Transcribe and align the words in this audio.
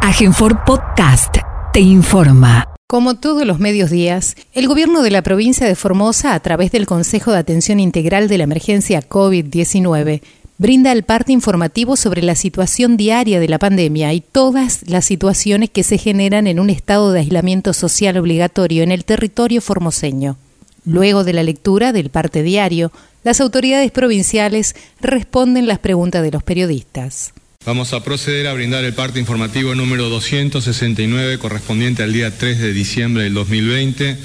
Agenfor 0.00 0.64
Podcast 0.64 1.36
te 1.72 1.80
informa. 1.80 2.72
Como 2.86 3.16
todos 3.16 3.44
los 3.44 3.58
medios 3.58 3.90
días, 3.90 4.36
el 4.52 4.68
gobierno 4.68 5.02
de 5.02 5.10
la 5.10 5.22
provincia 5.22 5.66
de 5.66 5.74
Formosa, 5.74 6.34
a 6.34 6.40
través 6.40 6.70
del 6.70 6.86
Consejo 6.86 7.32
de 7.32 7.38
Atención 7.38 7.80
Integral 7.80 8.28
de 8.28 8.38
la 8.38 8.44
Emergencia 8.44 9.06
COVID-19, 9.06 10.22
brinda 10.56 10.92
el 10.92 11.02
parte 11.02 11.32
informativo 11.32 11.96
sobre 11.96 12.22
la 12.22 12.36
situación 12.36 12.96
diaria 12.96 13.40
de 13.40 13.48
la 13.48 13.58
pandemia 13.58 14.12
y 14.14 14.20
todas 14.20 14.88
las 14.88 15.04
situaciones 15.04 15.68
que 15.68 15.82
se 15.82 15.98
generan 15.98 16.46
en 16.46 16.60
un 16.60 16.70
estado 16.70 17.12
de 17.12 17.20
aislamiento 17.20 17.72
social 17.72 18.16
obligatorio 18.16 18.82
en 18.82 18.92
el 18.92 19.04
territorio 19.04 19.60
formoseño. 19.60 20.36
Luego 20.84 21.24
de 21.24 21.34
la 21.34 21.42
lectura 21.42 21.92
del 21.92 22.08
parte 22.08 22.42
diario, 22.42 22.92
las 23.24 23.40
autoridades 23.40 23.90
provinciales 23.90 24.74
responden 25.00 25.66
las 25.66 25.80
preguntas 25.80 26.22
de 26.22 26.30
los 26.30 26.42
periodistas. 26.42 27.34
Vamos 27.66 27.92
a 27.92 28.02
proceder 28.02 28.46
a 28.46 28.54
brindar 28.54 28.84
el 28.84 28.94
parte 28.94 29.18
informativo 29.18 29.74
número 29.74 30.08
269 30.08 31.38
correspondiente 31.38 32.02
al 32.02 32.14
día 32.14 32.38
3 32.38 32.60
de 32.60 32.72
diciembre 32.72 33.24
del 33.24 33.34
2020 33.34 34.16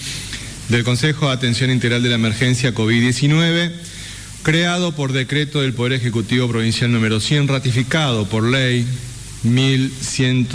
del 0.69 0.83
Consejo 0.85 1.27
de 1.27 1.33
Atención 1.33 1.69
Integral 1.69 2.01
de 2.03 2.09
la 2.09 2.15
Emergencia 2.15 2.73
COVID-19, 2.73 3.71
creado 4.43 4.93
por 4.93 5.11
decreto 5.11 5.61
del 5.61 5.73
Poder 5.73 5.91
Ejecutivo 5.93 6.47
Provincial 6.47 6.91
número 6.91 7.19
100, 7.19 7.49
ratificado 7.49 8.29
por 8.29 8.49
ley 8.49 8.88
1100, 9.43 10.47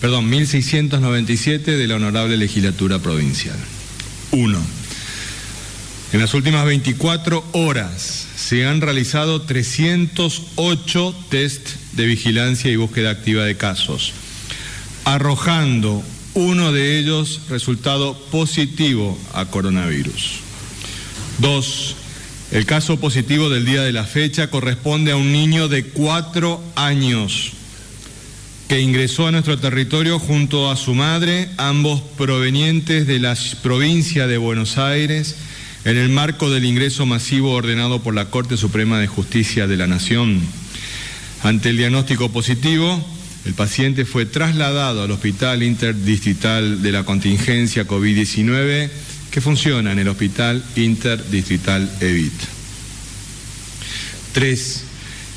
perdón, 0.00 0.28
1697 0.28 1.76
de 1.76 1.86
la 1.86 1.96
Honorable 1.96 2.36
Legislatura 2.36 2.98
Provincial. 2.98 3.56
1. 4.32 4.58
En 6.14 6.20
las 6.20 6.34
últimas 6.34 6.64
24 6.64 7.44
horas 7.52 8.26
se 8.34 8.66
han 8.66 8.80
realizado 8.80 9.42
308 9.42 11.14
test 11.30 11.81
de 11.92 12.06
vigilancia 12.06 12.70
y 12.70 12.76
búsqueda 12.76 13.10
activa 13.10 13.44
de 13.44 13.56
casos, 13.56 14.12
arrojando 15.04 16.02
uno 16.34 16.72
de 16.72 16.98
ellos 16.98 17.42
resultado 17.48 18.18
positivo 18.30 19.18
a 19.34 19.46
coronavirus. 19.46 20.40
Dos, 21.38 21.96
el 22.50 22.66
caso 22.66 22.98
positivo 23.00 23.48
del 23.50 23.64
día 23.64 23.82
de 23.82 23.92
la 23.92 24.04
fecha 24.04 24.48
corresponde 24.48 25.12
a 25.12 25.16
un 25.16 25.32
niño 25.32 25.68
de 25.68 25.84
cuatro 25.84 26.62
años 26.76 27.52
que 28.68 28.80
ingresó 28.80 29.26
a 29.26 29.32
nuestro 29.32 29.58
territorio 29.58 30.18
junto 30.18 30.70
a 30.70 30.76
su 30.76 30.94
madre, 30.94 31.50
ambos 31.58 32.00
provenientes 32.16 33.06
de 33.06 33.18
la 33.18 33.36
provincia 33.62 34.26
de 34.26 34.38
Buenos 34.38 34.78
Aires, 34.78 35.36
en 35.84 35.98
el 35.98 36.08
marco 36.08 36.48
del 36.48 36.64
ingreso 36.64 37.04
masivo 37.04 37.52
ordenado 37.52 38.02
por 38.02 38.14
la 38.14 38.30
Corte 38.30 38.56
Suprema 38.56 38.98
de 38.98 39.08
Justicia 39.08 39.66
de 39.66 39.76
la 39.76 39.86
Nación. 39.86 40.40
Ante 41.42 41.70
el 41.70 41.76
diagnóstico 41.76 42.30
positivo, 42.30 43.04
el 43.44 43.54
paciente 43.54 44.04
fue 44.04 44.26
trasladado 44.26 45.02
al 45.02 45.10
Hospital 45.10 45.64
Interdistrital 45.64 46.82
de 46.82 46.92
la 46.92 47.04
Contingencia 47.04 47.84
COVID-19 47.84 48.88
que 49.32 49.40
funciona 49.40 49.90
en 49.90 49.98
el 49.98 50.08
Hospital 50.08 50.62
Interdistrital 50.76 51.90
EVIT. 52.00 52.32
3. 54.32 54.84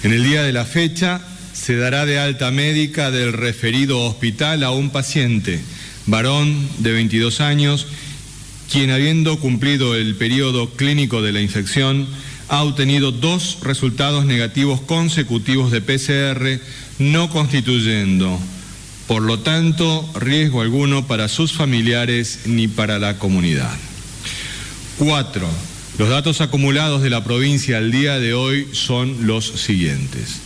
En 0.04 0.14
el 0.14 0.24
día 0.24 0.44
de 0.44 0.54
la 0.54 0.66
fecha 0.66 1.22
se 1.54 1.76
dará 1.76 2.06
de 2.06 2.20
alta 2.20 2.52
médica 2.52 3.10
del 3.10 3.34
referido 3.34 4.00
hospital 4.02 4.64
a 4.64 4.70
un 4.70 4.92
paciente, 4.92 5.60
varón 6.06 6.70
de 6.78 6.92
22 6.92 7.42
años, 7.42 7.88
quien 8.72 8.92
habiendo 8.92 9.40
cumplido 9.40 9.96
el 9.96 10.16
periodo 10.16 10.70
clínico 10.70 11.24
de 11.24 11.32
la 11.32 11.42
infección, 11.42 12.08
ha 12.50 12.64
obtenido 12.64 13.12
dos 13.12 13.60
resultados 13.62 14.26
negativos 14.26 14.82
consecutivos 14.82 15.72
de 15.72 15.82
PCR, 15.82 16.62
no 17.00 17.30
constituyendo, 17.30 18.40
por 19.08 19.22
lo 19.22 19.40
tanto, 19.40 20.10
riesgo 20.16 20.62
alguno 20.62 21.06
para 21.06 21.28
sus 21.28 21.54
familiares 21.54 22.42
ni 22.46 22.68
para 22.68 22.98
la 22.98 23.20
comunidad. 23.20 23.72
Cuatro, 24.98 25.48
los 25.98 26.10
datos 26.10 26.42
acumulados 26.42 27.04
de 27.04 27.10
la 27.10 27.24
provincia 27.24 27.78
al 27.78 27.92
día 27.92 28.20
de 28.20 28.34
hoy 28.34 28.68
son 28.72 29.28
los 29.28 29.46
siguientes. 29.46 30.42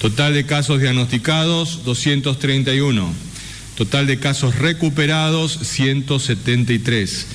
Total 0.00 0.34
de 0.34 0.46
casos 0.46 0.80
diagnosticados, 0.80 1.84
231. 1.84 3.12
Total 3.76 4.06
de 4.06 4.18
casos 4.18 4.56
recuperados, 4.56 5.58
173 5.62 7.26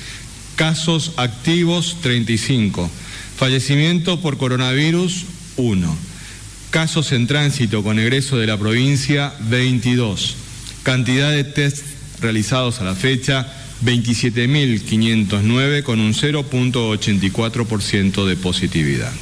Casos 0.56 1.12
activos 1.16 1.98
35. 2.02 2.90
Fallecimiento 3.36 4.20
por 4.20 4.38
coronavirus 4.38 5.24
1. 5.56 5.96
Casos 6.70 7.12
en 7.12 7.26
tránsito 7.26 7.82
con 7.82 7.98
egreso 7.98 8.38
de 8.38 8.46
la 8.46 8.56
provincia 8.56 9.34
22. 9.40 10.36
Cantidad 10.82 11.30
de 11.30 11.44
test 11.44 11.84
realizados 12.22 12.80
a 12.80 12.84
la 12.84 12.94
fecha 12.94 13.46
27.509 13.84 15.82
con 15.82 16.00
un 16.00 16.14
0.84% 16.14 18.26
de 18.26 18.36
positividad. 18.36 19.12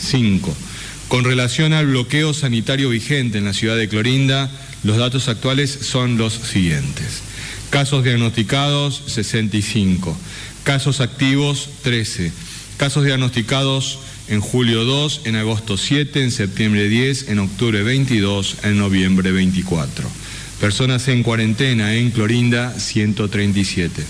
5. 0.00 0.56
Con 1.06 1.22
relación 1.22 1.72
al 1.72 1.86
bloqueo 1.86 2.34
sanitario 2.34 2.88
vigente 2.88 3.38
en 3.38 3.44
la 3.44 3.52
ciudad 3.52 3.76
de 3.76 3.88
Clorinda, 3.88 4.50
los 4.82 4.96
datos 4.96 5.28
actuales 5.28 5.78
son 5.82 6.18
los 6.18 6.34
siguientes. 6.34 7.22
Casos 7.70 8.02
diagnosticados 8.02 9.00
65 9.06 10.18
Casos 10.68 11.00
activos 11.00 11.70
13. 11.82 12.30
Casos 12.78 13.04
diagnosticados 13.04 13.98
en 14.28 14.40
julio 14.40 14.84
2, 14.84 15.22
en 15.24 15.34
agosto 15.34 15.76
7, 15.76 16.22
en 16.22 16.30
septiembre 16.30 16.88
10, 16.88 17.28
en 17.28 17.40
octubre 17.40 17.82
22, 17.82 18.58
en 18.62 18.78
noviembre 18.78 19.32
24. 19.32 20.08
Personas 20.60 21.08
en 21.08 21.24
cuarentena 21.24 21.94
en 21.94 22.12
Clorinda 22.12 22.78
137. 22.78 24.04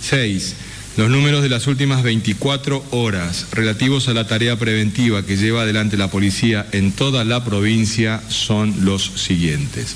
6. 0.00 0.54
Los 0.96 1.10
números 1.10 1.42
de 1.42 1.50
las 1.50 1.66
últimas 1.66 2.02
24 2.02 2.82
horas 2.90 3.48
relativos 3.52 4.08
a 4.08 4.14
la 4.14 4.26
tarea 4.26 4.58
preventiva 4.58 5.26
que 5.26 5.36
lleva 5.36 5.62
adelante 5.62 5.98
la 5.98 6.10
policía 6.10 6.66
en 6.72 6.92
toda 6.92 7.24
la 7.24 7.44
provincia 7.44 8.22
son 8.28 8.86
los 8.86 9.12
siguientes. 9.16 9.94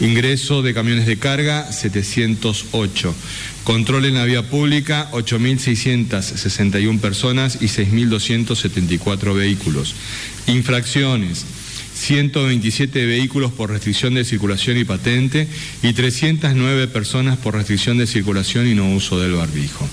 Ingreso 0.00 0.62
de 0.62 0.74
camiones 0.74 1.06
de 1.06 1.18
carga 1.18 1.72
708. 1.72 3.14
Control 3.64 4.04
en 4.04 4.14
la 4.14 4.24
vía 4.24 4.48
pública, 4.48 5.10
8.661 5.12 7.00
personas 7.00 7.58
y 7.60 7.66
6.274 7.66 9.34
vehículos. 9.34 9.94
Infracciones, 10.46 11.44
127 11.94 13.06
vehículos 13.06 13.52
por 13.52 13.70
restricción 13.70 14.14
de 14.14 14.24
circulación 14.24 14.76
y 14.76 14.84
patente 14.84 15.48
y 15.82 15.92
309 15.92 16.86
personas 16.88 17.36
por 17.36 17.54
restricción 17.54 17.98
de 17.98 18.06
circulación 18.06 18.68
y 18.68 18.74
no 18.74 18.94
uso 18.94 19.18
del 19.20 19.32
barbijo. 19.32 19.88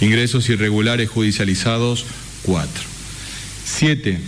Ingresos 0.00 0.48
irregulares 0.48 1.08
judicializados, 1.08 2.04
4. 2.42 2.84
7. 3.64 4.18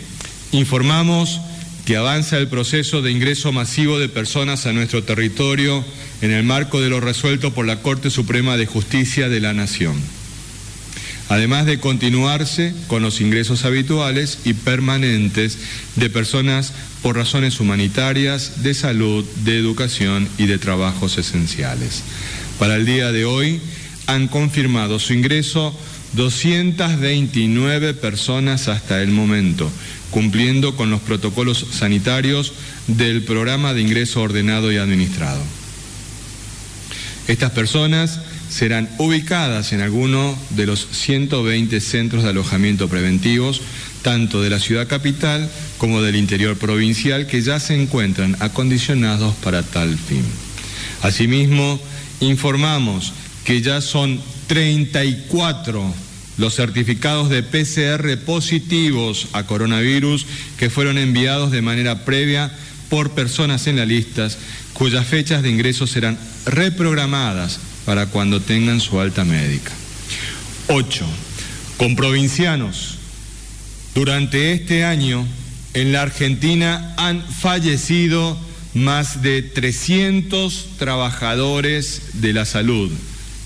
Informamos 0.53 1.41
que 1.87 1.97
avanza 1.97 2.37
el 2.37 2.49
proceso 2.49 3.01
de 3.01 3.13
ingreso 3.13 3.53
masivo 3.53 4.01
de 4.01 4.09
personas 4.09 4.67
a 4.67 4.73
nuestro 4.73 5.05
territorio 5.05 5.85
en 6.21 6.33
el 6.33 6.43
marco 6.43 6.81
de 6.81 6.91
lo 6.91 6.99
resuelto 7.01 7.55
por 7.55 7.65
la 7.65 7.81
Corte 7.81 8.11
Suprema 8.11 8.57
de 8.57 8.67
Justicia 8.67 9.29
de 9.29 9.41
la 9.41 9.53
Nación. 9.55 9.95
Además 11.29 11.65
de 11.65 11.79
continuarse 11.79 12.75
con 12.89 13.03
los 13.03 13.21
ingresos 13.21 13.65
habituales 13.65 14.41
y 14.45 14.55
permanentes 14.55 15.59
de 15.95 16.11
personas 16.11 16.73
por 17.03 17.17
razones 17.17 17.61
humanitarias, 17.61 18.65
de 18.65 18.75
salud, 18.75 19.25
de 19.45 19.57
educación 19.57 20.29
y 20.39 20.47
de 20.47 20.59
trabajos 20.59 21.19
esenciales. 21.19 22.03
Para 22.59 22.75
el 22.75 22.85
día 22.85 23.13
de 23.13 23.25
hoy 23.25 23.61
han 24.07 24.27
confirmado 24.27 24.99
su 24.99 25.13
ingreso 25.13 25.73
229 26.15 27.95
personas 27.95 28.69
hasta 28.69 29.03
el 29.03 29.11
momento, 29.11 29.71
cumpliendo 30.11 30.77
con 30.77 30.91
los 30.91 31.01
protocolos 31.01 31.67
sanitarios 31.73 32.53
del 32.87 33.23
programa 33.23 33.75
de 33.75 33.83
ingreso 33.83 34.23
ordenado 34.23 34.73
y 34.73 34.77
administrado. 34.77 35.41
Estas 37.29 37.51
personas 37.51 38.21
serán 38.49 38.89
ubicadas 38.99 39.73
en 39.73 39.81
alguno 39.81 40.39
de 40.51 40.67
los 40.67 40.87
120 40.93 41.81
centros 41.81 42.23
de 42.23 42.31
alojamiento 42.31 42.89
preventivos, 42.89 43.61
tanto 44.03 44.41
de 44.41 44.51
la 44.51 44.61
ciudad 44.61 44.87
capital 44.87 45.51
como 45.79 46.01
del 46.03 46.15
interior 46.15 46.57
provincial, 46.57 47.27
que 47.27 47.43
ya 47.43 47.59
se 47.59 47.81
encuentran 47.81 48.37
acondicionados 48.39 49.35
para 49.37 49.63
tal 49.65 49.99
fin. 49.99 50.23
Asimismo, 51.03 51.81
informamos 52.21 53.13
que 53.45 53.61
ya 53.61 53.81
son 53.81 54.21
34 54.47 56.06
los 56.39 56.55
certificados 56.55 57.31
de 57.31 57.43
PCR 57.43 58.19
positivos 58.25 59.29
a 59.33 59.45
coronavirus 59.45 60.27
que 60.59 60.71
fueron 60.71 60.99
enviados 60.99 61.51
de 61.51 61.63
manera 61.63 62.05
previa 62.05 62.53
por 62.89 63.13
personas 63.13 63.67
en 63.67 63.77
las 63.77 63.89
listas 63.89 64.39
cuyas 64.73 65.07
fechas 65.07 65.43
de 65.43 65.51
ingreso 65.51 65.87
serán 65.87 66.19
reprogramadas 66.45 67.59
para 67.85 68.07
cuando 68.07 68.41
tengan 68.41 68.81
su 68.81 69.01
alta 69.01 69.25
médica. 69.25 69.73
8. 70.69 71.07
Con 71.79 71.97
provincianos. 71.97 72.99
Durante 73.95 74.53
este 74.53 74.85
año 74.85 75.27
en 75.73 75.93
la 75.93 76.03
Argentina 76.03 76.95
han 76.99 77.23
fallecido 77.23 78.39
más 78.75 79.23
de 79.23 79.41
300 79.43 80.77
trabajadores 80.79 82.03
de 82.15 82.35
la 82.35 82.45
salud 82.45 82.91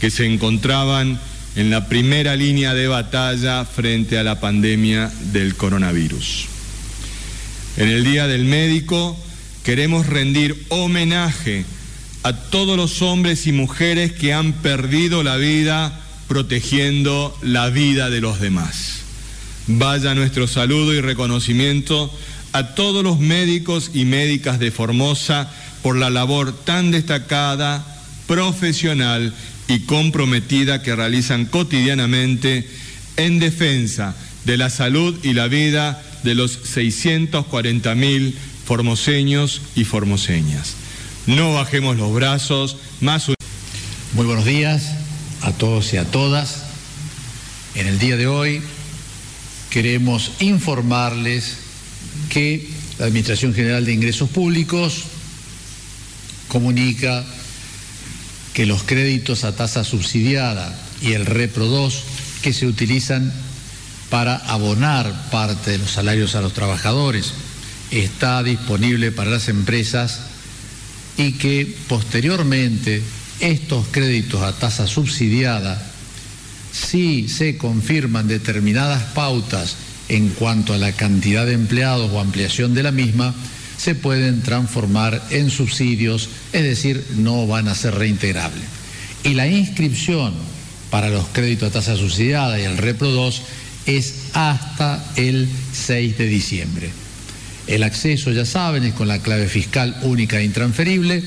que 0.01 0.11
se 0.11 0.27
encontraban 0.27 1.21
en 1.57 1.71
la 1.71 1.89
primera 1.89 2.37
línea 2.37 2.75
de 2.75 2.89
batalla 2.89 3.65
frente 3.65 4.19
a 4.19 4.23
la 4.23 4.41
pandemia 4.41 5.11
del 5.33 5.57
coronavirus. 5.57 6.47
En 7.77 7.89
el 7.89 8.05
Día 8.05 8.27
del 8.27 8.45
Médico 8.45 9.17
queremos 9.65 10.07
rendir 10.07 10.65
homenaje 10.69 11.65
a 12.23 12.33
todos 12.33 12.77
los 12.77 13.03
hombres 13.03 13.47
y 13.47 13.53
mujeres 13.53 14.13
que 14.13 14.33
han 14.33 14.53
perdido 14.53 15.23
la 15.23 15.37
vida 15.37 16.01
protegiendo 16.29 17.37
la 17.43 17.71
vida 17.71 18.11
de 18.11 18.21
los 18.21 18.41
demás. 18.41 19.01
Vaya 19.67 20.15
nuestro 20.15 20.47
saludo 20.47 20.95
y 20.95 21.01
reconocimiento 21.01 22.13
a 22.53 22.75
todos 22.75 23.03
los 23.03 23.19
médicos 23.19 23.91
y 23.95 24.05
médicas 24.05 24.59
de 24.59 24.71
Formosa 24.71 25.51
por 25.83 25.97
la 25.97 26.11
labor 26.11 26.53
tan 26.53 26.91
destacada, 26.91 27.85
profesional 28.27 29.35
y 29.71 29.81
comprometida 29.81 30.83
que 30.83 30.97
realizan 30.97 31.47
cotidianamente 31.47 32.69
en 33.17 33.39
defensa 33.39 34.17
de 34.45 34.57
la 34.57 34.69
salud 34.69 35.17
y 35.23 35.33
la 35.33 35.47
vida 35.47 36.03
de 36.25 36.35
los 36.35 36.59
640 36.65 37.95
mil 37.95 38.37
formoseños 38.65 39.63
y 39.77 39.85
formoseñas. 39.85 40.75
No 41.27 41.55
bajemos 41.55 41.97
los 41.97 42.13
brazos, 42.13 42.79
más 43.01 43.29
Muy 44.15 44.27
buenos 44.27 44.45
días 44.45 44.91
a 45.43 45.53
todos 45.53 45.93
y 45.95 45.99
a 45.99 46.05
todas. 46.05 46.65
En 47.77 47.87
el 47.87 48.01
día 48.01 48.17
de 48.17 48.27
hoy 48.27 48.63
queremos 49.71 50.33
informarles 50.41 51.59
que 52.29 52.69
la 52.99 53.07
Administración 53.07 53.55
General 53.55 53.85
de 53.85 53.93
Ingresos 53.93 54.31
Públicos 54.31 55.05
comunica 56.49 57.25
que 58.55 58.67
los 58.67 58.83
créditos 58.83 59.45
a 59.45 59.55
tasa 59.55 59.85
subsidiada 59.85 60.77
y 61.03 61.13
el 61.13 61.27
Repro 61.27 61.67
2 61.67 62.03
que 62.43 62.53
se 62.53 62.67
utilizan 62.67 63.33
para 64.09 64.37
abonar 64.37 65.31
parte 65.31 65.73
de 65.73 65.79
los 65.79 65.93
salarios 65.93 66.35
a 66.35 66.41
los 66.41 66.53
trabajadores 66.53 67.33
está 67.91 68.43
disponible 68.43 69.13
para 69.13 69.31
las 69.31 69.49
empresas 69.49 70.21
y 71.17 71.33
que 71.33 71.77
posteriormente 71.89 73.03
estos 73.41 73.87
créditos 73.91 74.43
a 74.43 74.53
tasa 74.53 74.87
subsidiada, 74.87 75.81
si 76.73 77.29
se 77.29 77.57
confirman 77.57 78.29
determinadas 78.29 79.03
pautas 79.15 79.77
en 80.09 80.29
cuanto 80.31 80.75
a 80.75 80.79
la 80.79 80.93
cantidad 80.93 81.47
de 81.47 81.55
empleados 81.55 82.11
o 82.13 82.21
ampliación 82.21 82.75
de 82.75 82.83
la 82.83 82.93
misma, 82.93 83.35
se 83.81 83.95
pueden 83.95 84.43
transformar 84.43 85.23
en 85.31 85.49
subsidios, 85.49 86.29
es 86.53 86.63
decir, 86.63 87.03
no 87.17 87.47
van 87.47 87.67
a 87.67 87.75
ser 87.75 87.95
reintegrables. 87.95 88.65
Y 89.25 89.33
la 89.33 89.47
inscripción 89.47 90.35
para 90.91 91.09
los 91.09 91.27
créditos 91.29 91.71
a 91.71 91.73
tasa 91.73 91.97
subsidiada 91.97 92.61
y 92.61 92.65
el 92.65 92.77
Repro 92.77 93.11
2 93.11 93.43
es 93.87 94.15
hasta 94.35 95.03
el 95.17 95.49
6 95.73 96.19
de 96.19 96.27
diciembre. 96.27 96.91
El 97.69 97.83
acceso, 97.83 98.33
ya 98.33 98.45
saben, 98.45 98.85
es 98.85 98.93
con 98.93 99.09
la 99.09 99.21
clave 99.21 99.49
fiscal 99.49 99.97
única 100.03 100.41
e 100.41 100.45
intransferible. 100.45 101.23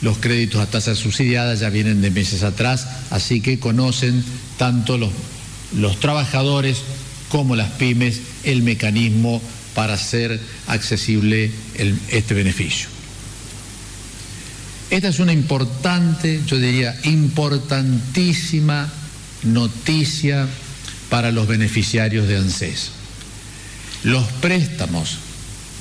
Los 0.00 0.18
créditos 0.18 0.60
a 0.60 0.66
tasa 0.66 0.96
subsidiada 0.96 1.54
ya 1.54 1.70
vienen 1.70 2.02
de 2.02 2.10
meses 2.10 2.42
atrás, 2.42 2.88
así 3.10 3.40
que 3.40 3.60
conocen 3.60 4.24
tanto 4.58 4.98
los, 4.98 5.10
los 5.76 6.00
trabajadores 6.00 6.78
como 7.28 7.54
las 7.54 7.70
pymes 7.70 8.18
el 8.42 8.62
mecanismo 8.62 9.40
para 9.74 9.94
hacer 9.94 10.38
accesible 10.66 11.50
este 12.08 12.34
beneficio. 12.34 12.88
Esta 14.90 15.08
es 15.08 15.20
una 15.20 15.32
importante, 15.32 16.42
yo 16.46 16.58
diría, 16.58 16.94
importantísima 17.04 18.92
noticia 19.42 20.46
para 21.08 21.32
los 21.32 21.46
beneficiarios 21.46 22.28
de 22.28 22.36
ANSES. 22.36 22.90
Los 24.04 24.24
préstamos 24.42 25.18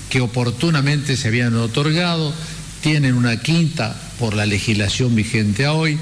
que 0.09 0.21
oportunamente 0.21 1.17
se 1.17 1.27
habían 1.27 1.55
otorgado 1.55 2.33
tienen 2.81 3.15
una 3.15 3.41
quinta 3.41 3.99
por 4.19 4.33
la 4.33 4.45
legislación 4.45 5.15
vigente 5.15 5.65
a 5.65 5.73
hoy 5.73 5.97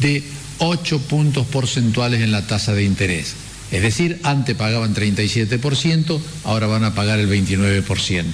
de 0.00 0.22
8 0.58 1.00
puntos 1.00 1.46
porcentuales 1.46 2.22
en 2.22 2.32
la 2.32 2.46
tasa 2.46 2.72
de 2.74 2.84
interés. 2.84 3.34
Es 3.70 3.82
decir, 3.82 4.18
antes 4.22 4.56
pagaban 4.56 4.94
37%, 4.94 6.20
ahora 6.44 6.66
van 6.66 6.84
a 6.84 6.94
pagar 6.94 7.18
el 7.18 7.28
29%. 7.28 8.24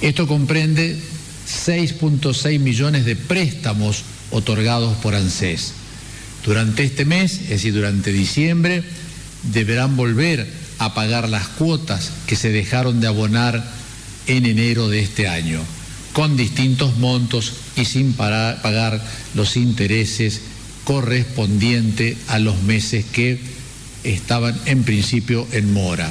Esto 0.00 0.26
comprende 0.26 0.96
6.6 1.48 2.58
millones 2.60 3.04
de 3.06 3.16
préstamos 3.16 4.02
otorgados 4.30 4.96
por 4.98 5.14
ANSES. 5.14 5.72
Durante 6.44 6.84
este 6.84 7.04
mes, 7.04 7.40
es 7.42 7.48
decir, 7.48 7.74
durante 7.74 8.12
diciembre, 8.12 8.82
deberán 9.52 9.96
volver 9.96 10.46
a 10.78 10.94
pagar 10.94 11.28
las 11.28 11.48
cuotas 11.48 12.12
que 12.26 12.36
se 12.36 12.50
dejaron 12.50 13.00
de 13.00 13.08
abonar 13.08 13.64
en 14.26 14.44
enero 14.44 14.88
de 14.88 15.00
este 15.00 15.26
año, 15.26 15.60
con 16.12 16.36
distintos 16.36 16.98
montos 16.98 17.54
y 17.76 17.86
sin 17.86 18.12
pagar 18.12 19.02
los 19.34 19.56
intereses 19.56 20.42
correspondientes 20.84 22.18
a 22.28 22.38
los 22.38 22.62
meses 22.62 23.04
que 23.06 23.57
estaban 24.14 24.58
en 24.66 24.82
principio 24.84 25.46
en 25.52 25.72
mora. 25.72 26.10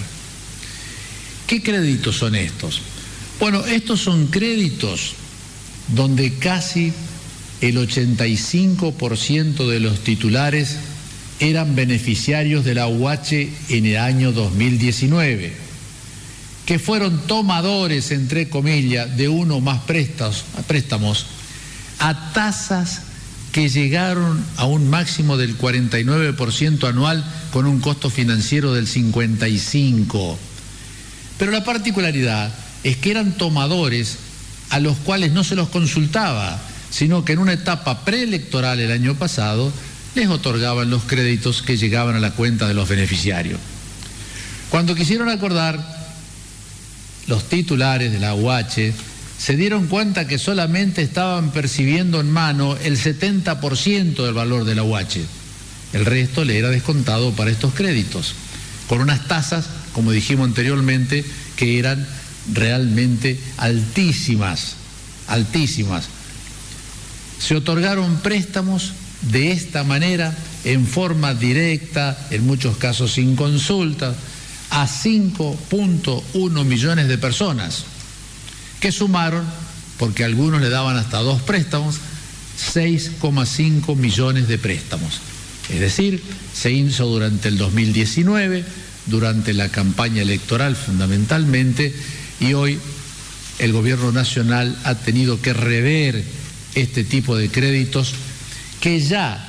¿Qué 1.47 1.61
créditos 1.61 2.17
son 2.17 2.35
estos? 2.35 2.81
Bueno, 3.39 3.65
estos 3.65 4.01
son 4.01 4.27
créditos 4.27 5.13
donde 5.89 6.33
casi 6.35 6.91
el 7.61 7.77
85% 7.77 9.67
de 9.67 9.79
los 9.79 10.03
titulares 10.03 10.77
eran 11.39 11.75
beneficiarios 11.75 12.65
de 12.65 12.75
la 12.75 12.87
UH 12.87 13.49
en 13.69 13.85
el 13.85 13.97
año 13.97 14.31
2019, 14.31 15.53
que 16.65 16.79
fueron 16.79 17.25
tomadores, 17.27 18.11
entre 18.11 18.49
comillas, 18.49 19.15
de 19.15 19.29
uno 19.29 19.61
más 19.61 19.81
préstamos 19.83 21.25
a 21.99 22.33
tasas 22.33 23.01
que 23.57 23.69
llegaron 23.69 24.45
a 24.57 24.65
un 24.65 24.87
máximo 24.87 25.35
del 25.35 25.57
49% 25.57 26.87
anual 26.87 27.25
con 27.51 27.65
un 27.65 27.79
costo 27.79 28.11
financiero 28.11 28.71
del 28.71 28.85
55%. 28.85 30.37
Pero 31.39 31.51
la 31.51 31.63
particularidad 31.63 32.53
es 32.83 32.97
que 32.97 33.09
eran 33.09 33.35
tomadores 33.35 34.19
a 34.69 34.79
los 34.79 34.95
cuales 34.97 35.31
no 35.31 35.43
se 35.43 35.55
los 35.55 35.69
consultaba, 35.69 36.61
sino 36.91 37.25
que 37.25 37.33
en 37.33 37.39
una 37.39 37.53
etapa 37.53 38.05
preelectoral 38.05 38.79
el 38.79 38.91
año 38.91 39.15
pasado 39.15 39.73
les 40.13 40.27
otorgaban 40.27 40.91
los 40.91 41.05
créditos 41.05 41.63
que 41.63 41.77
llegaban 41.77 42.15
a 42.15 42.19
la 42.19 42.33
cuenta 42.33 42.67
de 42.67 42.75
los 42.75 42.87
beneficiarios. 42.87 43.59
Cuando 44.69 44.93
quisieron 44.93 45.29
acordar, 45.29 45.83
los 47.25 47.49
titulares 47.49 48.11
de 48.11 48.19
la 48.19 48.35
UH 48.35 48.93
se 49.37 49.55
dieron 49.55 49.87
cuenta 49.87 50.27
que 50.27 50.39
solamente 50.39 51.01
estaban 51.01 51.51
percibiendo 51.51 52.19
en 52.19 52.31
mano 52.31 52.75
el 52.83 52.97
70% 52.97 54.23
del 54.23 54.33
valor 54.33 54.65
de 54.65 54.75
la 54.75 54.83
UH. 54.83 55.21
El 55.93 56.05
resto 56.05 56.43
le 56.43 56.57
era 56.57 56.69
descontado 56.69 57.31
para 57.33 57.51
estos 57.51 57.73
créditos, 57.73 58.33
con 58.87 58.99
unas 58.99 59.27
tasas, 59.27 59.65
como 59.93 60.11
dijimos 60.11 60.47
anteriormente, 60.47 61.23
que 61.55 61.79
eran 61.79 62.05
realmente 62.51 63.39
altísimas, 63.57 64.75
altísimas. 65.27 66.05
Se 67.39 67.55
otorgaron 67.55 68.17
préstamos 68.17 68.93
de 69.21 69.51
esta 69.51 69.83
manera, 69.83 70.35
en 70.63 70.85
forma 70.85 71.33
directa, 71.33 72.17
en 72.31 72.45
muchos 72.45 72.77
casos 72.77 73.13
sin 73.13 73.35
consulta, 73.35 74.15
a 74.69 74.87
5.1 74.87 76.65
millones 76.65 77.07
de 77.07 77.17
personas, 77.17 77.85
que 78.79 78.91
sumaron, 78.91 79.43
porque 79.97 80.23
algunos 80.23 80.61
le 80.61 80.69
daban 80.69 80.97
hasta 80.97 81.19
dos 81.19 81.41
préstamos, 81.41 81.95
6,5 82.73 83.95
millones 83.95 84.47
de 84.47 84.57
préstamos. 84.57 85.19
Es 85.69 85.79
decir, 85.79 86.21
se 86.53 86.71
hizo 86.71 87.05
durante 87.05 87.49
el 87.49 87.57
2019, 87.57 88.63
durante 89.07 89.53
la 89.53 89.69
campaña 89.69 90.21
electoral 90.21 90.75
fundamentalmente, 90.75 91.93
y 92.39 92.53
hoy 92.53 92.79
el 93.59 93.73
gobierno 93.73 94.11
nacional 94.11 94.77
ha 94.83 94.95
tenido 94.95 95.41
que 95.41 95.53
rever 95.53 96.23
este 96.75 97.03
tipo 97.03 97.35
de 97.35 97.49
créditos 97.49 98.13
que 98.79 98.99
ya, 98.99 99.43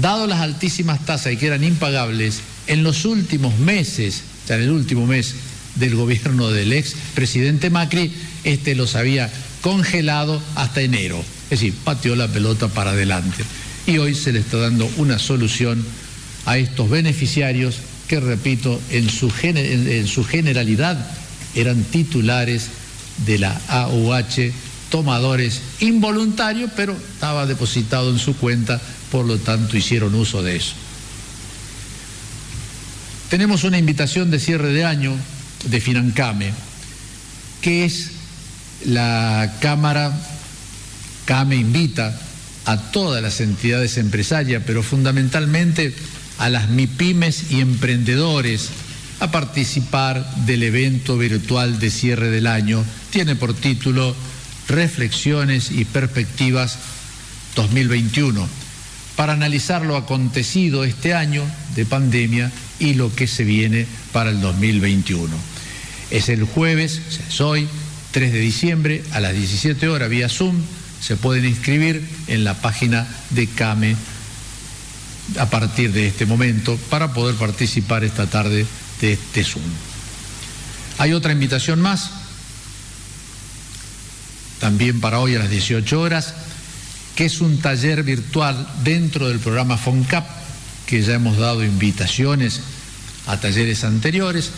dado 0.00 0.26
las 0.26 0.40
altísimas 0.40 1.04
tasas 1.06 1.32
y 1.32 1.36
que 1.36 1.46
eran 1.46 1.64
impagables, 1.64 2.40
en 2.66 2.82
los 2.82 3.04
últimos 3.04 3.58
meses, 3.58 4.22
ya 4.48 4.56
en 4.56 4.62
el 4.62 4.70
último 4.70 5.06
mes 5.06 5.34
del 5.80 5.96
gobierno 5.96 6.50
del 6.50 6.72
ex 6.72 6.94
presidente 7.14 7.70
Macri, 7.70 8.12
este 8.44 8.74
los 8.74 8.94
había 8.94 9.30
congelado 9.62 10.40
hasta 10.54 10.82
enero. 10.82 11.18
Es 11.44 11.60
decir, 11.60 11.74
pateó 11.84 12.14
la 12.14 12.28
pelota 12.28 12.68
para 12.68 12.92
adelante. 12.92 13.44
Y 13.86 13.98
hoy 13.98 14.14
se 14.14 14.32
le 14.32 14.38
está 14.38 14.58
dando 14.58 14.88
una 14.98 15.18
solución 15.18 15.84
a 16.46 16.58
estos 16.58 16.88
beneficiarios 16.88 17.78
que, 18.06 18.20
repito, 18.20 18.80
en 18.90 19.08
su, 19.08 19.32
en 19.42 20.06
su 20.06 20.24
generalidad 20.24 21.10
eran 21.54 21.82
titulares 21.82 22.68
de 23.26 23.38
la 23.38 23.60
AUH 23.68 24.52
tomadores 24.90 25.62
involuntarios, 25.80 26.70
pero 26.76 26.92
estaba 26.92 27.46
depositado 27.46 28.10
en 28.10 28.18
su 28.18 28.36
cuenta, 28.36 28.80
por 29.10 29.24
lo 29.24 29.38
tanto 29.38 29.76
hicieron 29.76 30.14
uso 30.14 30.42
de 30.42 30.56
eso. 30.56 30.74
Tenemos 33.30 33.62
una 33.62 33.78
invitación 33.78 34.30
de 34.30 34.40
cierre 34.40 34.72
de 34.72 34.84
año 34.84 35.14
de 35.64 35.80
Financame, 35.80 36.52
que 37.60 37.84
es 37.84 38.12
la 38.84 39.56
Cámara, 39.60 40.12
CAME 41.26 41.56
invita 41.56 42.18
a 42.64 42.76
todas 42.90 43.22
las 43.22 43.40
entidades 43.40 43.98
empresarias, 43.98 44.62
pero 44.66 44.82
fundamentalmente 44.82 45.94
a 46.38 46.48
las 46.48 46.68
MIPIMES 46.70 47.50
y 47.50 47.60
emprendedores 47.60 48.70
a 49.20 49.30
participar 49.30 50.34
del 50.46 50.62
evento 50.62 51.18
virtual 51.18 51.78
de 51.78 51.90
cierre 51.90 52.30
del 52.30 52.46
año. 52.46 52.84
Tiene 53.10 53.36
por 53.36 53.54
título 53.54 54.14
Reflexiones 54.68 55.70
y 55.70 55.84
Perspectivas 55.84 56.78
2021, 57.56 58.48
para 59.16 59.34
analizar 59.34 59.84
lo 59.84 59.96
acontecido 59.96 60.84
este 60.84 61.12
año 61.12 61.44
de 61.74 61.84
pandemia 61.84 62.50
y 62.78 62.94
lo 62.94 63.14
que 63.14 63.26
se 63.26 63.44
viene 63.44 63.86
para 64.12 64.30
el 64.30 64.40
2021. 64.40 65.49
Es 66.10 66.28
el 66.28 66.44
jueves, 66.44 67.00
es 67.28 67.40
hoy, 67.40 67.68
3 68.10 68.32
de 68.32 68.40
diciembre, 68.40 69.04
a 69.12 69.20
las 69.20 69.34
17 69.34 69.88
horas 69.88 70.10
vía 70.10 70.28
Zoom. 70.28 70.56
Se 71.00 71.16
pueden 71.16 71.44
inscribir 71.44 72.06
en 72.26 72.44
la 72.44 72.54
página 72.54 73.06
de 73.30 73.46
CAME 73.46 73.96
a 75.38 75.46
partir 75.48 75.92
de 75.92 76.08
este 76.08 76.26
momento 76.26 76.76
para 76.90 77.12
poder 77.12 77.36
participar 77.36 78.04
esta 78.04 78.26
tarde 78.26 78.66
de 79.00 79.12
este 79.12 79.44
Zoom. 79.44 79.64
Hay 80.98 81.12
otra 81.12 81.32
invitación 81.32 81.80
más, 81.80 82.10
también 84.58 85.00
para 85.00 85.20
hoy 85.20 85.36
a 85.36 85.38
las 85.38 85.50
18 85.50 86.00
horas, 86.00 86.34
que 87.14 87.24
es 87.26 87.40
un 87.40 87.58
taller 87.58 88.02
virtual 88.02 88.68
dentro 88.82 89.28
del 89.28 89.38
programa 89.38 89.76
FONCAP, 89.76 90.26
que 90.86 91.02
ya 91.02 91.14
hemos 91.14 91.38
dado 91.38 91.64
invitaciones 91.64 92.60
a 93.26 93.38
talleres 93.38 93.84
anteriores. 93.84 94.50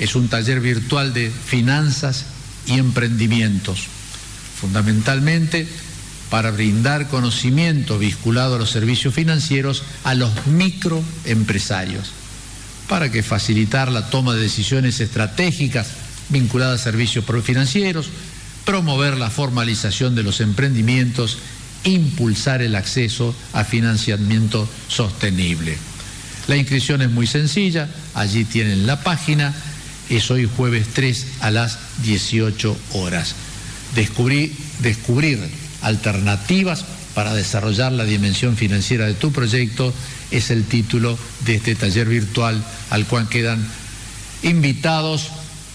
Es 0.00 0.16
un 0.16 0.28
taller 0.28 0.60
virtual 0.60 1.14
de 1.14 1.30
finanzas 1.30 2.24
y 2.66 2.78
emprendimientos, 2.78 3.86
fundamentalmente 4.58 5.68
para 6.30 6.52
brindar 6.52 7.08
conocimiento 7.08 7.98
vinculado 7.98 8.54
a 8.54 8.58
los 8.58 8.70
servicios 8.70 9.12
financieros 9.12 9.82
a 10.04 10.14
los 10.14 10.46
microempresarios, 10.46 12.12
para 12.88 13.12
que 13.12 13.22
facilitar 13.22 13.92
la 13.92 14.08
toma 14.08 14.34
de 14.34 14.40
decisiones 14.40 15.00
estratégicas 15.00 15.88
vinculadas 16.30 16.80
a 16.80 16.84
servicios 16.84 17.24
financieros, 17.44 18.08
promover 18.64 19.18
la 19.18 19.28
formalización 19.28 20.14
de 20.14 20.22
los 20.22 20.40
emprendimientos, 20.40 21.38
impulsar 21.84 22.62
el 22.62 22.74
acceso 22.74 23.34
a 23.52 23.64
financiamiento 23.64 24.68
sostenible. 24.88 25.76
La 26.46 26.56
inscripción 26.56 27.02
es 27.02 27.10
muy 27.10 27.26
sencilla, 27.26 27.88
allí 28.14 28.44
tienen 28.44 28.86
la 28.86 29.02
página, 29.02 29.54
es 30.10 30.30
hoy 30.30 30.48
jueves 30.56 30.88
3 30.92 31.26
a 31.40 31.50
las 31.50 31.78
18 32.02 32.76
horas. 32.94 33.34
Descubrir, 33.94 35.40
alternativas 35.82 36.84
para 37.14 37.34
desarrollar 37.34 37.92
la 37.92 38.04
dimensión 38.04 38.56
financiera 38.56 39.06
de 39.06 39.14
tu 39.14 39.32
proyecto 39.32 39.94
es 40.30 40.50
el 40.50 40.64
título 40.64 41.18
de 41.44 41.56
este 41.56 41.74
taller 41.74 42.08
virtual 42.08 42.62
al 42.90 43.06
cual 43.06 43.28
quedan 43.28 43.66
invitados 44.42 45.30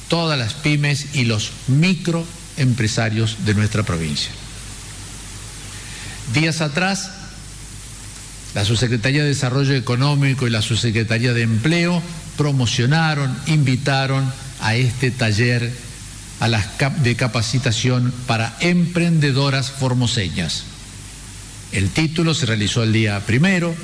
todas 0.07 0.37
las 0.37 0.53
pymes 0.53 1.15
y 1.15 1.25
los 1.25 1.51
microempresarios 1.67 3.45
de 3.45 3.53
nuestra 3.53 3.83
provincia. 3.83 4.31
Días 6.33 6.61
atrás, 6.61 7.11
la 8.53 8.65
Subsecretaría 8.65 9.23
de 9.23 9.29
Desarrollo 9.29 9.75
Económico 9.75 10.47
y 10.47 10.49
la 10.49 10.61
Subsecretaría 10.61 11.33
de 11.33 11.41
Empleo 11.41 12.01
promocionaron, 12.37 13.35
invitaron 13.47 14.31
a 14.61 14.75
este 14.75 15.11
taller 15.11 15.71
a 16.39 16.47
las 16.47 16.65
de 17.01 17.15
capacitación 17.15 18.13
para 18.27 18.55
emprendedoras 18.59 19.71
formoseñas. 19.71 20.63
El 21.71 21.89
título 21.89 22.33
se 22.33 22.45
realizó 22.45 22.83
el 22.83 22.93
día 22.93 23.19
primero, 23.25 23.75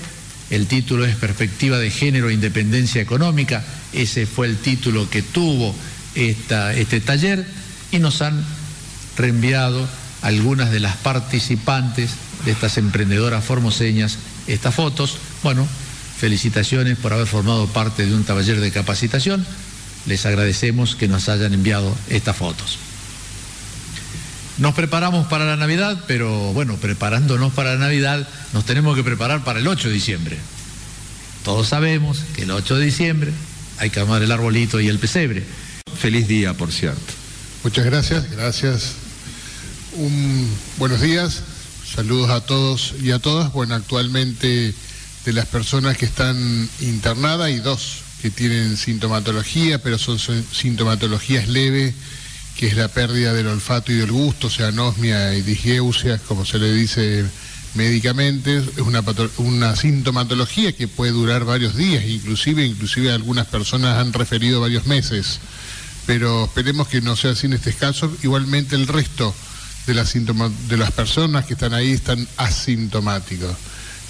el 0.50 0.67
título 0.67 1.05
es 1.05 1.15
Perspectiva 1.15 1.77
de 1.77 1.89
Género 1.89 2.29
e 2.29 2.34
Independencia 2.34 3.01
Económica, 3.01 3.63
ese 3.93 4.25
fue 4.25 4.48
el 4.48 4.58
título 4.58 5.10
que 5.10 5.22
tuvo 5.22 5.74
esta, 6.15 6.74
este 6.74 7.00
taller 7.00 7.46
y 7.91 8.00
nos 8.00 8.22
han 8.22 8.43
reenviado 9.17 9.88
algunas 10.22 10.72
de 10.72 10.79
las 10.79 10.96
participantes 10.98 12.12
de 12.46 12.51
estas 12.51 12.77
emprendedoras 12.77 13.43
formoseñas 13.43 14.17
estas 14.48 14.74
fotos. 14.75 15.17
Bueno, 15.43 15.67
felicitaciones 16.22 17.00
por 17.00 17.13
haber 17.13 17.25
formado 17.25 17.66
parte 17.66 18.06
de 18.06 18.13
un 18.13 18.24
taller 18.24 18.62
de 18.62 18.72
capacitación. 18.72 19.44
Les 20.06 20.24
agradecemos 20.28 20.96
que 20.96 21.08
nos 21.08 21.28
hayan 21.30 21.51
enviado 21.51 21.98
estas 22.10 22.38
fotos. 22.38 22.78
Nos 24.60 24.75
preparamos 24.75 25.25
para 25.25 25.46
la 25.46 25.56
Navidad, 25.56 26.04
pero 26.06 26.54
bueno, 26.54 26.78
preparándonos 26.78 27.51
para 27.54 27.74
la 27.74 27.80
Navidad, 27.80 28.28
nos 28.54 28.66
tenemos 28.66 28.96
que 28.96 29.04
preparar 29.04 29.44
para 29.44 29.60
el 29.60 29.68
8 29.68 29.88
de 29.88 29.94
diciembre. 29.96 30.38
Todos 31.44 31.70
sabemos 31.70 32.20
que 32.36 32.44
el 32.44 32.51
8 32.51 32.78
de 32.78 32.86
diciembre 32.86 33.32
hay 33.80 33.90
que 33.90 34.00
armar 34.00 34.22
el 34.22 34.32
arbolito 34.32 34.80
y 34.80 34.90
el 34.90 35.00
pesebre. 35.00 35.44
Feliz 35.98 36.28
día, 36.28 36.54
por 36.54 36.72
cierto. 36.72 37.13
Muchas 37.63 37.84
gracias, 37.84 38.30
gracias. 38.30 38.92
Un, 39.94 40.48
buenos 40.78 41.01
días, 41.01 41.42
saludos 41.96 42.30
a 42.30 42.42
todos 42.42 42.94
y 43.01 43.10
a 43.10 43.18
todas. 43.18 43.51
Bueno, 43.54 43.74
actualmente 43.74 44.75
de 45.25 45.34
las 45.34 45.46
personas 45.46 45.98
que 45.98 46.06
están 46.06 46.70
internadas 46.80 47.48
hay 47.48 47.60
dos 47.60 48.04
que 48.22 48.30
tienen 48.30 48.78
sintomatología, 48.78 49.82
pero 49.82 49.98
son 49.98 50.20
sintomatologías 50.20 51.48
leves, 51.48 51.96
que 52.56 52.68
es 52.68 52.75
la 52.75 52.88
pérdida 52.88 53.34
del 53.34 53.48
olfato 53.48 53.92
y 53.92 53.96
del 53.96 54.12
gusto, 54.12 54.48
o 54.48 54.50
sea, 54.50 54.68
anosmia 54.68 55.34
y 55.34 55.42
disgeusia, 55.42 56.20
como 56.20 56.46
se 56.46 56.60
le 56.60 56.72
dice 56.74 57.25
médicamente, 57.74 58.58
es 58.58 58.80
una, 58.80 59.04
una 59.38 59.75
sintomatología 59.75 60.74
que 60.74 60.88
puede 60.88 61.12
durar 61.12 61.46
varios 61.46 61.75
días, 61.75 62.04
inclusive, 62.06 62.66
inclusive 62.66 63.12
algunas 63.12 63.48
personas 63.48 63.98
han 63.98 64.13
referido 64.13 64.62
varios 64.62 64.86
meses, 64.86 65.40
pero 66.06 66.46
esperemos 66.46 66.88
que 66.88 67.01
no 67.01 67.16
sea 67.16 67.32
así 67.32 67.46
en 67.48 67.54
este 67.54 67.74
caso. 67.74 68.12
Igualmente 68.24 68.75
el 68.75 68.88
resto 68.88 69.34
de 69.88 69.94
las, 69.94 70.13
de 70.13 70.78
las 70.78 70.92
personas 70.92 71.46
que 71.46 71.54
están 71.54 71.74
ahí 71.74 71.92
están 71.92 72.28
asintomáticos. 72.38 73.56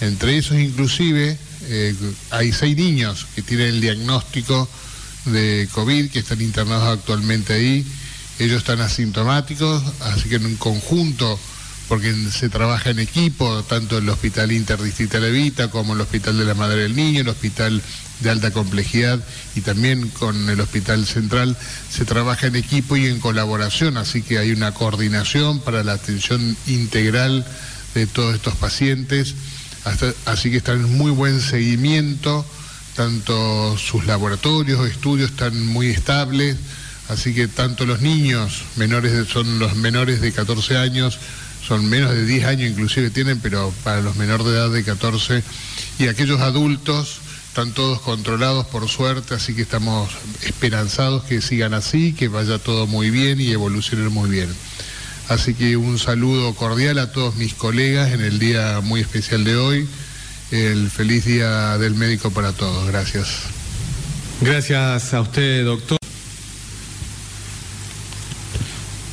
Entre 0.02 0.38
esos 0.38 0.58
inclusive 0.58 1.38
eh, 1.68 1.96
hay 2.32 2.52
seis 2.52 2.76
niños 2.76 3.28
que 3.36 3.44
tienen 3.44 3.68
el 3.68 3.82
diagnóstico 3.82 4.68
de 5.26 5.70
COVID, 5.72 6.10
que 6.10 6.20
están 6.20 6.42
internados 6.42 6.98
actualmente 7.00 7.54
ahí. 7.54 7.86
Ellos 8.40 8.58
están 8.58 8.82
asintomáticos, 8.82 9.84
así 10.00 10.28
que 10.28 10.38
en 10.38 10.48
un 10.48 10.56
conjunto, 10.56 11.40
porque 11.88 12.16
se 12.32 12.50
trabaja 12.50 12.90
en 12.90 12.98
equipo, 12.98 13.62
tanto 13.64 14.00
el 14.00 14.10
Hospital 14.10 14.52
Interdistrital 14.52 15.24
Evita 15.24 15.70
como 15.70 15.94
el 15.94 16.02
Hospital 16.02 16.36
de 16.40 16.46
la 16.46 16.56
Madre 16.56 16.82
del 16.82 16.96
Niño, 16.96 17.22
el 17.22 17.30
Hospital 17.30 17.80
de 18.22 18.30
Alta 18.32 18.50
Complejidad 18.50 19.24
y 19.56 19.62
también 19.62 20.10
con 20.10 20.50
el 20.50 20.60
Hospital 20.62 21.06
Central, 21.06 21.56
se 21.92 22.06
trabaja 22.06 22.48
en 22.48 22.56
equipo 22.56 22.98
y 22.98 23.06
en 23.06 23.20
colaboración, 23.20 23.98
así 23.98 24.24
que 24.24 24.40
hay 24.40 24.52
una 24.52 24.74
coordinación 24.74 25.60
para 25.60 25.84
la 25.84 25.94
atención 25.94 26.58
integral 26.66 27.46
de 27.94 28.08
todos 28.08 28.34
estos 28.34 28.56
pacientes 28.56 29.36
así 30.26 30.52
que 30.52 30.58
están 30.58 30.78
en 30.82 30.98
muy 30.98 31.12
buen 31.12 31.42
seguimiento, 31.42 32.46
tanto 32.96 33.78
sus 33.78 34.06
laboratorios, 34.06 34.88
estudios 34.90 35.32
están 35.32 35.66
muy 35.66 35.88
estables, 35.88 36.58
así 37.10 37.34
que 37.34 37.48
tanto 37.48 37.86
los 37.86 38.02
niños 38.02 38.64
menores 38.76 39.28
son 39.28 39.60
los 39.60 39.76
menores 39.76 40.22
de 40.22 40.32
14 40.32 40.78
años, 40.78 41.18
son 41.68 41.90
menos 41.90 42.12
de 42.12 42.26
10 42.26 42.46
años 42.46 42.72
inclusive 42.72 43.10
tienen, 43.10 43.40
pero 43.40 43.74
para 43.84 44.02
los 44.02 44.16
menores 44.16 44.46
de 44.46 44.54
edad 44.54 44.70
de 44.70 44.84
14 44.84 45.44
y 46.00 46.08
aquellos 46.08 46.42
adultos 46.42 47.22
están 47.48 47.74
todos 47.74 48.00
controlados 48.02 48.66
por 48.68 48.88
suerte, 48.88 49.36
así 49.36 49.54
que 49.54 49.64
estamos 49.64 50.10
esperanzados 50.44 51.24
que 51.24 51.42
sigan 51.42 51.74
así, 51.74 52.14
que 52.14 52.30
vaya 52.30 52.60
todo 52.60 52.88
muy 52.88 53.10
bien 53.10 53.42
y 53.42 53.52
evolucione 53.52 54.08
muy 54.10 54.30
bien. 54.30 54.50
Así 55.30 55.54
que 55.54 55.78
un 55.78 55.98
saludo 55.98 56.54
cordial 56.56 57.00
a 57.00 57.12
todos 57.12 57.36
mis 57.36 57.54
colegas 57.54 58.12
en 58.12 58.22
el 58.22 58.40
día 58.40 58.82
muy 58.82 59.02
especial 59.02 59.44
de 59.44 59.56
hoy. 59.56 59.88
El 60.52 60.90
feliz 60.90 61.26
día 61.26 61.78
del 61.78 61.96
médico 61.96 62.32
para 62.32 62.52
todos. 62.52 62.88
Gracias. 62.88 63.44
Gracias 64.42 65.14
a 65.14 65.22
usted, 65.22 65.64
doctor. 65.64 65.98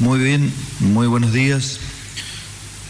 Muy 0.00 0.18
bien, 0.18 0.52
muy 0.80 1.06
buenos 1.06 1.32
días. 1.32 1.80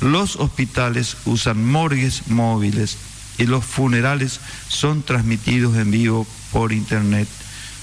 Los 0.00 0.36
hospitales 0.36 1.18
usan 1.26 1.62
morgues 1.62 2.28
móviles 2.28 2.96
y 3.36 3.44
los 3.44 3.62
funerales 3.64 4.40
son 4.68 5.02
transmitidos 5.02 5.76
en 5.76 5.90
vivo 5.90 6.26
por 6.50 6.72
internet. 6.72 7.28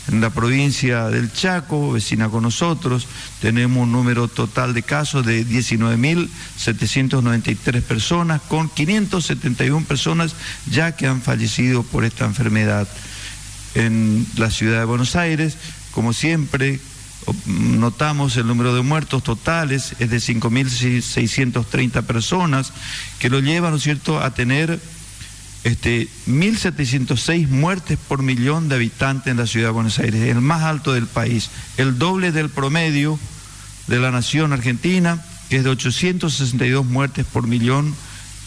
En 0.08 0.22
la 0.22 0.32
provincia 0.32 1.10
del 1.10 1.32
Chaco, 1.32 1.92
vecina 1.92 2.28
con 2.28 2.42
nosotros, 2.42 3.06
tenemos 3.42 3.84
un 3.84 3.92
número 3.92 4.28
total 4.28 4.74
de 4.74 4.82
casos 4.82 5.24
de 5.24 5.46
19.793 5.46 7.84
personas, 7.84 8.42
con 8.42 8.70
571 8.70 9.86
personas 9.86 10.34
ya 10.66 10.96
que 10.96 11.06
han 11.06 11.22
fallecido 11.22 11.84
por 11.84 12.06
esta 12.06 12.26
enfermedad 12.26 12.88
en 13.76 14.26
la 14.38 14.52
ciudad 14.52 14.80
de 14.80 14.86
Buenos 14.86 15.16
Aires. 15.16 15.58
Como 15.92 16.14
siempre, 16.14 16.80
notamos 17.46 18.38
el 18.38 18.48
número 18.48 18.74
de 18.76 18.82
muertos 18.82 19.24
totales 19.24 19.96
es 20.00 20.10
de 20.10 20.18
5.630 20.18 22.04
personas, 22.04 22.74
que 23.20 23.30
lo 23.30 23.40
llevan, 23.40 23.72
¿no 23.72 23.80
cierto?, 23.80 24.20
a 24.20 24.34
tener 24.34 24.80
este, 25.64 26.08
1.706 26.28 27.48
muertes 27.48 27.98
por 28.08 28.24
millón 28.24 28.70
de 28.70 28.76
habitantes 28.76 29.32
en 29.32 29.38
la 29.38 29.48
ciudad 29.48 29.68
de 29.68 29.74
Buenos 29.74 30.00
Aires, 30.00 30.22
el 30.22 30.42
más 30.42 30.64
alto 30.64 30.94
del 30.94 31.08
país, 31.08 31.50
el 31.78 32.00
doble 32.00 32.32
del 32.32 32.50
promedio 32.50 33.20
de 33.88 34.00
la 34.00 34.12
nación 34.12 34.54
argentina, 34.54 35.24
que 35.50 35.58
es 35.58 35.64
de 35.64 35.70
862 35.70 36.86
muertes 36.86 37.26
por 37.26 37.48
millón 37.48 37.94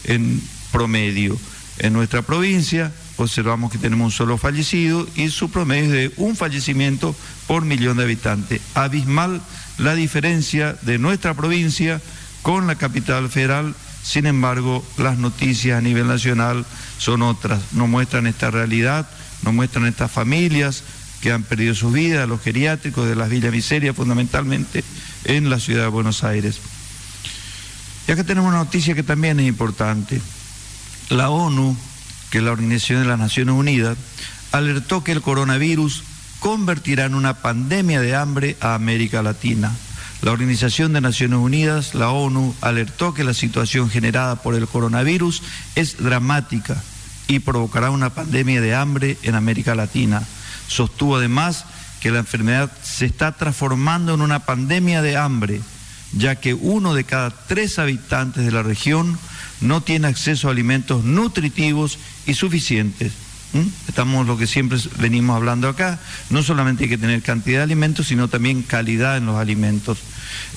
en 0.05 0.41
promedio. 0.71 1.37
En 1.79 1.93
nuestra 1.93 2.21
provincia 2.21 2.91
observamos 3.17 3.71
que 3.71 3.77
tenemos 3.77 4.05
un 4.05 4.11
solo 4.11 4.37
fallecido 4.37 5.07
y 5.15 5.29
su 5.29 5.49
promedio 5.49 5.85
es 5.85 5.91
de 5.91 6.11
un 6.17 6.35
fallecimiento 6.35 7.15
por 7.47 7.63
millón 7.63 7.97
de 7.97 8.03
habitantes. 8.03 8.61
Abismal 8.73 9.41
la 9.77 9.95
diferencia 9.95 10.73
de 10.81 10.97
nuestra 10.97 11.33
provincia 11.33 12.01
con 12.41 12.67
la 12.67 12.75
capital 12.75 13.29
federal, 13.29 13.75
sin 14.03 14.25
embargo 14.25 14.85
las 14.97 15.17
noticias 15.17 15.77
a 15.77 15.81
nivel 15.81 16.07
nacional 16.07 16.65
son 16.97 17.21
otras, 17.21 17.73
nos 17.73 17.89
muestran 17.89 18.27
esta 18.27 18.51
realidad, 18.51 19.07
nos 19.43 19.53
muestran 19.53 19.85
estas 19.85 20.11
familias 20.11 20.83
que 21.21 21.31
han 21.31 21.43
perdido 21.43 21.73
su 21.73 21.91
vida, 21.91 22.27
los 22.27 22.41
geriátricos 22.41 23.07
de 23.07 23.15
las 23.15 23.29
Villas 23.29 23.51
Miseria 23.51 23.93
fundamentalmente 23.93 24.83
en 25.23 25.49
la 25.49 25.59
ciudad 25.59 25.83
de 25.83 25.89
Buenos 25.89 26.23
Aires. 26.23 26.59
Y 28.07 28.11
acá 28.11 28.23
tenemos 28.23 28.49
una 28.49 28.59
noticia 28.59 28.93
que 28.93 29.03
también 29.03 29.39
es 29.39 29.47
importante. 29.47 30.21
La 31.09 31.29
ONU 31.29 31.75
que 32.29 32.41
la 32.41 32.51
Organización 32.51 33.01
de 33.01 33.07
las 33.07 33.19
Naciones 33.19 33.55
Unidas 33.55 33.97
alertó 34.51 35.03
que 35.03 35.11
el 35.11 35.21
coronavirus 35.21 36.03
convertirá 36.39 37.05
en 37.05 37.15
una 37.15 37.41
pandemia 37.41 38.01
de 38.01 38.15
hambre 38.15 38.57
a 38.61 38.75
América 38.75 39.23
Latina. 39.23 39.71
La 40.21 40.31
Organización 40.31 40.93
de 40.93 41.01
Naciones 41.01 41.39
Unidas, 41.39 41.93
la 41.93 42.09
ONU, 42.09 42.55
alertó 42.61 43.13
que 43.13 43.23
la 43.23 43.33
situación 43.33 43.89
generada 43.89 44.37
por 44.37 44.55
el 44.55 44.67
coronavirus 44.67 45.43
es 45.75 45.97
dramática 45.97 46.81
y 47.27 47.39
provocará 47.39 47.89
una 47.89 48.11
pandemia 48.11 48.61
de 48.61 48.75
hambre 48.75 49.17
en 49.23 49.35
América 49.35 49.75
Latina. 49.75 50.23
Sostuvo 50.67 51.17
además 51.17 51.65
que 51.99 52.11
la 52.11 52.19
enfermedad 52.19 52.71
se 52.83 53.05
está 53.05 53.31
transformando 53.33 54.13
en 54.13 54.21
una 54.21 54.39
pandemia 54.39 55.01
de 55.01 55.17
hambre, 55.17 55.61
ya 56.13 56.35
que 56.35 56.53
uno 56.53 56.93
de 56.93 57.03
cada 57.03 57.31
tres 57.31 57.79
habitantes 57.79 58.45
de 58.45 58.51
la 58.51 58.63
región 58.63 59.17
no 59.61 59.81
tiene 59.81 60.07
acceso 60.07 60.47
a 60.47 60.51
alimentos 60.51 61.03
nutritivos 61.03 61.97
y 62.25 62.33
suficientes. 62.33 63.13
Estamos 63.87 64.27
lo 64.27 64.37
que 64.37 64.47
siempre 64.47 64.77
venimos 64.97 65.37
hablando 65.37 65.69
acá, 65.69 65.99
no 66.29 66.43
solamente 66.43 66.83
hay 66.83 66.89
que 66.89 66.97
tener 66.97 67.21
cantidad 67.21 67.59
de 67.59 67.63
alimentos, 67.63 68.07
sino 68.07 68.27
también 68.27 68.63
calidad 68.63 69.15
en 69.15 69.25
los 69.25 69.37
alimentos. 69.37 69.99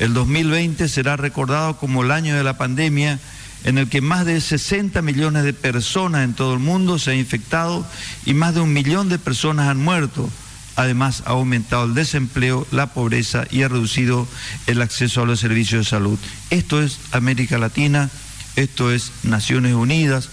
El 0.00 0.14
2020 0.14 0.88
será 0.88 1.16
recordado 1.16 1.76
como 1.76 2.02
el 2.02 2.10
año 2.10 2.34
de 2.34 2.42
la 2.42 2.58
pandemia 2.58 3.20
en 3.64 3.78
el 3.78 3.88
que 3.88 4.00
más 4.00 4.24
de 4.26 4.40
60 4.40 5.00
millones 5.02 5.44
de 5.44 5.52
personas 5.52 6.24
en 6.24 6.34
todo 6.34 6.54
el 6.54 6.60
mundo 6.60 6.98
se 6.98 7.12
han 7.12 7.18
infectado 7.18 7.86
y 8.24 8.34
más 8.34 8.54
de 8.54 8.60
un 8.60 8.72
millón 8.72 9.08
de 9.08 9.18
personas 9.18 9.68
han 9.68 9.82
muerto. 9.82 10.28
Además, 10.76 11.24
ha 11.26 11.30
aumentado 11.30 11.84
el 11.84 11.94
desempleo, 11.94 12.66
la 12.70 12.92
pobreza 12.94 13.46
y 13.50 13.62
ha 13.62 13.68
reducido 13.68 14.28
el 14.66 14.80
acceso 14.80 15.22
a 15.22 15.26
los 15.26 15.40
servicios 15.40 15.84
de 15.84 15.90
salud. 15.90 16.18
Esto 16.50 16.80
es 16.80 17.00
América 17.10 17.58
Latina, 17.58 18.10
esto 18.54 18.92
es 18.92 19.10
Naciones 19.24 19.74
Unidas, 19.74 20.30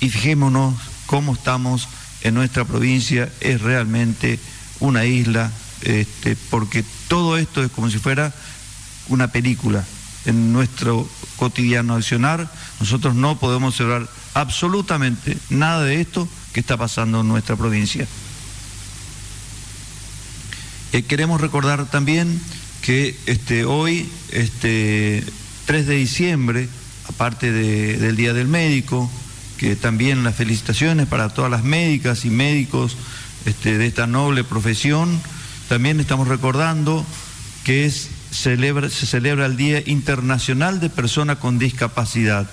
y 0.00 0.08
fijémonos 0.08 0.74
cómo 1.06 1.34
estamos 1.34 1.88
en 2.22 2.34
nuestra 2.34 2.64
provincia, 2.64 3.30
es 3.40 3.60
realmente 3.60 4.38
una 4.80 5.04
isla, 5.04 5.50
este, 5.82 6.36
porque 6.50 6.84
todo 7.08 7.36
esto 7.36 7.62
es 7.62 7.70
como 7.70 7.90
si 7.90 7.98
fuera 7.98 8.32
una 9.08 9.28
película. 9.28 9.84
En 10.24 10.52
nuestro 10.52 11.08
cotidiano 11.36 11.94
accionar, 11.94 12.50
nosotros 12.80 13.14
no 13.14 13.38
podemos 13.38 13.74
observar 13.74 14.08
absolutamente 14.34 15.36
nada 15.48 15.84
de 15.84 16.00
esto 16.00 16.28
que 16.52 16.60
está 16.60 16.76
pasando 16.76 17.20
en 17.20 17.28
nuestra 17.28 17.56
provincia. 17.56 18.06
Eh, 20.92 21.02
queremos 21.02 21.40
recordar 21.40 21.86
también 21.90 22.40
que 22.82 23.18
este, 23.26 23.64
hoy, 23.64 24.08
este, 24.30 25.24
3 25.66 25.86
de 25.86 25.94
diciembre, 25.96 26.68
aparte 27.08 27.52
del 27.52 28.16
Día 28.16 28.32
del 28.32 28.48
Médico, 28.48 29.10
que 29.58 29.76
también 29.76 30.24
las 30.24 30.36
felicitaciones 30.36 31.06
para 31.06 31.28
todas 31.28 31.50
las 31.50 31.64
médicas 31.64 32.24
y 32.24 32.30
médicos 32.30 32.96
este, 33.44 33.76
de 33.76 33.86
esta 33.86 34.06
noble 34.06 34.44
profesión. 34.44 35.20
También 35.68 36.00
estamos 36.00 36.28
recordando 36.28 37.04
que 37.64 37.84
es, 37.84 38.08
celebra, 38.30 38.88
se 38.88 39.04
celebra 39.04 39.46
el 39.46 39.56
Día 39.56 39.82
Internacional 39.84 40.80
de 40.80 40.88
Personas 40.88 41.38
con 41.38 41.58
Discapacidad, 41.58 42.48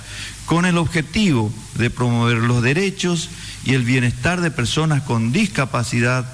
con 0.46 0.66
el 0.66 0.78
objetivo 0.78 1.54
de 1.76 1.90
promover 1.90 2.38
los 2.38 2.62
derechos 2.62 3.30
y 3.64 3.76
el 3.76 3.84
bienestar 3.84 4.42
de 4.42 4.52
personas 4.52 5.04
con 5.04 5.32
discapacidad 5.32 6.26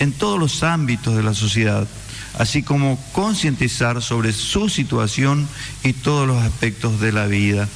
en 0.00 0.12
todos 0.12 0.38
los 0.38 0.62
ámbitos 0.62 1.16
de 1.16 1.22
la 1.22 1.34
sociedad. 1.34 1.86
así 2.38 2.62
como 2.62 3.02
concientizar 3.12 4.00
sobre 4.00 4.32
su 4.32 4.68
situación 4.68 5.48
y 5.82 5.92
todos 5.92 6.28
los 6.28 6.40
aspectos 6.40 7.00
de 7.00 7.10
la 7.10 7.26
vida. 7.26 7.68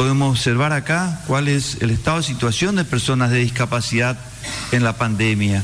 Podemos 0.00 0.30
observar 0.30 0.72
acá 0.72 1.20
cuál 1.26 1.46
es 1.46 1.76
el 1.82 1.90
estado 1.90 2.16
de 2.16 2.22
situación 2.22 2.74
de 2.74 2.86
personas 2.86 3.30
de 3.30 3.40
discapacidad 3.40 4.18
en 4.72 4.82
la 4.82 4.96
pandemia. 4.96 5.62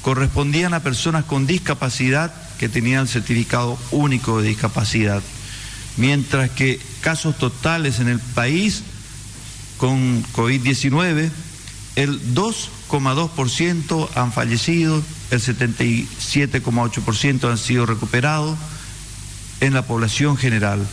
correspondían 0.07 0.73
a 0.73 0.79
personas 0.79 1.25
con 1.25 1.47
discapacidad 1.47 2.33
que 2.57 2.69
tenían 2.69 3.09
certificado 3.09 3.77
único 3.91 4.41
de 4.41 4.47
discapacidad, 4.47 5.21
mientras 5.97 6.49
que 6.49 6.79
casos 7.01 7.37
totales 7.37 7.99
en 7.99 8.07
el 8.07 8.21
país 8.21 8.83
con 9.75 10.23
COVID-19 10.31 11.29
el 11.97 12.33
2,2% 12.33 14.07
han 14.15 14.31
fallecido, 14.31 15.03
el 15.29 15.41
77,8% 15.41 17.51
han 17.51 17.57
sido 17.57 17.85
recuperados 17.85 18.57
en 19.59 19.73
la 19.73 19.81
población 19.81 20.37
general, 20.37 20.87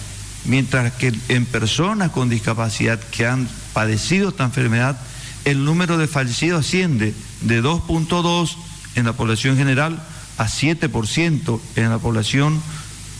mientras 0.44 0.92
que 0.94 1.12
en 1.29 1.46
personas 1.46 2.11
con 2.11 2.31
discapacidad 2.31 2.98
que 2.98 3.29
han 3.29 3.48
padecido 3.72 4.31
esta 4.31 4.42
enfermedad, 4.42 4.98
el 5.44 5.64
número 5.64 5.98
de 5.98 6.09
fallecidos 6.09 6.66
asciende 6.66 7.14
de 7.42 7.62
2,2 7.62 8.57
en 8.94 9.04
la 9.04 9.12
población 9.12 9.57
general 9.57 10.02
a 10.38 10.46
7% 10.46 11.61
en 11.76 11.90
la 11.90 11.98
población 11.98 12.61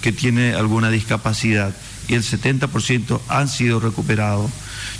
que 0.03 0.13
tiene 0.13 0.55
alguna 0.55 0.91
discapacidad 0.91 1.75
y 2.09 2.15
el 2.15 2.23
70% 2.23 3.21
han 3.29 3.49
sido 3.49 3.81
recuperados. 3.81 4.51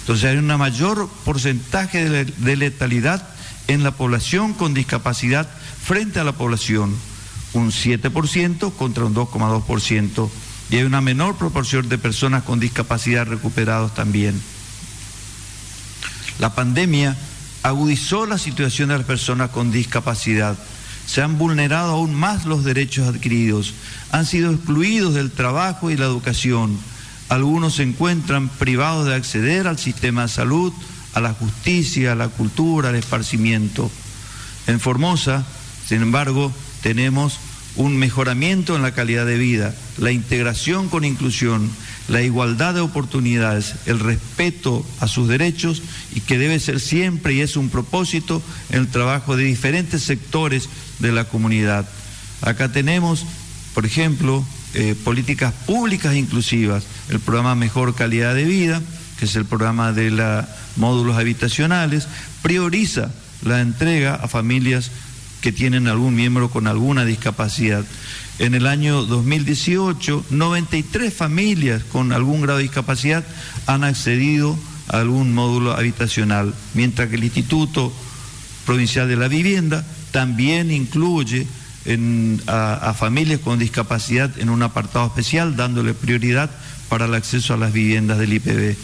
Entonces 0.01 0.25
hay 0.31 0.37
un 0.37 0.47
mayor 0.47 1.09
porcentaje 1.25 2.09
de 2.09 2.57
letalidad 2.57 3.29
en 3.69 3.83
la 3.83 3.93
población 3.93 4.55
con 4.55 4.75
discapacidad 4.75 5.49
frente 5.83 6.21
a 6.21 6.25
la 6.25 6.33
población, 6.33 6.95
un 7.53 7.71
7% 7.71 8.73
contra 8.75 9.05
un 9.05 9.15
2,2%, 9.15 10.31
y 10.71 10.77
hay 10.77 10.83
una 10.85 11.01
menor 11.01 11.37
proporción 11.37 11.89
de 11.89 11.99
personas 11.99 12.43
con 12.43 12.61
discapacidad 12.61 13.27
recuperados 13.27 13.95
también. 13.95 14.41
La 16.39 16.55
pandemia 16.55 17.17
agudizó 17.65 18.27
la 18.27 18.39
situación 18.39 18.91
de 18.91 18.99
las 18.99 19.07
personas 19.07 19.51
con 19.51 19.73
discapacidad. 19.73 20.57
Se 21.05 21.21
han 21.21 21.37
vulnerado 21.37 21.95
aún 21.95 22.15
más 22.15 22.45
los 22.45 22.63
derechos 22.63 23.09
adquiridos, 23.09 23.75
han 24.13 24.25
sido 24.25 24.53
excluidos 24.53 25.15
del 25.15 25.33
trabajo 25.33 25.91
y 25.91 25.97
la 25.97 26.07
educación 26.07 26.79
algunos 27.29 27.77
se 27.77 27.83
encuentran 27.83 28.49
privados 28.49 29.07
de 29.07 29.15
acceder 29.15 29.67
al 29.67 29.79
sistema 29.79 30.23
de 30.23 30.29
salud, 30.29 30.73
a 31.15 31.21
la 31.21 31.33
justicia, 31.33 32.13
a 32.13 32.17
la 32.17 32.29
cultura, 32.29 32.91
al 32.91 32.97
esparcimiento. 32.97 33.91
En 34.67 34.79
Formosa, 34.79 35.45
sin 35.87 36.03
embargo, 36.03 36.53
tenemos 36.83 37.39
un 37.77 37.97
mejoramiento 37.97 38.77
en 38.77 38.83
la 38.83 38.93
calidad 38.93 39.27
de 39.27 39.39
vida, 39.39 39.75
la 39.99 40.13
integración 40.13 40.89
con 40.89 41.05
inclusión, 41.05 41.71
la 42.09 42.23
igualdad 42.23 42.75
de 42.75 42.81
oportunidades, 42.81 43.75
el 43.87 43.99
respeto 43.99 44.85
a 45.01 45.09
sus 45.09 45.29
derechos 45.29 45.83
y 46.15 46.21
que 46.21 46.39
debe 46.39 46.61
ser 46.61 46.81
siempre 46.81 47.35
y 47.35 47.41
es 47.41 47.57
un 47.57 47.71
propósito 47.71 48.43
el 48.71 48.89
trabajo 48.89 49.37
de 49.37 49.45
diferentes 49.45 50.03
sectores 50.03 50.69
de 50.99 51.13
la 51.13 51.25
comunidad. 51.25 51.89
Acá 52.43 52.71
tenemos, 52.71 53.25
por 53.75 53.87
ejemplo, 53.87 54.45
eh, 54.75 54.95
políticas 55.05 55.53
públicas 55.67 56.15
inclusivas, 56.15 56.85
el 57.09 57.21
programa 57.21 57.55
Mejor 57.55 57.95
Calidad 57.95 58.35
de 58.35 58.45
Vida, 58.45 58.83
que 59.19 59.25
es 59.25 59.37
el 59.37 59.45
programa 59.45 59.93
de 59.93 60.11
los 60.11 60.45
módulos 60.77 61.17
habitacionales, 61.17 62.09
prioriza 62.43 63.11
la 63.43 63.61
entrega 63.61 64.15
a 64.15 64.29
familias 64.29 64.91
que 65.45 65.53
tienen 65.53 65.89
algún 65.89 66.15
miembro 66.15 66.49
con 66.49 66.67
alguna 66.67 67.05
discapacidad. 67.05 67.85
En 68.39 68.55
el 68.55 68.67
año 68.67 69.05
2018, 69.05 70.25
93 70.31 71.13
familias 71.13 71.85
con 71.85 72.13
algún 72.13 72.41
grado 72.41 72.57
de 72.57 72.63
discapacidad 72.63 73.23
han 73.67 73.85
accedido 73.85 74.59
a 74.89 75.01
algún 75.01 75.35
módulo 75.35 75.73
habitacional, 75.73 76.55
mientras 76.73 77.11
que 77.11 77.17
el 77.17 77.25
Instituto 77.25 77.93
Provincial 78.65 79.07
de 79.07 79.17
la 79.17 79.29
Vivienda 79.29 79.85
también 80.13 80.71
incluye 80.71 81.47
a, 82.47 82.95
familias 82.99 83.41
con 83.41 83.59
discapacidad 83.59 84.31
en 84.39 84.49
un 84.49 84.63
apartado 84.63 85.09
especial, 85.09 85.57
dándole 85.57 85.93
prioridad 85.93 86.49
para 86.89 87.05
el 87.05 87.13
acceso 87.13 87.53
a 87.53 87.59
las 87.59 87.75
viviendas 87.75 88.19
del 88.19 88.33
IPB. 88.33 88.77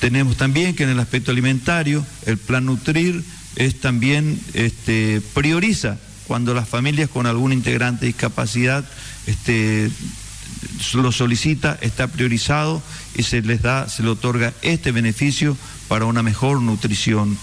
Tenemos 0.00 0.36
también 0.36 0.74
que 0.74 0.82
en 0.82 0.88
el 0.88 0.98
aspecto 0.98 1.30
alimentario, 1.30 2.04
el 2.26 2.36
plan 2.36 2.66
Nutrir 2.66 3.22
es 3.56 3.80
también 3.80 4.40
este, 4.54 5.20
prioriza 5.34 5.98
cuando 6.26 6.54
las 6.54 6.68
familias 6.68 7.10
con 7.10 7.26
algún 7.26 7.52
integrante 7.52 8.02
de 8.02 8.06
discapacidad 8.08 8.84
este, 9.26 9.90
lo 10.94 11.12
solicita, 11.12 11.78
está 11.80 12.06
priorizado 12.08 12.82
y 13.14 13.22
se 13.24 13.42
les 13.42 13.62
da, 13.62 13.88
se 13.88 14.02
le 14.02 14.10
otorga 14.10 14.52
este 14.62 14.92
beneficio 14.92 15.56
para 15.88 16.06
una 16.06 16.22
mejor 16.22 16.60
nutrición. 16.60 17.36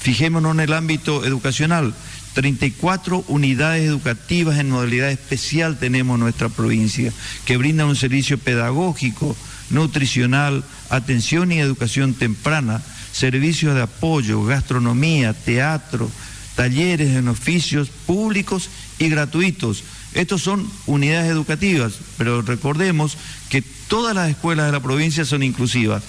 Fijémonos 0.00 0.54
en 0.54 0.60
el 0.60 0.72
ámbito 0.72 1.24
educacional. 1.24 1.94
34 2.34 3.24
unidades 3.28 3.86
educativas 3.86 4.58
en 4.58 4.70
modalidad 4.70 5.10
especial 5.10 5.78
tenemos 5.78 6.14
en 6.14 6.20
nuestra 6.20 6.48
provincia, 6.48 7.12
que 7.44 7.58
brindan 7.58 7.88
un 7.88 7.96
servicio 7.96 8.38
pedagógico, 8.38 9.36
nutricional, 9.68 10.64
atención 10.88 11.52
y 11.52 11.58
educación 11.58 12.14
temprana, 12.14 12.82
servicios 13.12 13.74
de 13.74 13.82
apoyo, 13.82 14.44
gastronomía, 14.44 15.34
teatro, 15.34 16.10
talleres 16.56 17.16
en 17.16 17.28
oficios 17.28 17.88
públicos 17.88 18.68
y 18.98 19.08
gratuitos. 19.08 19.84
Estos 20.14 20.42
son 20.42 20.70
unidades 20.86 21.30
educativas, 21.30 21.94
pero 22.18 22.42
recordemos 22.42 23.16
que 23.48 23.62
todas 23.62 24.14
las 24.14 24.30
escuelas 24.30 24.66
de 24.66 24.72
la 24.72 24.80
provincia 24.80 25.24
son 25.24 25.42
inclusivas, 25.42 26.02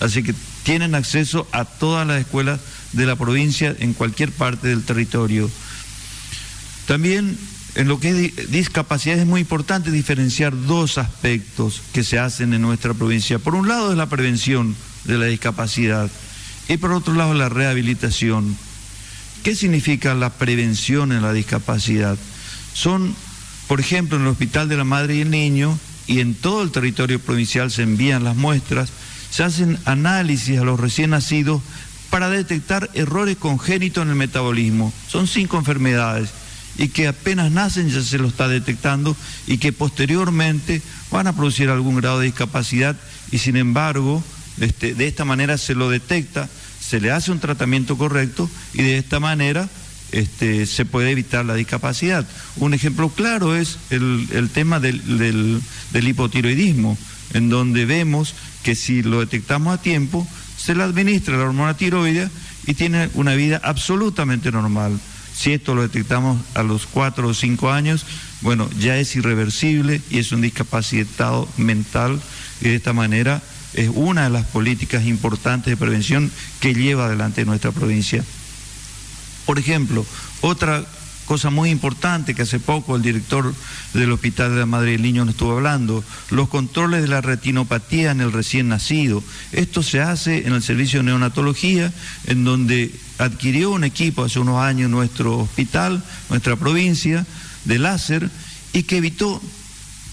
así 0.00 0.22
que 0.22 0.34
tienen 0.62 0.94
acceso 0.94 1.46
a 1.52 1.64
todas 1.64 2.06
las 2.06 2.20
escuelas 2.20 2.60
de 2.92 3.06
la 3.06 3.16
provincia 3.16 3.74
en 3.78 3.94
cualquier 3.94 4.32
parte 4.32 4.68
del 4.68 4.84
territorio. 4.84 5.50
También 6.86 7.38
en 7.74 7.88
lo 7.88 7.98
que 8.00 8.10
es 8.10 8.50
discapacidad 8.50 9.18
es 9.18 9.26
muy 9.26 9.40
importante 9.40 9.90
diferenciar 9.90 10.54
dos 10.66 10.98
aspectos 10.98 11.82
que 11.92 12.04
se 12.04 12.18
hacen 12.18 12.52
en 12.52 12.62
nuestra 12.62 12.92
provincia. 12.94 13.38
Por 13.38 13.54
un 13.54 13.68
lado 13.68 13.90
es 13.90 13.96
la 13.96 14.08
prevención 14.08 14.76
de 15.04 15.18
la 15.18 15.26
discapacidad 15.26 16.10
y 16.68 16.76
por 16.76 16.92
otro 16.92 17.14
lado 17.14 17.34
la 17.34 17.48
rehabilitación. 17.48 18.56
¿Qué 19.42 19.54
significa 19.56 20.14
la 20.14 20.30
prevención 20.30 21.12
en 21.12 21.22
la 21.22 21.32
discapacidad? 21.32 22.16
Son, 22.74 23.14
por 23.66 23.80
ejemplo, 23.80 24.16
en 24.16 24.22
el 24.22 24.28
Hospital 24.28 24.68
de 24.68 24.76
la 24.76 24.84
Madre 24.84 25.16
y 25.16 25.20
el 25.22 25.30
Niño 25.30 25.78
y 26.06 26.20
en 26.20 26.34
todo 26.34 26.62
el 26.62 26.70
territorio 26.70 27.18
provincial 27.18 27.70
se 27.70 27.82
envían 27.82 28.24
las 28.24 28.36
muestras, 28.36 28.90
se 29.30 29.42
hacen 29.42 29.78
análisis 29.84 30.58
a 30.58 30.64
los 30.64 30.78
recién 30.78 31.10
nacidos 31.10 31.60
para 32.10 32.28
detectar 32.28 32.90
errores 32.94 33.36
congénitos 33.36 34.02
en 34.02 34.10
el 34.10 34.16
metabolismo. 34.16 34.92
Son 35.08 35.26
cinco 35.26 35.56
enfermedades 35.56 36.30
y 36.78 36.88
que 36.88 37.08
apenas 37.08 37.50
nacen 37.50 37.90
ya 37.90 38.02
se 38.02 38.18
lo 38.18 38.28
está 38.28 38.48
detectando 38.48 39.16
y 39.46 39.58
que 39.58 39.72
posteriormente 39.72 40.82
van 41.10 41.26
a 41.26 41.34
producir 41.34 41.68
algún 41.68 41.96
grado 41.96 42.20
de 42.20 42.26
discapacidad 42.26 42.96
y 43.30 43.38
sin 43.38 43.56
embargo 43.56 44.22
este, 44.60 44.94
de 44.94 45.06
esta 45.06 45.24
manera 45.24 45.58
se 45.58 45.74
lo 45.74 45.90
detecta, 45.90 46.48
se 46.80 47.00
le 47.00 47.10
hace 47.10 47.30
un 47.32 47.40
tratamiento 47.40 47.96
correcto 47.96 48.48
y 48.74 48.82
de 48.82 48.98
esta 48.98 49.20
manera 49.20 49.68
este, 50.12 50.66
se 50.66 50.84
puede 50.84 51.10
evitar 51.10 51.44
la 51.44 51.54
discapacidad. 51.54 52.26
Un 52.56 52.74
ejemplo 52.74 53.08
claro 53.08 53.56
es 53.56 53.78
el, 53.90 54.50
tema 54.52 54.78
del 54.78 55.62
hipotiroidismo, 55.92 56.98
en 57.32 57.48
donde 57.48 57.86
vemos 57.86 58.34
que 58.62 58.74
si 58.74 59.02
lo 59.02 59.20
detectamos 59.20 59.74
a 59.74 59.82
tiempo, 59.82 60.26
se 60.56 60.74
le 60.74 60.82
administra 60.82 61.36
la 61.36 61.44
hormona 61.44 61.76
tiroidea 61.76 62.30
y 62.66 62.74
tiene 62.74 63.10
una 63.14 63.34
vida 63.34 63.60
absolutamente 63.64 64.52
normal. 64.52 65.00
Si 65.34 65.52
esto 65.52 65.74
lo 65.74 65.82
detectamos 65.82 66.38
a 66.54 66.62
los 66.62 66.86
4 66.86 67.26
o 67.26 67.34
5 67.34 67.70
años, 67.72 68.04
bueno, 68.42 68.68
ya 68.78 68.98
es 68.98 69.16
irreversible 69.16 70.02
y 70.10 70.18
es 70.18 70.30
un 70.30 70.42
discapacitado 70.42 71.48
mental 71.56 72.20
y 72.60 72.68
de 72.68 72.74
esta 72.76 72.92
manera 72.92 73.42
es 73.74 73.90
una 73.94 74.24
de 74.24 74.30
las 74.30 74.46
políticas 74.46 75.06
importantes 75.06 75.70
de 75.70 75.76
prevención 75.76 76.30
que 76.60 76.74
lleva 76.74 77.06
adelante 77.06 77.44
nuestra 77.44 77.72
provincia. 77.72 78.24
Por 79.46 79.58
ejemplo, 79.58 80.06
otra 80.40 80.84
cosa 81.24 81.50
muy 81.50 81.70
importante 81.70 82.34
que 82.34 82.42
hace 82.42 82.60
poco 82.60 82.96
el 82.96 83.02
director 83.02 83.54
del 83.94 84.12
Hospital 84.12 84.50
de 84.50 84.60
la 84.60 84.66
Madre 84.66 84.92
del 84.92 85.02
Niño 85.02 85.24
nos 85.24 85.34
estuvo 85.34 85.52
hablando, 85.52 86.04
los 86.30 86.48
controles 86.48 87.02
de 87.02 87.08
la 87.08 87.20
retinopatía 87.20 88.10
en 88.10 88.20
el 88.20 88.32
recién 88.32 88.68
nacido. 88.68 89.22
Esto 89.52 89.82
se 89.82 90.00
hace 90.00 90.46
en 90.46 90.52
el 90.52 90.62
servicio 90.62 90.98
de 91.00 91.04
neonatología, 91.04 91.92
en 92.26 92.44
donde 92.44 92.94
adquirió 93.18 93.70
un 93.70 93.84
equipo 93.84 94.24
hace 94.24 94.40
unos 94.40 94.62
años 94.62 94.90
nuestro 94.90 95.38
hospital, 95.38 96.02
nuestra 96.28 96.56
provincia, 96.56 97.24
de 97.64 97.78
láser, 97.78 98.30
y 98.72 98.82
que 98.82 98.98
evitó 98.98 99.40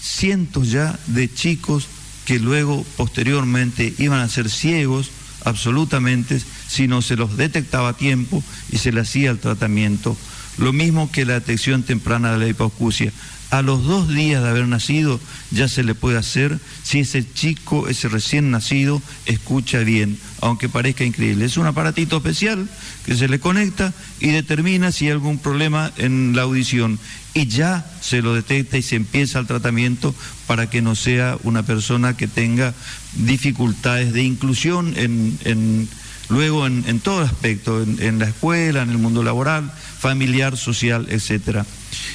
cientos 0.00 0.70
ya 0.70 0.98
de 1.06 1.32
chicos 1.32 1.86
que 2.30 2.38
luego 2.38 2.86
posteriormente 2.96 3.92
iban 3.98 4.20
a 4.20 4.28
ser 4.28 4.48
ciegos 4.50 5.10
absolutamente 5.44 6.40
si 6.68 6.86
no 6.86 7.02
se 7.02 7.16
los 7.16 7.36
detectaba 7.36 7.88
a 7.88 7.96
tiempo 7.96 8.40
y 8.70 8.78
se 8.78 8.92
le 8.92 9.00
hacía 9.00 9.32
el 9.32 9.40
tratamiento. 9.40 10.16
Lo 10.56 10.72
mismo 10.72 11.10
que 11.10 11.24
la 11.24 11.34
detección 11.34 11.82
temprana 11.82 12.30
de 12.30 12.38
la 12.38 12.46
hipoacusia 12.46 13.12
a 13.50 13.62
los 13.62 13.82
dos 13.82 14.08
días 14.08 14.44
de 14.44 14.48
haber 14.48 14.68
nacido 14.68 15.18
ya 15.50 15.66
se 15.66 15.82
le 15.82 15.96
puede 15.96 16.18
hacer 16.18 16.60
si 16.84 17.00
ese 17.00 17.26
chico, 17.34 17.88
ese 17.88 18.08
recién 18.08 18.52
nacido, 18.52 19.02
escucha 19.26 19.80
bien, 19.80 20.16
aunque 20.40 20.68
parezca 20.68 21.02
increíble. 21.02 21.44
Es 21.44 21.56
un 21.56 21.66
aparatito 21.66 22.18
especial 22.18 22.68
que 23.06 23.16
se 23.16 23.26
le 23.26 23.40
conecta 23.40 23.92
y 24.20 24.28
determina 24.28 24.92
si 24.92 25.06
hay 25.06 25.12
algún 25.12 25.38
problema 25.38 25.90
en 25.96 26.36
la 26.36 26.42
audición 26.42 27.00
y 27.34 27.46
ya 27.46 27.86
se 28.00 28.22
lo 28.22 28.34
detecta 28.34 28.76
y 28.78 28.82
se 28.82 28.96
empieza 28.96 29.38
el 29.38 29.46
tratamiento 29.46 30.14
para 30.46 30.68
que 30.68 30.82
no 30.82 30.94
sea 30.94 31.38
una 31.44 31.62
persona 31.62 32.16
que 32.16 32.26
tenga 32.26 32.74
dificultades 33.14 34.12
de 34.12 34.24
inclusión 34.24 34.94
en, 34.96 35.88
luego 36.28 36.66
en, 36.66 37.00
todo 37.00 37.20
aspecto, 37.20 37.82
en, 37.82 38.18
la 38.18 38.28
escuela, 38.28 38.82
en 38.82 38.90
el 38.90 38.98
mundo 38.98 39.22
laboral, 39.22 39.72
familiar, 39.98 40.56
social, 40.56 41.06
etcétera. 41.10 41.66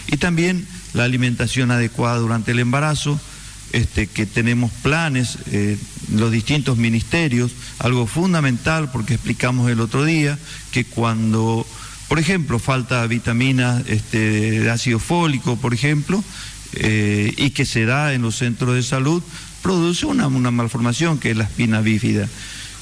Y 0.07 0.17
también 0.17 0.67
la 0.93 1.03
alimentación 1.03 1.71
adecuada 1.71 2.17
durante 2.17 2.51
el 2.51 2.59
embarazo, 2.59 3.19
este, 3.71 4.07
que 4.07 4.25
tenemos 4.25 4.71
planes, 4.71 5.37
eh, 5.51 5.77
los 6.13 6.31
distintos 6.31 6.77
ministerios, 6.77 7.51
algo 7.79 8.07
fundamental 8.07 8.91
porque 8.91 9.15
explicamos 9.15 9.69
el 9.69 9.81
otro 9.81 10.05
día 10.05 10.37
que 10.71 10.85
cuando, 10.85 11.65
por 12.07 12.19
ejemplo, 12.19 12.59
falta 12.59 13.05
vitamina 13.07 13.81
este, 13.87 14.61
de 14.61 14.69
ácido 14.69 14.99
fólico, 14.99 15.55
por 15.57 15.73
ejemplo, 15.73 16.23
eh, 16.73 17.33
y 17.37 17.51
que 17.51 17.65
se 17.65 17.85
da 17.85 18.13
en 18.13 18.21
los 18.21 18.35
centros 18.35 18.75
de 18.75 18.83
salud, 18.83 19.23
produce 19.61 20.05
una, 20.05 20.27
una 20.27 20.51
malformación 20.51 21.17
que 21.17 21.31
es 21.31 21.37
la 21.37 21.45
espina 21.45 21.81
bífida. 21.81 22.27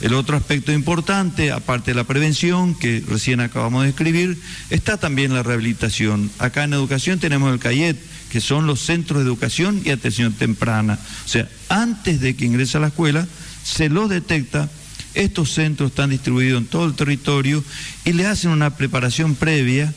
El 0.01 0.15
otro 0.15 0.35
aspecto 0.35 0.73
importante, 0.73 1.51
aparte 1.51 1.91
de 1.91 1.95
la 1.95 2.03
prevención 2.03 2.75
que 2.75 3.01
recién 3.07 3.39
acabamos 3.39 3.83
de 3.83 3.89
escribir, 3.89 4.37
está 4.69 4.97
también 4.97 5.33
la 5.33 5.43
rehabilitación. 5.43 6.29
Acá 6.39 6.65
en 6.65 6.73
educación 6.73 7.19
tenemos 7.19 7.53
el 7.53 7.59
CAIET, 7.59 7.97
que 8.29 8.41
son 8.41 8.67
los 8.67 8.81
centros 8.81 9.19
de 9.19 9.25
educación 9.25 9.81
y 9.85 9.91
atención 9.91 10.33
temprana. 10.33 10.99
O 11.25 11.27
sea, 11.29 11.47
antes 11.69 12.19
de 12.19 12.35
que 12.35 12.45
ingrese 12.45 12.77
a 12.77 12.81
la 12.81 12.87
escuela, 12.87 13.25
se 13.63 13.87
lo 13.87 14.07
detecta. 14.09 14.69
Estos 15.13 15.51
centros 15.53 15.91
están 15.91 16.09
distribuidos 16.09 16.61
en 16.61 16.67
todo 16.67 16.85
el 16.85 16.95
territorio 16.95 17.63
y 18.05 18.13
le 18.13 18.25
hacen 18.25 18.51
una 18.51 18.75
preparación 18.75 19.35
previa 19.35 19.93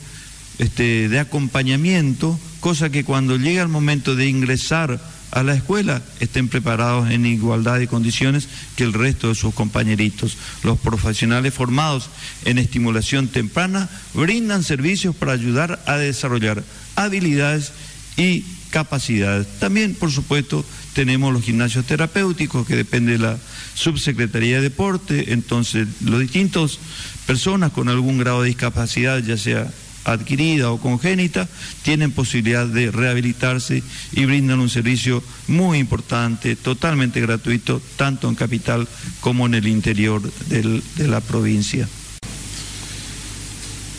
este, 0.59 1.09
de 1.09 1.19
acompañamiento, 1.19 2.39
cosa 2.59 2.89
que 2.89 3.03
cuando 3.03 3.37
llega 3.37 3.61
el 3.61 3.67
momento 3.67 4.15
de 4.15 4.27
ingresar 4.27 4.99
a 5.31 5.43
la 5.43 5.53
escuela 5.53 6.01
estén 6.19 6.47
preparados 6.47 7.11
en 7.11 7.25
igualdad 7.25 7.79
de 7.79 7.87
condiciones 7.87 8.47
que 8.75 8.83
el 8.83 8.93
resto 8.93 9.29
de 9.29 9.35
sus 9.35 9.53
compañeritos. 9.53 10.37
Los 10.63 10.79
profesionales 10.79 11.53
formados 11.53 12.09
en 12.45 12.57
estimulación 12.57 13.27
temprana 13.27 13.89
brindan 14.13 14.63
servicios 14.63 15.15
para 15.15 15.33
ayudar 15.33 15.81
a 15.85 15.97
desarrollar 15.97 16.63
habilidades 16.95 17.71
y 18.15 18.45
capacidades. 18.69 19.47
También, 19.59 19.95
por 19.95 20.11
supuesto, 20.11 20.63
tenemos 20.93 21.33
los 21.33 21.43
gimnasios 21.43 21.85
terapéuticos 21.85 22.65
que 22.65 22.75
depende 22.75 23.13
de 23.13 23.19
la 23.19 23.37
Subsecretaría 23.75 24.57
de 24.57 24.63
Deporte, 24.63 25.33
entonces 25.33 25.87
los 26.03 26.19
distintos 26.19 26.79
personas 27.25 27.71
con 27.71 27.89
algún 27.89 28.17
grado 28.17 28.41
de 28.41 28.47
discapacidad, 28.47 29.19
ya 29.19 29.37
sea 29.37 29.71
adquirida 30.05 30.71
o 30.71 30.79
congénita, 30.79 31.47
tienen 31.83 32.11
posibilidad 32.11 32.65
de 32.65 32.91
rehabilitarse 32.91 33.83
y 34.13 34.25
brindan 34.25 34.59
un 34.59 34.69
servicio 34.69 35.21
muy 35.47 35.79
importante, 35.79 36.55
totalmente 36.55 37.19
gratuito, 37.21 37.81
tanto 37.97 38.29
en 38.29 38.35
capital 38.35 38.87
como 39.19 39.45
en 39.45 39.55
el 39.55 39.67
interior 39.67 40.21
de 40.47 41.07
la 41.07 41.21
provincia. 41.21 41.87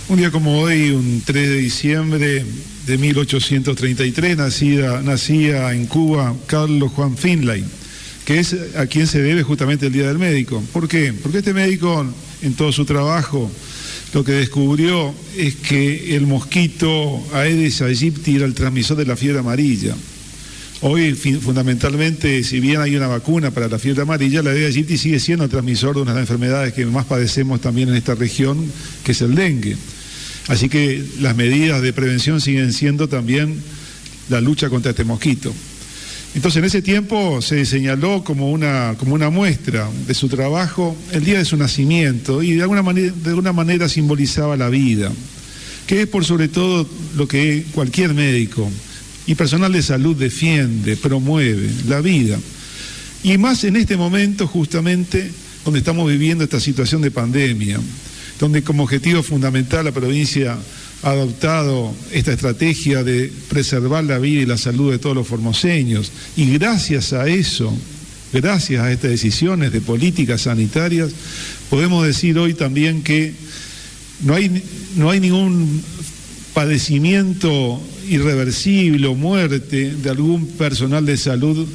Un 0.09 0.17
día 0.17 0.31
como 0.31 0.61
hoy, 0.61 0.91
un 0.91 1.23
3 1.25 1.49
de 1.51 1.57
diciembre 1.57 2.47
de 2.89 2.97
1833, 2.97 4.39
nacida, 4.39 5.03
nacía 5.03 5.75
en 5.75 5.85
Cuba 5.85 6.35
Carlos 6.47 6.91
Juan 6.93 7.19
Finlay, 7.19 7.63
que 8.25 8.39
es 8.39 8.57
a 8.77 8.87
quien 8.87 9.07
se 9.07 9.21
debe 9.21 9.43
justamente 9.43 9.87
el 9.87 9.93
Día 9.93 10.09
del 10.09 10.19
Médico. 10.19 10.63
¿Por 10.73 10.89
qué? 10.89 11.13
Porque 11.13 11.39
este 11.39 11.53
médico, 11.53 12.07
en 12.41 12.55
todo 12.55 12.73
su 12.73 12.87
trabajo, 12.87 13.51
lo 14.15 14.25
que 14.25 14.33
descubrió 14.33 15.15
es 15.37 15.57
que 15.57 16.17
el 16.17 16.27
mosquito 16.27 17.23
Aedes 17.35 17.83
aegypti 17.83 18.37
era 18.37 18.47
el 18.47 18.55
transmisor 18.55 18.97
de 18.97 19.05
la 19.05 19.17
fiebre 19.17 19.41
amarilla. 19.41 19.95
Hoy, 20.81 21.13
fundamentalmente, 21.13 22.43
si 22.43 22.59
bien 22.59 22.81
hay 22.81 22.97
una 22.97 23.07
vacuna 23.07 23.51
para 23.51 23.69
la 23.69 23.79
fiebre 23.79 24.01
amarilla, 24.01 24.43
la 24.43 24.51
Aedes 24.51 24.75
aegypti 24.75 24.97
sigue 24.97 25.21
siendo 25.21 25.45
el 25.45 25.51
transmisor 25.51 25.95
de 25.95 26.03
una 26.03 26.13
de 26.13 26.21
las 26.21 26.31
enfermedades 26.31 26.73
que 26.73 26.87
más 26.87 27.05
padecemos 27.05 27.61
también 27.61 27.91
en 27.91 27.97
esta 27.97 28.15
región, 28.15 28.65
que 29.05 29.13
es 29.13 29.21
el 29.21 29.35
dengue. 29.35 29.77
Así 30.49 30.69
que 30.69 31.05
las 31.21 31.37
medidas 31.37 31.83
de 31.83 31.93
prevención 31.93 32.41
siguen 32.41 32.73
siendo 32.73 33.09
también 33.09 33.63
la 34.29 34.41
lucha 34.41 34.71
contra 34.71 34.91
este 34.91 35.05
mosquito. 35.05 35.53
Entonces 36.35 36.59
en 36.59 36.65
ese 36.65 36.83
tiempo 36.83 37.41
se 37.41 37.65
señaló 37.65 38.23
como 38.23 38.51
una, 38.51 38.95
como 38.99 39.15
una 39.15 39.31
muestra 39.31 39.89
de 40.07 40.15
su 40.15 40.29
trabajo 40.29 40.97
el 41.13 41.25
día 41.25 41.39
de 41.39 41.45
su 41.45 41.57
nacimiento 41.57 42.43
y 42.43 42.53
de 42.53 42.63
alguna, 42.63 42.83
de 42.83 43.31
alguna 43.31 43.53
manera 43.53 43.89
simbolizaba 43.89 44.57
la 44.57 44.69
vida, 44.69 45.11
que 45.87 46.03
es 46.03 46.07
por 46.07 46.25
sobre 46.25 46.49
todo 46.49 46.89
lo 47.17 47.27
que 47.27 47.65
cualquier 47.73 48.15
médico 48.15 48.71
y 49.27 49.35
personal 49.35 49.73
de 49.73 49.83
salud 49.83 50.17
defiende, 50.17 50.97
promueve, 50.97 51.71
la 51.89 52.01
vida. 52.01 52.39
Y 53.23 53.37
más 53.37 53.65
en 53.65 53.77
este 53.77 53.97
momento 53.97 54.47
justamente 54.47 55.31
donde 55.65 55.81
estamos 55.81 56.09
viviendo 56.09 56.45
esta 56.45 56.61
situación 56.61 57.03
de 57.03 57.11
pandemia, 57.11 57.81
donde 58.39 58.63
como 58.63 58.85
objetivo 58.85 59.23
fundamental 59.23 59.85
la 59.85 59.93
provincia 59.93 60.59
ha 61.03 61.11
adoptado 61.11 61.95
esta 62.13 62.33
estrategia 62.33 63.05
de 63.05 63.33
preservar 63.49 64.05
la 64.05 64.19
vida 64.19 64.43
y 64.43 64.47
la 64.47 64.57
salud 64.57 64.91
de 64.91 64.99
todos 64.99 65.17
los 65.17 65.27
formoseños. 65.27 66.13
Y 66.37 66.51
gracias 66.53 67.13
a 67.13 67.29
eso, 67.29 67.73
gracias 68.33 68.83
a 68.83 68.93
estas 68.93 69.11
decisiones 69.11 69.73
de 69.73 69.81
políticas 69.81 70.43
sanitarias, 70.43 71.11
podemos 71.71 72.07
decir 72.07 72.39
hoy 72.39 72.55
también 72.55 73.03
que 73.03 73.35
no 74.25 74.35
hay, 74.35 74.63
no 74.97 75.11
hay 75.11 75.21
ningún 75.21 75.83
padecimiento 76.53 77.81
irreversible 78.09 79.07
o 79.07 79.15
muerte 79.15 79.95
de 79.95 80.11
algún 80.11 80.47
personal 80.47 81.05
de 81.07 81.17
salud 81.17 81.69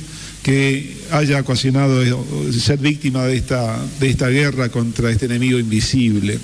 que 0.44 0.98
haya 1.12 1.40
ocasionado 1.40 2.04
ser 2.52 2.78
víctima 2.78 3.26
de 3.26 3.38
esta, 3.38 3.80
de 4.00 4.10
esta 4.10 4.28
guerra 4.28 4.70
contra 4.70 5.10
este 5.10 5.26
enemigo 5.26 5.58
invisible. 5.58 6.38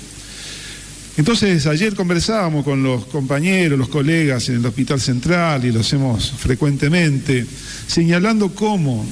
Entonces, 1.16 1.66
ayer 1.66 1.94
conversábamos 1.94 2.64
con 2.64 2.82
los 2.82 3.04
compañeros, 3.04 3.78
los 3.78 3.90
colegas 3.90 4.48
en 4.48 4.56
el 4.56 4.64
Hospital 4.64 4.98
Central 4.98 5.62
y 5.66 5.70
lo 5.70 5.80
hacemos 5.80 6.32
frecuentemente, 6.38 7.44
señalando 7.86 8.54
cómo 8.54 9.04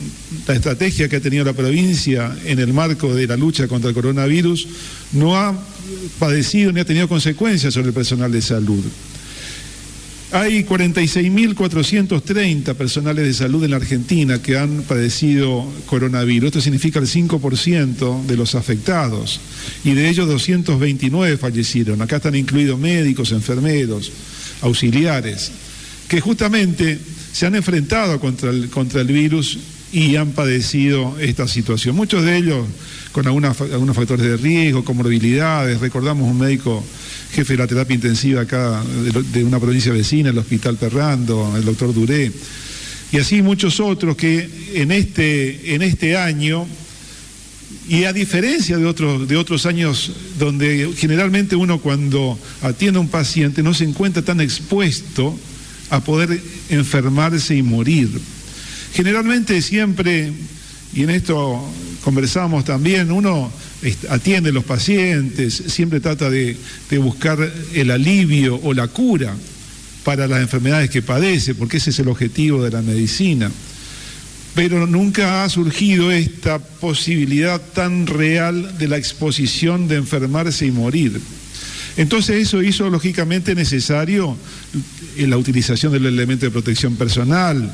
la 0.46 0.54
estrategia 0.54 1.06
que 1.06 1.16
ha 1.16 1.20
tenido 1.20 1.44
la 1.44 1.52
provincia 1.52 2.34
en 2.46 2.60
el 2.60 2.72
marco 2.72 3.14
de 3.14 3.26
la 3.26 3.36
lucha 3.36 3.68
contra 3.68 3.90
el 3.90 3.94
coronavirus 3.94 4.68
no 5.12 5.36
ha 5.36 5.54
padecido 6.18 6.72
ni 6.72 6.80
ha 6.80 6.86
tenido 6.86 7.08
consecuencias 7.08 7.74
sobre 7.74 7.88
el 7.88 7.94
personal 7.94 8.32
de 8.32 8.40
salud. 8.40 8.82
Hay 10.30 10.62
46.430 10.64 12.74
personales 12.74 13.24
de 13.24 13.32
salud 13.32 13.64
en 13.64 13.70
la 13.70 13.78
Argentina 13.78 14.42
que 14.42 14.58
han 14.58 14.82
padecido 14.82 15.66
coronavirus. 15.86 16.48
Esto 16.48 16.60
significa 16.60 16.98
el 16.98 17.06
5% 17.06 18.26
de 18.26 18.36
los 18.36 18.54
afectados. 18.54 19.40
Y 19.84 19.94
de 19.94 20.10
ellos 20.10 20.28
229 20.28 21.38
fallecieron. 21.38 22.02
Acá 22.02 22.16
están 22.16 22.34
incluidos 22.34 22.78
médicos, 22.78 23.32
enfermeros, 23.32 24.12
auxiliares, 24.60 25.50
que 26.08 26.20
justamente 26.20 26.98
se 27.32 27.46
han 27.46 27.54
enfrentado 27.54 28.20
contra 28.20 28.50
el, 28.50 28.68
contra 28.68 29.00
el 29.00 29.06
virus 29.06 29.58
y 29.92 30.16
han 30.16 30.32
padecido 30.32 31.18
esta 31.18 31.48
situación. 31.48 31.96
Muchos 31.96 32.24
de 32.24 32.36
ellos 32.36 32.66
con 33.12 33.26
algunos 33.26 33.96
factores 33.96 34.24
de 34.24 34.36
riesgo, 34.36 34.84
con 34.84 34.96
morbilidades. 34.96 35.80
Recordamos 35.80 36.30
un 36.30 36.38
médico 36.38 36.84
jefe 37.32 37.54
de 37.54 37.58
la 37.58 37.66
terapia 37.66 37.94
intensiva 37.94 38.42
acá 38.42 38.82
de, 39.32 39.44
una 39.44 39.58
provincia 39.58 39.92
vecina, 39.92 40.30
el 40.30 40.38
Hospital 40.38 40.76
Perrando, 40.76 41.54
el 41.56 41.64
doctor 41.64 41.92
Duré. 41.92 42.30
Y 43.10 43.18
así 43.18 43.40
muchos 43.42 43.80
otros 43.80 44.16
que 44.16 44.48
en 44.74 44.92
este, 44.92 45.74
en 45.74 45.82
este 45.82 46.16
año, 46.16 46.66
y 47.88 48.04
a 48.04 48.12
diferencia 48.12 48.76
de 48.76 48.84
otros, 48.84 49.26
de 49.26 49.36
otros 49.36 49.64
años 49.64 50.12
donde 50.38 50.92
generalmente 50.96 51.56
uno 51.56 51.80
cuando 51.80 52.38
atiende 52.60 52.98
a 52.98 53.00
un 53.00 53.08
paciente 53.08 53.62
no 53.62 53.72
se 53.72 53.84
encuentra 53.84 54.22
tan 54.22 54.40
expuesto 54.40 55.38
a 55.90 56.00
poder 56.00 56.40
enfermarse 56.68 57.56
y 57.56 57.62
morir. 57.62 58.10
Generalmente 58.98 59.62
siempre, 59.62 60.32
y 60.92 61.04
en 61.04 61.10
esto 61.10 61.64
conversamos 62.02 62.64
también, 62.64 63.12
uno 63.12 63.48
atiende 64.08 64.50
a 64.50 64.52
los 64.52 64.64
pacientes, 64.64 65.54
siempre 65.68 66.00
trata 66.00 66.28
de, 66.28 66.56
buscar 67.00 67.38
el 67.74 67.92
alivio 67.92 68.56
o 68.60 68.74
la 68.74 68.88
cura 68.88 69.36
para 70.02 70.26
las 70.26 70.40
enfermedades 70.40 70.90
que 70.90 71.00
padece, 71.00 71.54
porque 71.54 71.76
ese 71.76 71.90
es 71.90 71.98
el 72.00 72.08
objetivo 72.08 72.64
de 72.64 72.72
la 72.72 72.82
medicina. 72.82 73.52
Pero 74.56 74.84
nunca 74.84 75.44
ha 75.44 75.48
surgido 75.48 76.10
esta 76.10 76.58
posibilidad 76.58 77.60
tan 77.60 78.04
real 78.04 78.78
de 78.78 78.88
la 78.88 78.96
exposición 78.96 79.86
de 79.86 79.94
enfermarse 79.94 80.66
y 80.66 80.72
morir. 80.72 81.20
Entonces 81.96 82.42
eso 82.42 82.64
hizo 82.64 82.90
lógicamente 82.90 83.54
necesario 83.54 84.36
la 85.18 85.36
utilización 85.36 85.92
del 85.92 86.06
elemento 86.06 86.46
de 86.46 86.50
protección 86.50 86.96
personal, 86.96 87.72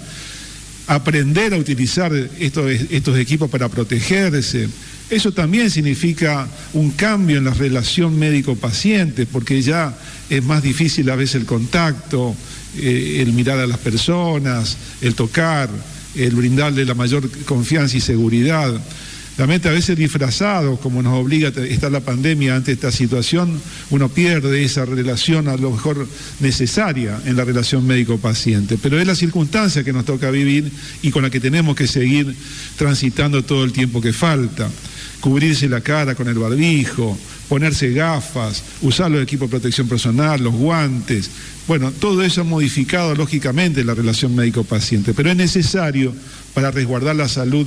aprender 0.86 1.54
a 1.54 1.58
utilizar 1.58 2.12
estos, 2.38 2.70
estos 2.90 3.18
equipos 3.18 3.50
para 3.50 3.68
protegerse. 3.68 4.68
Eso 5.10 5.32
también 5.32 5.70
significa 5.70 6.48
un 6.72 6.90
cambio 6.90 7.38
en 7.38 7.44
la 7.44 7.54
relación 7.54 8.18
médico-paciente, 8.18 9.26
porque 9.26 9.60
ya 9.62 9.96
es 10.30 10.42
más 10.42 10.62
difícil 10.62 11.08
a 11.10 11.16
veces 11.16 11.36
el 11.36 11.46
contacto, 11.46 12.34
eh, 12.78 13.18
el 13.20 13.32
mirar 13.32 13.58
a 13.58 13.66
las 13.66 13.78
personas, 13.78 14.76
el 15.00 15.14
tocar, 15.14 15.68
el 16.14 16.34
brindarle 16.34 16.84
la 16.84 16.94
mayor 16.94 17.28
confianza 17.44 17.96
y 17.96 18.00
seguridad. 18.00 18.72
Realmente 19.36 19.68
a 19.68 19.72
veces 19.72 19.96
disfrazado, 19.96 20.76
como 20.76 21.02
nos 21.02 21.14
obliga 21.14 21.48
a 21.48 21.60
estar 21.64 21.90
la 21.90 22.00
pandemia 22.00 22.54
ante 22.54 22.70
esta 22.70 22.92
situación, 22.92 23.60
uno 23.90 24.08
pierde 24.08 24.62
esa 24.62 24.84
relación 24.84 25.48
a 25.48 25.56
lo 25.56 25.72
mejor 25.72 26.06
necesaria 26.38 27.20
en 27.24 27.36
la 27.36 27.44
relación 27.44 27.84
médico-paciente. 27.84 28.78
Pero 28.80 29.00
es 29.00 29.06
la 29.06 29.16
circunstancia 29.16 29.82
que 29.82 29.92
nos 29.92 30.04
toca 30.04 30.30
vivir 30.30 30.70
y 31.02 31.10
con 31.10 31.24
la 31.24 31.30
que 31.30 31.40
tenemos 31.40 31.74
que 31.74 31.88
seguir 31.88 32.32
transitando 32.78 33.42
todo 33.42 33.64
el 33.64 33.72
tiempo 33.72 34.00
que 34.00 34.12
falta. 34.12 34.70
Cubrirse 35.18 35.68
la 35.68 35.80
cara 35.80 36.14
con 36.14 36.28
el 36.28 36.38
barbijo, 36.38 37.18
ponerse 37.48 37.92
gafas, 37.92 38.62
usar 38.82 39.10
los 39.10 39.22
equipos 39.22 39.48
de 39.48 39.58
protección 39.58 39.88
personal, 39.88 40.44
los 40.44 40.54
guantes. 40.54 41.28
Bueno, 41.66 41.90
todo 41.90 42.22
eso 42.22 42.42
ha 42.42 42.44
modificado 42.44 43.14
lógicamente 43.16 43.84
la 43.84 43.94
relación 43.94 44.36
médico-paciente, 44.36 45.12
pero 45.12 45.30
es 45.30 45.36
necesario 45.36 46.14
para 46.52 46.70
resguardar 46.70 47.16
la 47.16 47.28
salud 47.28 47.66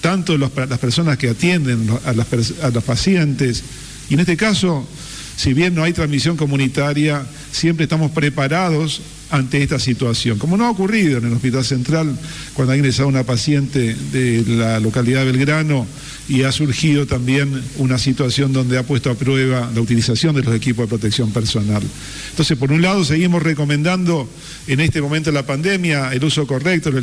tanto 0.00 0.36
las 0.38 0.50
personas 0.78 1.18
que 1.18 1.30
atienden 1.30 1.88
a, 2.04 2.10
a 2.10 2.70
los 2.70 2.84
pacientes, 2.84 3.62
y 4.08 4.14
en 4.14 4.20
este 4.20 4.36
caso, 4.36 4.86
si 5.36 5.52
bien 5.54 5.74
no 5.74 5.84
hay 5.84 5.92
transmisión 5.92 6.36
comunitaria, 6.36 7.24
siempre 7.52 7.84
estamos 7.84 8.10
preparados 8.10 9.02
ante 9.30 9.62
esta 9.62 9.78
situación. 9.78 10.38
Como 10.38 10.56
no 10.56 10.66
ha 10.66 10.70
ocurrido 10.70 11.18
en 11.18 11.26
el 11.26 11.32
Hospital 11.32 11.64
Central, 11.64 12.16
cuando 12.54 12.72
ha 12.72 12.76
ingresado 12.76 13.08
una 13.08 13.24
paciente 13.24 13.94
de 14.12 14.44
la 14.46 14.80
localidad 14.80 15.24
de 15.24 15.32
Belgrano 15.32 15.86
y 16.28 16.42
ha 16.42 16.52
surgido 16.52 17.06
también 17.06 17.62
una 17.78 17.98
situación 17.98 18.52
donde 18.52 18.78
ha 18.78 18.82
puesto 18.82 19.10
a 19.10 19.14
prueba 19.14 19.70
la 19.74 19.80
utilización 19.80 20.34
de 20.34 20.42
los 20.42 20.54
equipos 20.54 20.84
de 20.84 20.88
protección 20.88 21.30
personal. 21.32 21.82
Entonces, 22.30 22.56
por 22.56 22.72
un 22.72 22.82
lado, 22.82 23.04
seguimos 23.04 23.42
recomendando 23.42 24.28
en 24.66 24.80
este 24.80 25.00
momento 25.00 25.30
de 25.30 25.34
la 25.34 25.46
pandemia 25.46 26.12
el 26.12 26.24
uso 26.24 26.46
correcto 26.46 26.90
de 26.90 27.00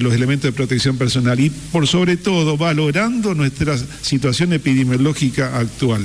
los 0.00 0.14
elementos 0.14 0.50
de, 0.50 0.52
protección 0.52 0.96
personal 0.96 1.38
y, 1.38 1.50
por 1.50 1.86
sobre 1.86 2.16
todo, 2.16 2.56
valorando 2.56 3.34
nuestra 3.34 3.76
situación 4.02 4.52
epidemiológica 4.52 5.58
actual, 5.58 6.02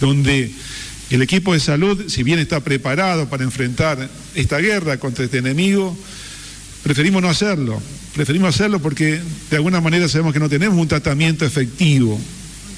donde 0.00 0.50
el 1.14 1.22
equipo 1.22 1.52
de 1.52 1.60
salud, 1.60 2.08
si 2.08 2.22
bien 2.22 2.38
está 2.38 2.60
preparado 2.60 3.28
para 3.28 3.44
enfrentar 3.44 4.08
esta 4.34 4.58
guerra 4.58 4.96
contra 4.96 5.24
este 5.24 5.38
enemigo, 5.38 5.96
preferimos 6.82 7.20
no 7.20 7.28
hacerlo. 7.28 7.82
Preferimos 8.14 8.54
hacerlo 8.54 8.80
porque 8.80 9.20
de 9.50 9.56
alguna 9.56 9.80
manera 9.80 10.08
sabemos 10.08 10.32
que 10.32 10.40
no 10.40 10.48
tenemos 10.48 10.78
un 10.78 10.88
tratamiento 10.88 11.44
efectivo. 11.44 12.18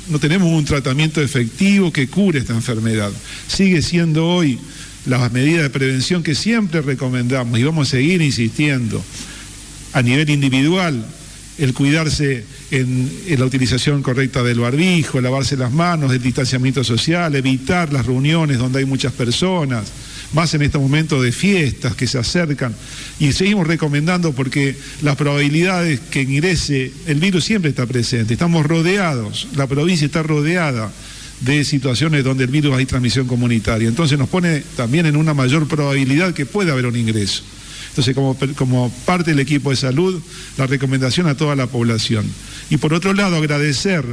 No 0.09 0.19
tenemos 0.19 0.49
un 0.49 0.65
tratamiento 0.65 1.23
efectivo 1.23 1.93
que 1.93 2.09
cure 2.09 2.41
esta 2.41 2.53
enfermedad. 2.53 3.11
Sigue 3.47 3.83
siendo 3.83 4.27
hoy 4.27 4.59
las 5.07 5.33
medidas 5.33 5.63
de 5.63 5.71
prevención 5.71 6.23
que 6.23 6.35
siempre 6.35 6.83
recomendamos 6.83 7.59
y 7.59 7.63
vamos 7.63 7.89
a 7.89 7.91
seguir 7.93 8.21
insistiendo 8.21 9.03
a 9.93 10.03
nivel 10.03 10.29
individual, 10.31 11.07
el 11.59 11.73
cuidarse 11.73 12.45
en, 12.71 13.11
la 13.39 13.45
utilización 13.45 14.03
correcta 14.03 14.43
del 14.43 14.61
barbijo, 14.61 15.21
lavarse 15.21 15.57
las 15.57 15.73
manos, 15.73 16.13
el 16.13 16.23
distanciamiento 16.23 16.83
social, 16.83 17.35
evitar 17.35 17.93
las 17.93 18.07
reuniones 18.07 18.59
donde 18.59 18.81
hay 18.81 18.85
muchas 18.85 19.13
personas, 19.13 19.85
más 20.33 20.53
en 20.55 20.63
este 20.63 20.79
momento 20.79 21.23
de 21.23 21.31
fiestas 21.31 21.95
que 21.95 22.07
se 22.07 22.19
acercan. 22.19 22.75
Y 23.21 23.33
seguimos 23.33 23.67
recomendando 23.67 24.33
porque 24.33 24.77
las 25.03 25.17
probabilidades 25.17 26.01
que 26.01 26.23
ingrese 26.23 26.93
el 27.07 27.21
virus 27.21 27.45
siempre 27.45 27.71
está 27.71 27.87
presente. 27.87 28.35
Estamos 28.35 28.67
rodeados, 28.67 29.49
la 29.55 29.67
provincia 29.67 30.07
está 30.07 30.23
rodeada 30.23 30.91
de 31.41 31.65
situaciones 31.65 32.25
donde 32.25 32.45
el 32.45 32.51
virus 32.51 32.75
hay 32.75 32.87
transmisión 32.87 33.27
comunitaria. 33.27 33.89
Entonces 33.89 34.19
nos 34.19 34.29
pone 34.29 34.63
también 34.77 35.07
en 35.07 35.17
una 35.17 35.35
mayor 35.35 35.69
probabilidad 35.69 36.35
que 36.35 36.47
pueda 36.47 36.73
haber 36.73 36.87
un 36.87 36.97
ingreso. 36.97 37.43
Entonces, 37.95 38.17
como, 38.17 38.37
como 38.57 38.91
parte 39.07 39.31
del 39.31 39.39
equipo 39.39 39.71
de 39.71 39.77
salud, 39.77 40.21
la 40.59 40.67
recomendación 40.67 41.29
a 41.29 41.37
toda 41.37 41.55
la 41.55 41.69
población. 41.69 42.27
Y 42.69 42.77
por 42.77 42.93
otro 42.93 43.15
lado, 43.15 43.37
agradecer 43.37 44.05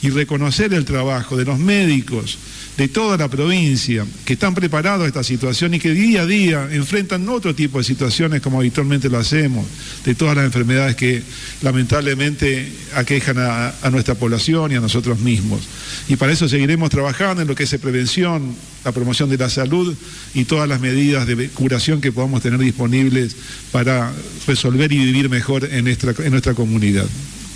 y 0.00 0.08
reconocer 0.08 0.72
el 0.72 0.86
trabajo 0.86 1.36
de 1.36 1.44
los 1.44 1.58
médicos, 1.58 2.38
de 2.80 2.88
toda 2.88 3.18
la 3.18 3.28
provincia 3.28 4.06
que 4.24 4.32
están 4.32 4.54
preparados 4.54 5.04
a 5.04 5.06
esta 5.06 5.22
situación 5.22 5.74
y 5.74 5.78
que 5.78 5.90
día 5.90 6.22
a 6.22 6.26
día 6.26 6.66
enfrentan 6.72 7.28
otro 7.28 7.54
tipo 7.54 7.76
de 7.76 7.84
situaciones 7.84 8.40
como 8.40 8.58
habitualmente 8.58 9.10
lo 9.10 9.18
hacemos, 9.18 9.66
de 10.02 10.14
todas 10.14 10.34
las 10.34 10.46
enfermedades 10.46 10.96
que 10.96 11.22
lamentablemente 11.60 12.72
aquejan 12.94 13.36
a, 13.38 13.90
nuestra 13.90 14.14
población 14.14 14.72
y 14.72 14.76
a 14.76 14.80
nosotros 14.80 15.18
mismos. 15.18 15.60
Y 16.08 16.16
para 16.16 16.32
eso 16.32 16.48
seguiremos 16.48 16.88
trabajando 16.88 17.42
en 17.42 17.48
lo 17.48 17.54
que 17.54 17.64
es 17.64 17.74
prevención, 17.74 18.56
la 18.82 18.92
promoción 18.92 19.28
de 19.28 19.36
la 19.36 19.50
salud 19.50 19.94
y 20.32 20.46
todas 20.46 20.66
las 20.66 20.80
medidas 20.80 21.26
de 21.26 21.50
curación 21.50 22.00
que 22.00 22.12
podamos 22.12 22.40
tener 22.40 22.58
disponibles 22.58 23.36
para 23.72 24.10
resolver 24.46 24.90
y 24.90 25.04
vivir 25.04 25.28
mejor 25.28 25.66
en 25.70 25.84
nuestra, 25.84 26.14
en 26.24 26.30
nuestra 26.30 26.54
comunidad. 26.54 27.04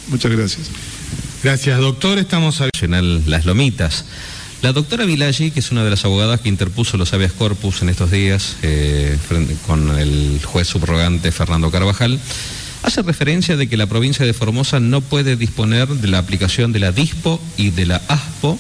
Muchas 0.09 0.31
gracias. 0.31 0.67
Gracias, 1.43 1.81
doctor. 1.81 2.19
Estamos 2.19 2.61
a... 2.61 2.69
Las 3.27 3.47
Lomitas. 3.47 4.05
La 4.65 4.73
doctora 4.73 5.05
Vilaggi, 5.05 5.51
que 5.51 5.61
es 5.61 5.73
una 5.73 5.85
de 5.85 5.91
las 5.91 6.07
abogadas 6.07 6.41
que 6.41 6.49
interpuso 6.49 6.97
los 6.97 7.13
habeas 7.13 7.33
corpus 7.33 7.83
en 7.83 7.91
estos 7.91 8.11
días 8.11 8.57
eh, 8.63 9.19
con 9.67 9.99
el 9.99 10.41
juez 10.43 10.67
subrogante 10.67 11.31
Fernando 11.33 11.71
Carvajal, 11.71 12.19
hace 12.83 13.03
referencia 13.03 13.59
de 13.59 13.67
que 13.67 13.77
la 13.77 13.87
provincia 13.87 14.25
de 14.25 14.33
Formosa 14.33 14.81
no 14.81 15.03
puede 15.03 15.37
disponer 15.37 15.87
de 15.89 16.09
la 16.09 16.17
aplicación 16.17 16.73
de 16.73 16.79
la 16.79 16.93
DISPO 16.93 17.43
y 17.59 17.73
de 17.73 17.85
la 17.85 18.01
ASPO 18.09 18.59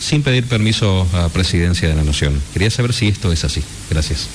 sin 0.00 0.24
pedir 0.24 0.46
permiso 0.46 1.06
a 1.12 1.28
Presidencia 1.28 1.88
de 1.88 1.94
la 1.94 2.02
Nación. 2.02 2.42
Quería 2.52 2.72
saber 2.72 2.92
si 2.92 3.06
esto 3.06 3.30
es 3.30 3.44
así. 3.44 3.62
Gracias. 3.88 4.26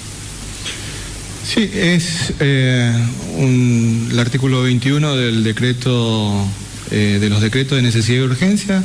Sí, 1.45 1.69
es 1.73 2.35
eh, 2.39 2.95
el 3.37 4.17
artículo 4.17 4.61
21 4.61 5.17
del 5.17 5.43
decreto, 5.43 6.47
eh, 6.89 7.17
de 7.19 7.29
los 7.29 7.41
decretos 7.41 7.75
de 7.75 7.81
necesidad 7.81 8.19
y 8.19 8.21
urgencia 8.21 8.81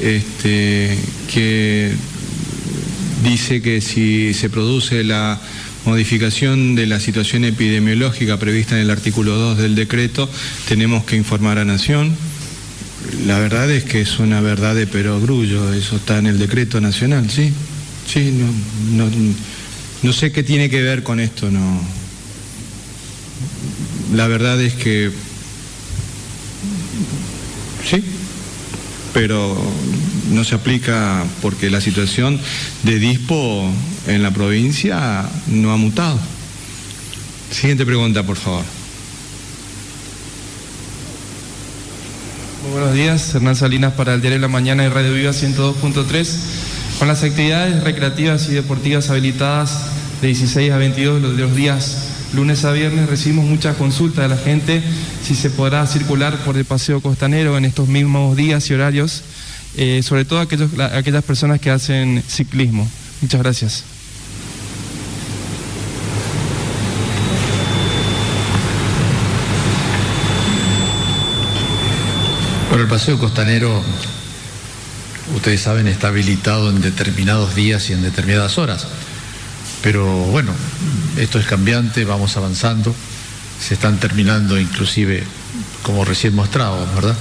este, 0.00 0.96
que 1.32 1.92
dice 3.24 3.62
que 3.62 3.80
si 3.80 4.34
se 4.34 4.50
produce 4.50 5.04
la 5.04 5.40
modificación 5.84 6.74
de 6.74 6.86
la 6.86 7.00
situación 7.00 7.44
epidemiológica 7.44 8.38
prevista 8.38 8.74
en 8.74 8.82
el 8.82 8.90
artículo 8.90 9.36
2 9.36 9.58
del 9.58 9.74
decreto, 9.74 10.28
tenemos 10.68 11.04
que 11.04 11.16
informar 11.16 11.58
a 11.58 11.64
Nación. 11.64 12.14
La 13.26 13.38
verdad 13.38 13.70
es 13.70 13.84
que 13.84 14.00
es 14.00 14.18
una 14.18 14.40
verdad 14.40 14.74
de 14.74 14.86
perogrullo, 14.86 15.72
eso 15.72 15.96
está 15.96 16.18
en 16.18 16.26
el 16.26 16.38
decreto 16.38 16.80
nacional, 16.80 17.30
¿sí? 17.30 17.52
Sí, 18.06 18.32
no, 18.92 19.08
no 20.02 20.12
sé 20.12 20.32
qué 20.32 20.42
tiene 20.42 20.68
que 20.68 20.82
ver 20.82 21.02
con 21.02 21.20
esto, 21.20 21.50
no. 21.50 21.80
La 24.14 24.26
verdad 24.28 24.60
es 24.60 24.74
que 24.74 25.10
sí, 27.88 28.02
pero 29.16 29.56
no 30.30 30.44
se 30.44 30.56
aplica 30.56 31.24
porque 31.40 31.70
la 31.70 31.80
situación 31.80 32.38
de 32.82 32.98
dispo 32.98 33.66
en 34.06 34.22
la 34.22 34.30
provincia 34.30 35.26
no 35.46 35.72
ha 35.72 35.78
mutado. 35.78 36.18
Siguiente 37.50 37.86
pregunta, 37.86 38.24
por 38.24 38.36
favor. 38.36 38.62
Muy 42.62 42.72
buenos 42.72 42.92
días, 42.92 43.34
Hernán 43.34 43.56
Salinas 43.56 43.94
para 43.94 44.12
el 44.12 44.20
Diario 44.20 44.36
de 44.36 44.42
la 44.42 44.48
Mañana 44.48 44.84
y 44.84 44.88
Radio 44.90 45.14
Viva 45.14 45.32
102.3. 45.32 46.28
Con 46.98 47.08
las 47.08 47.22
actividades 47.22 47.82
recreativas 47.84 48.50
y 48.50 48.52
deportivas 48.52 49.08
habilitadas 49.08 49.80
de 50.20 50.26
16 50.26 50.72
a 50.72 50.76
22 50.76 51.22
de 51.22 51.42
los 51.42 51.56
días 51.56 52.05
lunes 52.34 52.64
a 52.64 52.72
viernes, 52.72 53.08
recibimos 53.08 53.44
muchas 53.44 53.76
consultas 53.76 54.28
de 54.28 54.34
la 54.34 54.40
gente 54.40 54.82
si 55.22 55.34
se 55.34 55.50
podrá 55.50 55.86
circular 55.86 56.36
por 56.44 56.56
el 56.56 56.64
paseo 56.64 57.00
costanero 57.00 57.56
en 57.56 57.64
estos 57.64 57.88
mismos 57.88 58.36
días 58.36 58.68
y 58.70 58.74
horarios, 58.74 59.22
eh, 59.76 60.02
sobre 60.02 60.24
todo 60.24 60.40
aquellas 60.40 61.24
personas 61.24 61.60
que 61.60 61.70
hacen 61.70 62.22
ciclismo. 62.28 62.88
Muchas 63.20 63.40
gracias. 63.40 63.84
Bueno, 72.68 72.84
el 72.84 72.90
paseo 72.90 73.18
costanero, 73.18 73.82
ustedes 75.34 75.62
saben, 75.62 75.88
está 75.88 76.08
habilitado 76.08 76.68
en 76.68 76.82
determinados 76.82 77.54
días 77.54 77.88
y 77.88 77.94
en 77.94 78.02
determinadas 78.02 78.58
horas. 78.58 78.86
Pero 79.86 80.04
bueno, 80.04 80.50
esto 81.16 81.38
es 81.38 81.46
cambiante, 81.46 82.04
vamos 82.04 82.36
avanzando, 82.36 82.92
se 83.64 83.74
están 83.74 84.00
terminando 84.00 84.58
inclusive, 84.58 85.22
como 85.84 86.04
recién 86.04 86.34
mostrado, 86.34 86.84
¿verdad? 86.96 87.14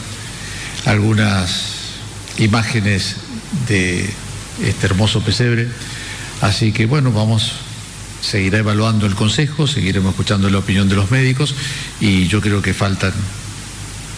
Algunas 0.86 1.92
imágenes 2.40 3.18
de 3.68 4.10
este 4.64 4.88
hermoso 4.88 5.22
pesebre. 5.22 5.68
Así 6.42 6.72
que 6.72 6.88
bueno, 6.88 7.12
vamos, 7.12 7.52
seguirá 8.20 8.58
evaluando 8.58 9.06
el 9.06 9.14
consejo, 9.14 9.68
seguiremos 9.68 10.14
escuchando 10.14 10.50
la 10.50 10.58
opinión 10.58 10.90
de 10.90 10.96
los 10.96 11.12
médicos 11.12 11.54
y 12.02 12.26
yo 12.26 12.42
creo 12.42 12.64
que 12.64 12.74
faltan 12.74 13.14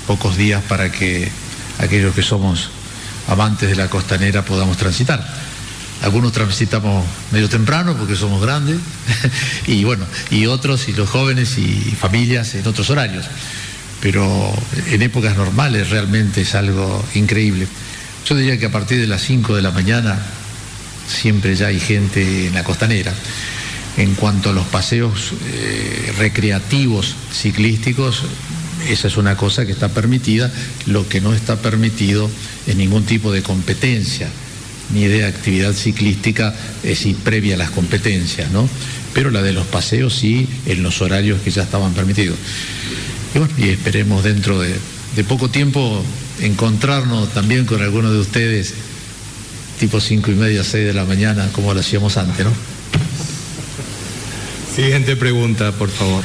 pocos 0.08 0.38
días 0.38 0.64
para 0.70 0.90
que 0.90 1.30
aquellos 1.80 2.16
que 2.16 2.24
somos 2.24 2.70
amantes 3.28 3.68
de 3.68 3.76
la 3.76 3.90
costanera 3.90 4.46
podamos 4.46 4.78
transitar. 4.78 5.57
Algunos 6.04 6.32
transitamos 6.32 7.06
medio 7.32 7.50
temprano 7.50 7.96
porque 7.98 8.16
somos 8.16 8.42
grandes 8.42 8.78
y 9.68 9.84
bueno, 9.84 10.06
y 10.30 10.46
otros 10.46 10.88
y 10.90 10.94
los 10.94 11.10
jóvenes 11.10 11.58
y 11.58 11.96
familias 12.00 12.54
en 12.56 12.68
otros 12.68 12.90
horarios. 12.90 13.26
Pero 14.00 14.54
en 14.92 15.02
épocas 15.02 15.36
normales 15.36 15.90
realmente 15.90 16.42
es 16.42 16.54
algo 16.54 17.04
increíble. 17.16 17.68
Yo 18.26 18.36
diría 18.36 18.60
que 18.60 18.68
a 18.68 18.72
partir 18.72 19.00
de 19.00 19.08
las 19.08 19.22
5 19.24 19.56
de 19.56 19.62
la 19.62 19.72
mañana 19.72 20.20
siempre 21.08 21.56
ya 21.56 21.68
hay 21.68 21.80
gente 21.80 22.48
en 22.48 22.54
la 22.54 22.64
costanera. 22.64 23.14
En 23.98 24.14
cuanto 24.14 24.52
a 24.52 24.54
los 24.54 24.68
paseos 24.68 25.32
eh, 25.48 26.14
recreativos 26.20 27.16
ciclísticos, 27.34 28.24
esa 28.88 29.08
es 29.08 29.18
una 29.18 29.36
cosa 29.36 29.66
que 29.66 29.72
está 29.72 29.90
permitida, 29.90 30.52
lo 30.86 31.10
que 31.10 31.20
no 31.20 31.34
está 31.34 31.56
permitido 31.56 32.30
es 32.68 32.76
ningún 32.76 33.06
tipo 33.06 33.32
de 33.32 33.42
competencia, 33.42 34.30
ni 34.94 35.06
de 35.06 35.26
actividad 35.26 35.74
ciclística 35.74 36.54
es 36.84 36.90
decir, 36.90 37.16
previa 37.18 37.56
a 37.56 37.58
las 37.58 37.72
competencias, 37.72 38.52
¿no? 38.52 38.70
Pero 39.14 39.32
la 39.32 39.42
de 39.42 39.54
los 39.54 39.66
paseos 39.68 40.16
sí, 40.16 40.48
en 40.66 40.84
los 40.84 41.02
horarios 41.02 41.42
que 41.42 41.52
ya 41.52 41.64
estaban 41.64 41.94
permitidos. 41.94 42.38
Y 43.34 43.40
bueno, 43.40 43.54
y 43.58 43.70
esperemos 43.70 44.24
dentro 44.24 44.60
de, 44.60 44.74
de 45.16 45.24
poco 45.24 45.50
tiempo 45.50 46.04
encontrarnos 46.42 47.34
también 47.34 47.66
con 47.66 47.82
algunos 47.82 48.12
de 48.12 48.20
ustedes, 48.20 48.74
tipo 49.80 50.00
cinco 50.00 50.32
y 50.32 50.36
media, 50.36 50.64
seis 50.64 50.86
de 50.86 50.94
la 50.94 51.06
mañana, 51.06 51.50
como 51.54 51.74
lo 51.74 51.80
hacíamos 51.80 52.18
antes, 52.18 52.46
¿no? 52.46 52.52
Siguiente 54.76 55.16
pregunta, 55.16 55.72
por 55.72 55.90
favor. 55.90 56.24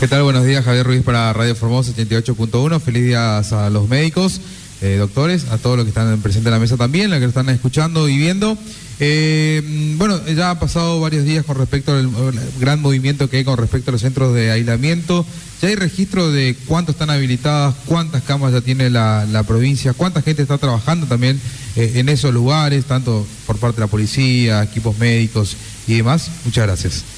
¿Qué 0.00 0.08
tal? 0.08 0.24
Buenos 0.24 0.44
días, 0.44 0.64
Javier 0.64 0.84
Ruiz 0.84 1.02
para 1.02 1.32
Radio 1.32 1.54
Formosa 1.54 1.92
88.1. 1.92 2.80
Feliz 2.80 3.04
día 3.06 3.38
a 3.38 3.70
los 3.70 3.88
médicos, 3.88 4.40
eh, 4.82 4.96
doctores, 4.98 5.46
a 5.50 5.58
todos 5.58 5.76
los 5.76 5.84
que 5.84 5.90
están 5.90 6.20
presentes 6.20 6.46
en 6.46 6.52
la 6.52 6.58
mesa 6.58 6.76
también, 6.76 7.10
los 7.10 7.18
que 7.18 7.24
están 7.24 7.48
escuchando 7.48 8.08
y 8.08 8.16
viendo. 8.16 8.58
Eh, 8.98 9.94
bueno, 9.96 10.24
ya 10.26 10.50
ha 10.50 10.58
pasado 10.58 11.00
varios 11.00 11.24
días 11.24 11.44
con 11.44 11.56
respecto 11.56 11.92
al 11.92 12.10
gran 12.58 12.80
movimiento 12.80 13.28
que 13.28 13.38
hay 13.38 13.44
con 13.44 13.58
respecto 13.58 13.90
a 13.90 13.92
los 13.92 14.00
centros 14.00 14.34
de 14.34 14.50
aislamiento. 14.50 15.26
¿Ya 15.60 15.68
hay 15.68 15.74
registro 15.74 16.30
de 16.30 16.56
cuántos 16.66 16.94
están 16.94 17.10
habilitadas, 17.10 17.74
cuántas 17.86 18.22
camas 18.22 18.52
ya 18.52 18.60
tiene 18.60 18.90
la, 18.90 19.44
provincia, 19.46 19.92
cuánta 19.92 20.22
gente 20.22 20.42
está 20.42 20.58
trabajando 20.58 21.06
también 21.06 21.40
eh, 21.76 21.92
en 21.96 22.08
esos 22.08 22.32
lugares, 22.32 22.84
tanto 22.84 23.26
por 23.46 23.58
parte 23.58 23.76
de 23.76 23.86
la 23.86 23.90
policía, 23.90 24.62
equipos 24.62 24.98
médicos 24.98 25.56
y 25.86 25.94
demás? 25.94 26.30
Muchas 26.44 26.66
gracias. 26.66 27.15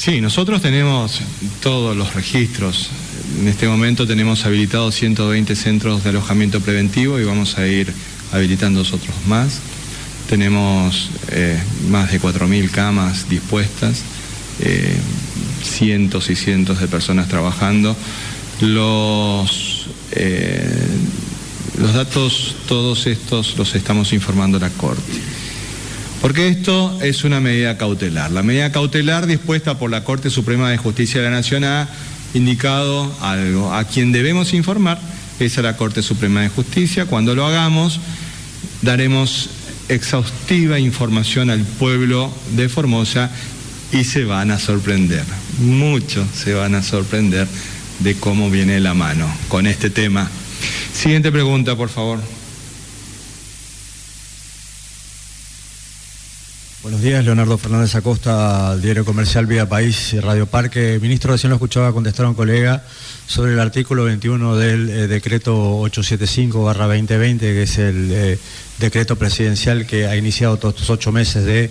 Sí, 0.00 0.22
nosotros 0.22 0.62
tenemos 0.62 1.20
todos 1.62 1.94
los 1.94 2.14
registros. 2.14 2.88
En 3.38 3.48
este 3.48 3.68
momento 3.68 4.06
tenemos 4.06 4.46
habilitados 4.46 4.94
120 4.94 5.54
centros 5.54 6.02
de 6.02 6.08
alojamiento 6.08 6.62
preventivo 6.62 7.20
y 7.20 7.24
vamos 7.24 7.58
a 7.58 7.66
ir 7.66 7.92
habilitando 8.32 8.80
otros 8.80 9.02
más. 9.26 9.58
Tenemos 10.26 11.10
eh, 11.32 11.60
más 11.90 12.10
de 12.12 12.18
4.000 12.18 12.70
camas 12.70 13.28
dispuestas, 13.28 14.00
eh, 14.60 14.96
cientos 15.62 16.30
y 16.30 16.34
cientos 16.34 16.80
de 16.80 16.88
personas 16.88 17.28
trabajando. 17.28 17.94
Los, 18.62 19.88
eh, 20.12 20.96
los 21.78 21.92
datos, 21.92 22.56
todos 22.66 23.06
estos 23.06 23.58
los 23.58 23.74
estamos 23.74 24.14
informando 24.14 24.56
a 24.56 24.60
la 24.60 24.70
Corte. 24.70 25.20
Porque 26.20 26.48
esto 26.48 26.98
es 27.00 27.24
una 27.24 27.40
medida 27.40 27.78
cautelar. 27.78 28.30
La 28.30 28.42
medida 28.42 28.72
cautelar 28.72 29.26
dispuesta 29.26 29.78
por 29.78 29.90
la 29.90 30.04
Corte 30.04 30.28
Suprema 30.28 30.70
de 30.70 30.76
Justicia 30.76 31.20
de 31.20 31.30
la 31.30 31.36
Nación 31.36 31.64
ha 31.64 31.88
indicado 32.34 33.10
algo. 33.22 33.72
A 33.72 33.84
quien 33.84 34.12
debemos 34.12 34.52
informar 34.52 35.00
es 35.38 35.56
a 35.56 35.62
la 35.62 35.76
Corte 35.76 36.02
Suprema 36.02 36.42
de 36.42 36.50
Justicia. 36.50 37.06
Cuando 37.06 37.34
lo 37.34 37.46
hagamos, 37.46 38.00
daremos 38.82 39.48
exhaustiva 39.88 40.78
información 40.78 41.48
al 41.48 41.60
pueblo 41.64 42.30
de 42.54 42.68
Formosa 42.68 43.30
y 43.90 44.04
se 44.04 44.24
van 44.24 44.50
a 44.50 44.58
sorprender. 44.58 45.24
Muchos 45.58 46.26
se 46.34 46.52
van 46.52 46.74
a 46.74 46.82
sorprender 46.82 47.48
de 48.00 48.14
cómo 48.14 48.50
viene 48.50 48.78
la 48.78 48.92
mano 48.92 49.26
con 49.48 49.66
este 49.66 49.88
tema. 49.88 50.30
Siguiente 50.92 51.32
pregunta, 51.32 51.76
por 51.76 51.88
favor. 51.88 52.20
Buenos 56.90 57.04
días, 57.04 57.24
Leonardo 57.24 57.56
Fernández 57.56 57.94
Acosta, 57.94 58.76
Diario 58.76 59.04
Comercial 59.04 59.46
Vía 59.46 59.68
País, 59.68 60.12
Radio 60.20 60.46
Parque. 60.46 60.98
Ministro, 61.00 61.30
recién 61.30 61.50
lo 61.50 61.54
escuchaba 61.54 61.92
contestar 61.92 62.26
a 62.26 62.30
un 62.30 62.34
colega 62.34 62.82
sobre 63.28 63.52
el 63.52 63.60
artículo 63.60 64.02
21 64.02 64.56
del 64.56 64.90
eh, 64.90 65.06
decreto 65.06 65.54
875-2020, 65.82 67.38
que 67.38 67.62
es 67.62 67.78
el 67.78 68.10
eh, 68.10 68.38
decreto 68.80 69.14
presidencial 69.14 69.86
que 69.86 70.08
ha 70.08 70.16
iniciado 70.16 70.56
todos 70.56 70.74
estos 70.74 70.90
ocho 70.90 71.12
meses 71.12 71.44
de 71.44 71.70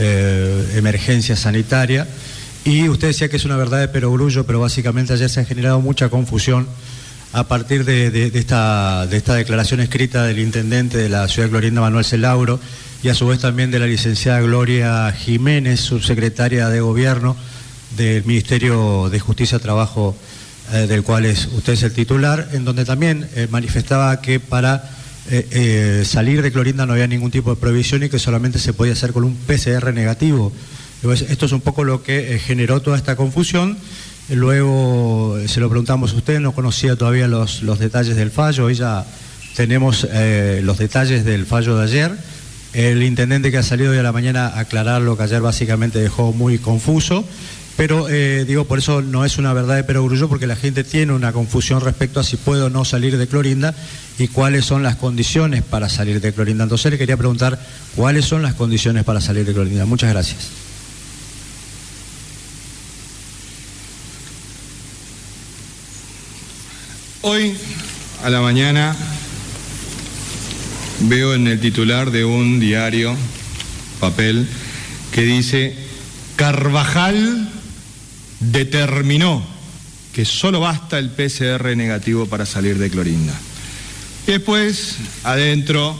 eh, 0.00 0.72
emergencia 0.74 1.36
sanitaria. 1.36 2.08
Y 2.64 2.88
usted 2.88 3.06
decía 3.06 3.28
que 3.28 3.36
es 3.36 3.44
una 3.44 3.56
verdad 3.56 3.78
de 3.78 3.86
perogrullo, 3.86 4.46
pero 4.46 4.58
básicamente 4.58 5.12
ayer 5.12 5.30
se 5.30 5.38
ha 5.38 5.44
generado 5.44 5.80
mucha 5.80 6.08
confusión 6.08 6.66
a 7.32 7.44
partir 7.44 7.84
de, 7.84 8.30
esta, 8.34 9.06
de 9.06 9.16
esta 9.16 9.34
declaración 9.34 9.80
escrita 9.80 10.24
del 10.24 10.38
intendente 10.38 10.98
de 10.98 11.08
la 11.08 11.28
ciudad 11.28 11.48
de 11.48 11.50
Clorinda, 11.50 11.80
Manuel 11.80 12.04
Celauro, 12.04 12.60
y 13.02 13.08
a 13.08 13.14
su 13.14 13.26
vez 13.26 13.40
también 13.40 13.70
de 13.70 13.78
la 13.78 13.86
licenciada 13.86 14.40
Gloria 14.40 15.12
Jiménez, 15.12 15.80
subsecretaria 15.80 16.68
de 16.68 16.80
Gobierno 16.80 17.36
del 17.96 18.24
Ministerio 18.24 19.08
de 19.10 19.20
Justicia 19.20 19.58
Trabajo, 19.58 20.16
eh, 20.72 20.86
del 20.86 21.02
cual 21.02 21.26
es, 21.26 21.46
usted 21.46 21.74
es 21.74 21.82
el 21.82 21.92
titular, 21.92 22.48
en 22.52 22.64
donde 22.64 22.84
también 22.84 23.28
eh, 23.34 23.48
manifestaba 23.50 24.20
que 24.20 24.40
para 24.40 24.90
eh, 25.28 26.04
salir 26.06 26.42
de 26.42 26.52
Clorinda 26.52 26.86
no 26.86 26.94
había 26.94 27.06
ningún 27.06 27.30
tipo 27.30 27.50
de 27.50 27.56
prohibición 27.60 28.02
y 28.02 28.08
que 28.08 28.18
solamente 28.18 28.58
se 28.58 28.72
podía 28.72 28.92
hacer 28.94 29.12
con 29.12 29.24
un 29.24 29.36
PCR 29.36 29.92
negativo. 29.92 30.52
Esto 31.02 31.46
es 31.46 31.52
un 31.52 31.60
poco 31.60 31.84
lo 31.84 32.02
que 32.02 32.40
generó 32.44 32.80
toda 32.80 32.96
esta 32.96 33.14
confusión. 33.14 33.76
Luego 34.28 35.38
se 35.46 35.60
lo 35.60 35.68
preguntamos 35.68 36.12
a 36.12 36.16
usted, 36.16 36.40
no 36.40 36.52
conocía 36.52 36.96
todavía 36.96 37.28
los, 37.28 37.62
los 37.62 37.78
detalles 37.78 38.16
del 38.16 38.30
fallo, 38.30 38.64
hoy 38.64 38.74
ya 38.74 39.06
tenemos 39.54 40.06
los 40.62 40.78
detalles 40.78 41.24
del 41.24 41.46
fallo 41.46 41.76
de 41.78 41.84
ayer 41.84 42.16
el 42.76 43.02
intendente 43.02 43.50
que 43.50 43.56
ha 43.56 43.62
salido 43.62 43.92
hoy 43.92 43.98
a 43.98 44.02
la 44.02 44.12
mañana 44.12 44.48
a 44.48 44.60
aclarar 44.60 45.00
lo 45.00 45.16
que 45.16 45.22
ayer 45.22 45.40
básicamente 45.40 45.98
dejó 45.98 46.34
muy 46.34 46.58
confuso, 46.58 47.24
pero 47.74 48.06
eh, 48.10 48.44
digo, 48.46 48.66
por 48.66 48.78
eso 48.78 49.00
no 49.00 49.24
es 49.24 49.38
una 49.38 49.54
verdad 49.54 49.76
de 49.76 49.84
perogrullo, 49.84 50.28
porque 50.28 50.46
la 50.46 50.56
gente 50.56 50.84
tiene 50.84 51.14
una 51.14 51.32
confusión 51.32 51.80
respecto 51.80 52.20
a 52.20 52.24
si 52.24 52.36
puede 52.36 52.62
o 52.62 52.68
no 52.68 52.84
salir 52.84 53.16
de 53.16 53.26
Clorinda 53.26 53.74
y 54.18 54.28
cuáles 54.28 54.66
son 54.66 54.82
las 54.82 54.96
condiciones 54.96 55.62
para 55.62 55.88
salir 55.88 56.20
de 56.20 56.34
Clorinda. 56.34 56.64
Entonces 56.64 56.92
le 56.92 56.98
quería 56.98 57.16
preguntar 57.16 57.58
cuáles 57.94 58.26
son 58.26 58.42
las 58.42 58.52
condiciones 58.52 59.04
para 59.04 59.22
salir 59.22 59.46
de 59.46 59.54
Clorinda. 59.54 59.86
Muchas 59.86 60.10
gracias. 60.10 60.65
Hoy 67.22 67.56
a 68.22 68.30
la 68.30 68.40
mañana 68.40 68.94
veo 71.00 71.34
en 71.34 71.46
el 71.46 71.60
titular 71.60 72.10
de 72.10 72.24
un 72.24 72.60
diario, 72.60 73.16
papel, 74.00 74.46
que 75.12 75.22
dice, 75.22 75.74
Carvajal 76.36 77.48
determinó 78.40 79.44
que 80.12 80.24
solo 80.24 80.60
basta 80.60 80.98
el 80.98 81.10
PCR 81.10 81.76
negativo 81.76 82.26
para 82.26 82.46
salir 82.46 82.78
de 82.78 82.90
Clorinda. 82.90 83.34
Y 84.26 84.32
después, 84.32 84.96
adentro, 85.24 85.98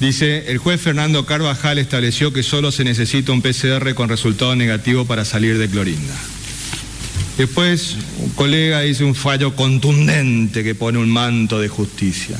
dice, 0.00 0.50
el 0.50 0.58
juez 0.58 0.80
Fernando 0.80 1.26
Carvajal 1.26 1.78
estableció 1.78 2.32
que 2.32 2.42
solo 2.42 2.72
se 2.72 2.84
necesita 2.84 3.32
un 3.32 3.42
PCR 3.42 3.94
con 3.94 4.08
resultado 4.08 4.56
negativo 4.56 5.04
para 5.04 5.24
salir 5.24 5.58
de 5.58 5.68
Clorinda. 5.68 6.14
Después, 7.40 7.96
un 8.18 8.28
colega 8.32 8.82
dice 8.82 9.02
un 9.02 9.14
fallo 9.14 9.56
contundente 9.56 10.62
que 10.62 10.74
pone 10.74 10.98
un 10.98 11.08
manto 11.08 11.58
de 11.58 11.68
justicia. 11.68 12.36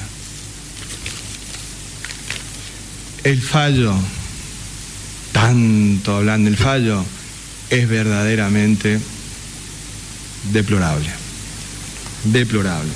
El 3.25 3.41
fallo, 3.41 3.95
tanto 5.33 6.17
hablando 6.17 6.51
del 6.51 6.59
fallo, 6.59 7.03
es 7.71 7.89
verdaderamente 7.89 9.01
deplorable. 10.53 11.09
Deplorable. 12.25 12.93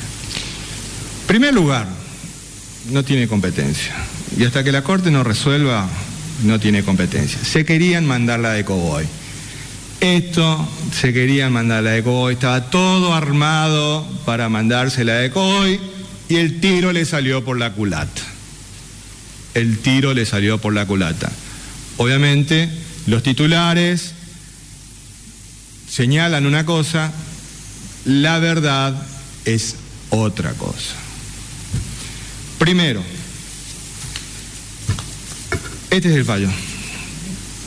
En 1.22 1.26
primer 1.26 1.54
lugar, 1.54 1.88
no 2.90 3.02
tiene 3.02 3.28
competencia. 3.28 3.94
Y 4.36 4.44
hasta 4.44 4.62
que 4.62 4.72
la 4.72 4.84
Corte 4.84 5.10
no 5.10 5.24
resuelva, 5.24 5.88
no 6.42 6.60
tiene 6.60 6.84
competencia. 6.84 7.42
Se 7.42 7.64
querían 7.64 8.04
mandarla 8.04 8.52
de 8.52 8.62
Coboy. 8.62 9.06
Esto 10.00 10.68
se 10.92 11.12
querían 11.12 11.52
mandarla 11.52 11.92
de 11.92 12.02
Coboy. 12.02 12.34
Estaba 12.34 12.70
todo 12.70 13.14
armado 13.14 14.06
para 14.24 14.48
mandársela 14.48 15.14
de 15.14 15.30
Coboy 15.30 15.80
y 16.28 16.36
el 16.36 16.60
tiro 16.60 16.92
le 16.92 17.04
salió 17.04 17.44
por 17.44 17.58
la 17.58 17.72
culata. 17.72 18.22
El 19.54 19.78
tiro 19.78 20.14
le 20.14 20.26
salió 20.26 20.58
por 20.58 20.74
la 20.74 20.86
culata. 20.86 21.30
Obviamente, 21.96 22.68
los 23.06 23.22
titulares 23.22 24.14
señalan 25.88 26.46
una 26.46 26.66
cosa, 26.66 27.12
la 28.04 28.38
verdad 28.40 28.94
es 29.44 29.76
otra 30.10 30.52
cosa. 30.54 30.94
Primero, 32.58 33.02
este 35.90 36.08
es 36.08 36.16
el 36.16 36.24
fallo. 36.24 36.48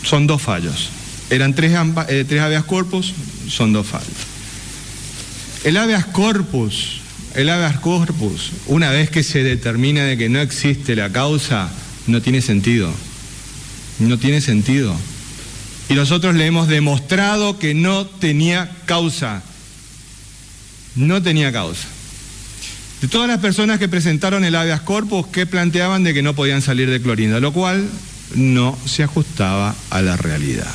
Son 0.03 0.27
dos 0.27 0.41
fallos. 0.41 0.89
Eran 1.29 1.53
tres, 1.53 1.73
eh, 2.09 2.25
tres 2.27 2.41
habeas 2.41 2.63
corpus, 2.63 3.13
son 3.49 3.73
dos 3.73 3.87
fallos. 3.87 4.07
El 5.63 5.75
habeas 5.77 6.05
corpus, 6.05 7.01
el 7.35 7.49
habeas 7.49 7.79
corpus, 7.79 8.51
una 8.67 8.91
vez 8.91 9.09
que 9.09 9.23
se 9.23 9.43
determina 9.43 10.03
de 10.03 10.17
que 10.17 10.29
no 10.29 10.39
existe 10.39 10.95
la 10.95 11.11
causa, 11.11 11.69
no 12.07 12.21
tiene 12.21 12.41
sentido. 12.41 12.93
No 13.99 14.17
tiene 14.17 14.41
sentido. 14.41 14.95
Y 15.89 15.95
nosotros 15.95 16.35
le 16.35 16.45
hemos 16.45 16.67
demostrado 16.67 17.57
que 17.59 17.73
no 17.73 18.05
tenía 18.05 18.71
causa. 18.85 19.41
No 20.95 21.21
tenía 21.21 21.51
causa. 21.51 21.87
De 23.01 23.07
todas 23.07 23.27
las 23.27 23.39
personas 23.39 23.79
que 23.79 23.87
presentaron 23.87 24.43
el 24.43 24.55
habeas 24.55 24.81
corpus, 24.81 25.27
que 25.27 25.45
planteaban 25.45 26.03
de 26.03 26.13
que 26.13 26.23
no 26.23 26.35
podían 26.35 26.61
salir 26.61 26.89
de 26.89 27.01
Clorinda, 27.01 27.39
lo 27.39 27.53
cual 27.53 27.87
no 28.35 28.77
se 28.85 29.03
ajustaba 29.03 29.75
a 29.89 30.01
la 30.01 30.17
realidad. 30.17 30.73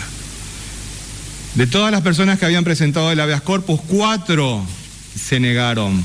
De 1.55 1.67
todas 1.67 1.93
las 1.93 2.01
personas 2.01 2.39
que 2.39 2.47
habían 2.47 2.65
presentado 2.65 3.13
el 3.13 3.21
habeas 3.21 3.43
corpus, 3.43 3.81
cuatro 3.87 4.65
se 5.15 5.39
negaron 5.39 6.03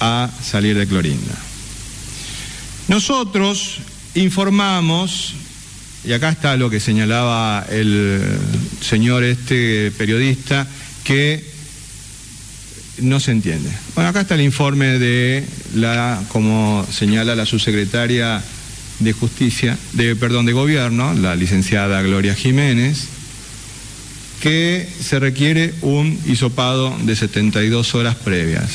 a 0.00 0.28
salir 0.42 0.76
de 0.76 0.88
Clorinda. 0.88 1.34
Nosotros 2.88 3.78
informamos, 4.16 5.34
y 6.04 6.12
acá 6.12 6.30
está 6.30 6.56
lo 6.56 6.68
que 6.68 6.80
señalaba 6.80 7.64
el 7.70 8.20
señor 8.80 9.22
este 9.22 9.92
periodista, 9.92 10.66
que 11.04 11.44
no 12.98 13.20
se 13.20 13.30
entiende. 13.30 13.70
Bueno, 13.94 14.10
acá 14.10 14.22
está 14.22 14.34
el 14.34 14.40
informe 14.40 14.98
de 14.98 15.46
la, 15.76 16.20
como 16.28 16.84
señala 16.90 17.36
la 17.36 17.46
subsecretaria 17.46 18.42
de 18.98 19.12
Justicia, 19.12 19.78
de, 19.92 20.16
perdón, 20.16 20.44
de 20.44 20.52
Gobierno, 20.52 21.14
la 21.14 21.36
licenciada 21.36 22.02
Gloria 22.02 22.34
Jiménez, 22.34 23.08
que 24.40 24.88
se 25.02 25.18
requiere 25.18 25.74
un 25.82 26.18
hisopado 26.26 26.96
de 27.02 27.16
72 27.16 27.94
horas 27.94 28.16
previas. 28.16 28.70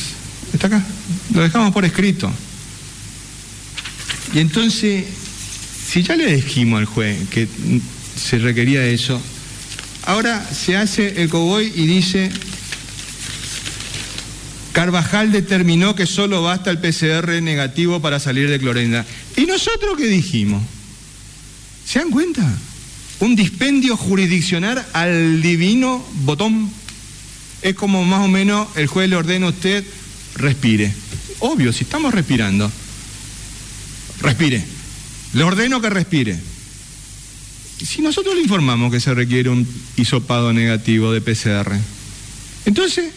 Está 0.54 0.68
acá, 0.68 0.84
lo 1.34 1.42
dejamos 1.42 1.74
por 1.74 1.86
escrito. 1.86 2.32
Y 4.34 4.40
entonces, 4.40 5.06
si 5.88 6.04
ya 6.04 6.16
le 6.16 6.36
dijimos 6.36 6.80
al 6.80 6.86
juez 6.86 7.18
que 7.30 7.48
se 8.16 8.38
requería 8.40 8.86
eso, 8.86 9.22
ahora 10.06 10.46
se 10.46 10.78
hace 10.78 11.22
el 11.22 11.30
coboy 11.30 11.72
y 11.76 11.86
dice, 11.86 12.32
Carvajal 14.74 15.32
determinó 15.32 15.96
que 15.96 16.06
solo 16.06 16.42
basta 16.42 16.72
el 16.72 16.80
PCR 16.80 17.42
negativo 17.42 18.02
para 18.02 18.20
salir 18.20 18.50
de 18.50 18.60
Clorinda. 18.60 19.06
¿Y 19.36 19.46
nosotros 19.46 19.98
qué 19.98 20.08
dijimos? 20.08 20.64
¿Se 21.86 22.00
dan 22.00 22.10
cuenta? 22.10 22.50
Un 23.22 23.36
dispendio 23.36 23.96
jurisdiccional 23.98 24.84
al 24.94 25.44
divino 25.44 26.04
botón. 26.24 26.72
Es 27.62 27.76
como 27.76 28.04
más 28.04 28.26
o 28.26 28.28
menos 28.28 28.68
el 28.76 28.88
juez 28.88 29.08
le 29.08 29.16
ordena 29.16 29.46
a 29.46 29.50
usted, 29.52 29.86
respire. 30.38 30.92
Obvio, 31.38 31.72
si 31.72 31.84
estamos 31.84 32.16
respirando, 32.16 32.72
respire. 34.22 34.66
Le 35.34 35.44
ordeno 35.44 35.80
que 35.80 35.92
respire. 35.92 36.40
Si 37.78 38.02
nosotros 38.02 38.34
le 38.34 38.42
informamos 38.42 38.92
que 38.92 39.00
se 39.00 39.14
requiere 39.14 39.50
un 39.50 39.68
hisopado 39.98 40.52
negativo 40.52 41.14
de 41.14 41.22
PCR, 41.22 41.74
entonces 42.66 43.12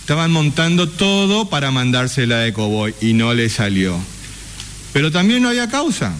estaban 0.00 0.30
montando 0.30 0.90
todo 0.90 1.48
para 1.48 1.70
mandársela 1.70 2.40
de 2.40 2.52
Coboy 2.52 2.94
y 3.00 3.14
no 3.14 3.32
le 3.32 3.48
salió. 3.48 3.98
Pero 4.92 5.10
también 5.10 5.42
no 5.42 5.48
había 5.48 5.70
causa, 5.70 6.14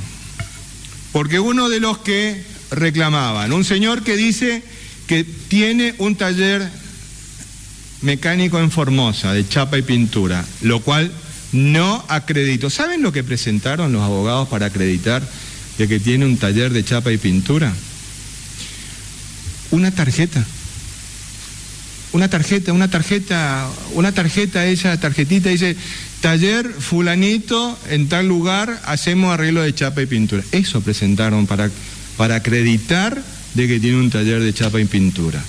porque 1.12 1.40
uno 1.40 1.68
de 1.68 1.80
los 1.80 1.98
que 1.98 2.51
reclamaban, 2.72 3.52
un 3.52 3.64
señor 3.64 4.02
que 4.02 4.16
dice 4.16 4.62
que 5.06 5.24
tiene 5.24 5.94
un 5.98 6.16
taller 6.16 6.68
mecánico 8.00 8.58
en 8.58 8.70
Formosa 8.70 9.32
de 9.32 9.46
chapa 9.46 9.78
y 9.78 9.82
pintura, 9.82 10.44
lo 10.62 10.80
cual 10.80 11.12
no 11.52 12.04
acreditó. 12.08 12.70
¿Saben 12.70 13.02
lo 13.02 13.12
que 13.12 13.22
presentaron 13.22 13.92
los 13.92 14.02
abogados 14.02 14.48
para 14.48 14.66
acreditar 14.66 15.22
de 15.78 15.88
que 15.88 16.00
tiene 16.00 16.24
un 16.24 16.38
taller 16.38 16.72
de 16.72 16.84
chapa 16.84 17.12
y 17.12 17.18
pintura? 17.18 17.72
Una 19.70 19.90
tarjeta 19.90 20.44
una 22.12 22.28
tarjeta, 22.28 22.72
una 22.72 22.88
tarjeta, 22.88 23.68
una 23.94 24.12
tarjeta, 24.12 24.66
esa 24.66 24.98
tarjetita 25.00 25.48
dice, 25.48 25.76
taller 26.20 26.68
fulanito, 26.68 27.78
en 27.88 28.08
tal 28.08 28.28
lugar 28.28 28.80
hacemos 28.84 29.32
arreglo 29.32 29.62
de 29.62 29.74
chapa 29.74 30.02
y 30.02 30.06
pintura. 30.06 30.42
Eso 30.52 30.82
presentaron 30.82 31.46
para, 31.46 31.70
para 32.22 32.36
acreditar 32.36 33.20
de 33.54 33.66
que 33.66 33.80
tiene 33.80 33.98
un 33.98 34.08
taller 34.08 34.40
de 34.40 34.54
chapa 34.54 34.80
y 34.80 34.84
pintura. 34.84 35.42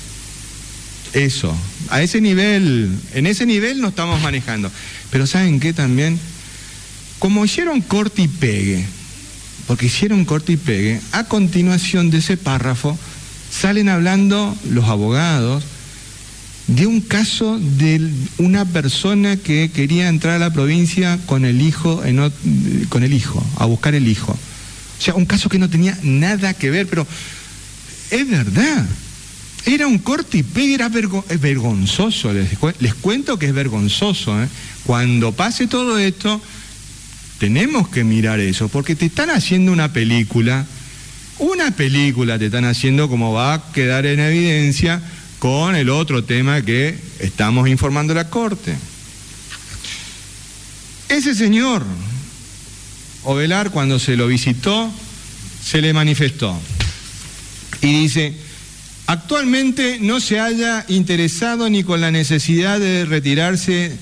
Eso, 1.14 1.56
a 1.90 2.02
ese 2.02 2.20
nivel, 2.20 2.90
en 3.14 3.28
ese 3.28 3.46
nivel 3.46 3.80
nos 3.80 3.92
estamos 3.92 4.20
manejando. 4.24 4.72
Pero 5.12 5.28
¿saben 5.28 5.60
qué 5.60 5.72
también? 5.72 6.18
Como 7.20 7.46
hicieron 7.46 7.80
corte 7.82 8.24
y 8.24 8.28
pegue, 8.28 8.84
porque 9.68 9.86
hicieron 9.86 10.26
corte 10.26 10.54
y 10.54 10.58
pegue, 10.58 11.00
a 11.12 11.26
continuación 11.26 12.10
de 12.10 12.18
ese 12.18 12.38
párrafo 12.38 12.98
salen 13.52 13.88
hablando 13.88 14.58
los 14.68 14.86
abogados, 14.86 15.64
de 16.66 16.88
un 16.88 17.02
caso 17.02 17.60
de 17.60 18.02
una 18.40 18.66
persona 18.66 19.38
que 19.38 19.70
quería 19.72 20.10
entrar 20.10 20.38
a 20.38 20.40
la 20.40 20.52
provincia 20.52 21.20
con 21.28 21.46
el 21.46 21.62
hijo, 21.62 22.02
con 22.90 23.04
el 23.04 23.14
hijo, 23.14 23.46
a 23.58 23.66
buscar 23.66 23.94
el 23.94 24.08
hijo. 24.08 24.36
O 25.00 25.02
sea, 25.02 25.16
un 25.16 25.26
caso 25.26 25.50
que 25.50 25.60
no 25.60 25.70
tenía 25.70 25.98
nada 26.04 26.54
que 26.54 26.70
ver, 26.70 26.88
pero 26.88 27.06
es 28.12 28.30
verdad. 28.30 28.86
Era 29.66 29.88
un 29.88 29.98
corte 29.98 30.40
y 30.40 30.44
pegue, 30.44 30.76
era 30.76 30.90
vergonzoso. 30.90 32.34
Les, 32.34 32.94
cuento 32.96 33.40
que 33.40 33.48
es 33.48 33.54
vergonzoso. 33.54 34.42
¿eh? 34.42 34.48
Cuando 34.86 35.32
pase 35.32 35.68
todo 35.68 35.98
esto, 35.98 36.42
tenemos 37.40 37.88
que 37.88 38.04
mirar 38.04 38.40
eso, 38.40 38.68
porque 38.68 38.96
te 38.96 39.06
están 39.06 39.30
haciendo 39.30 39.72
una 39.72 39.94
película, 39.94 40.66
una 41.40 41.72
película 41.72 42.38
te 42.38 42.48
están 42.48 42.66
haciendo 42.66 43.10
como 43.10 43.34
va 43.34 43.54
a 43.54 43.72
quedar 43.72 44.06
en 44.06 44.20
evidencia 44.20 45.02
con 45.40 45.76
el 45.76 45.90
otro 45.90 46.24
tema 46.24 46.62
que 46.62 46.98
estamos 47.20 47.68
informando 47.68 48.14
la 48.14 48.30
Corte. 48.30 48.76
Ese 51.10 51.36
señor, 51.36 51.84
Ovelar, 53.24 53.72
cuando 53.72 54.00
se 54.00 54.18
lo 54.18 54.28
visitó, 54.28 54.92
se 55.64 55.82
le 55.82 55.94
manifestó 55.94 56.60
y 57.84 57.92
dice, 57.92 58.34
actualmente 59.08 59.98
no 60.00 60.20
se 60.20 60.40
haya 60.40 60.86
interesado 60.88 61.70
ni 61.70 61.84
con 61.84 62.02
la 62.02 62.12
necesidad 62.12 62.80
de 62.80 63.06
retirarse 63.06 63.98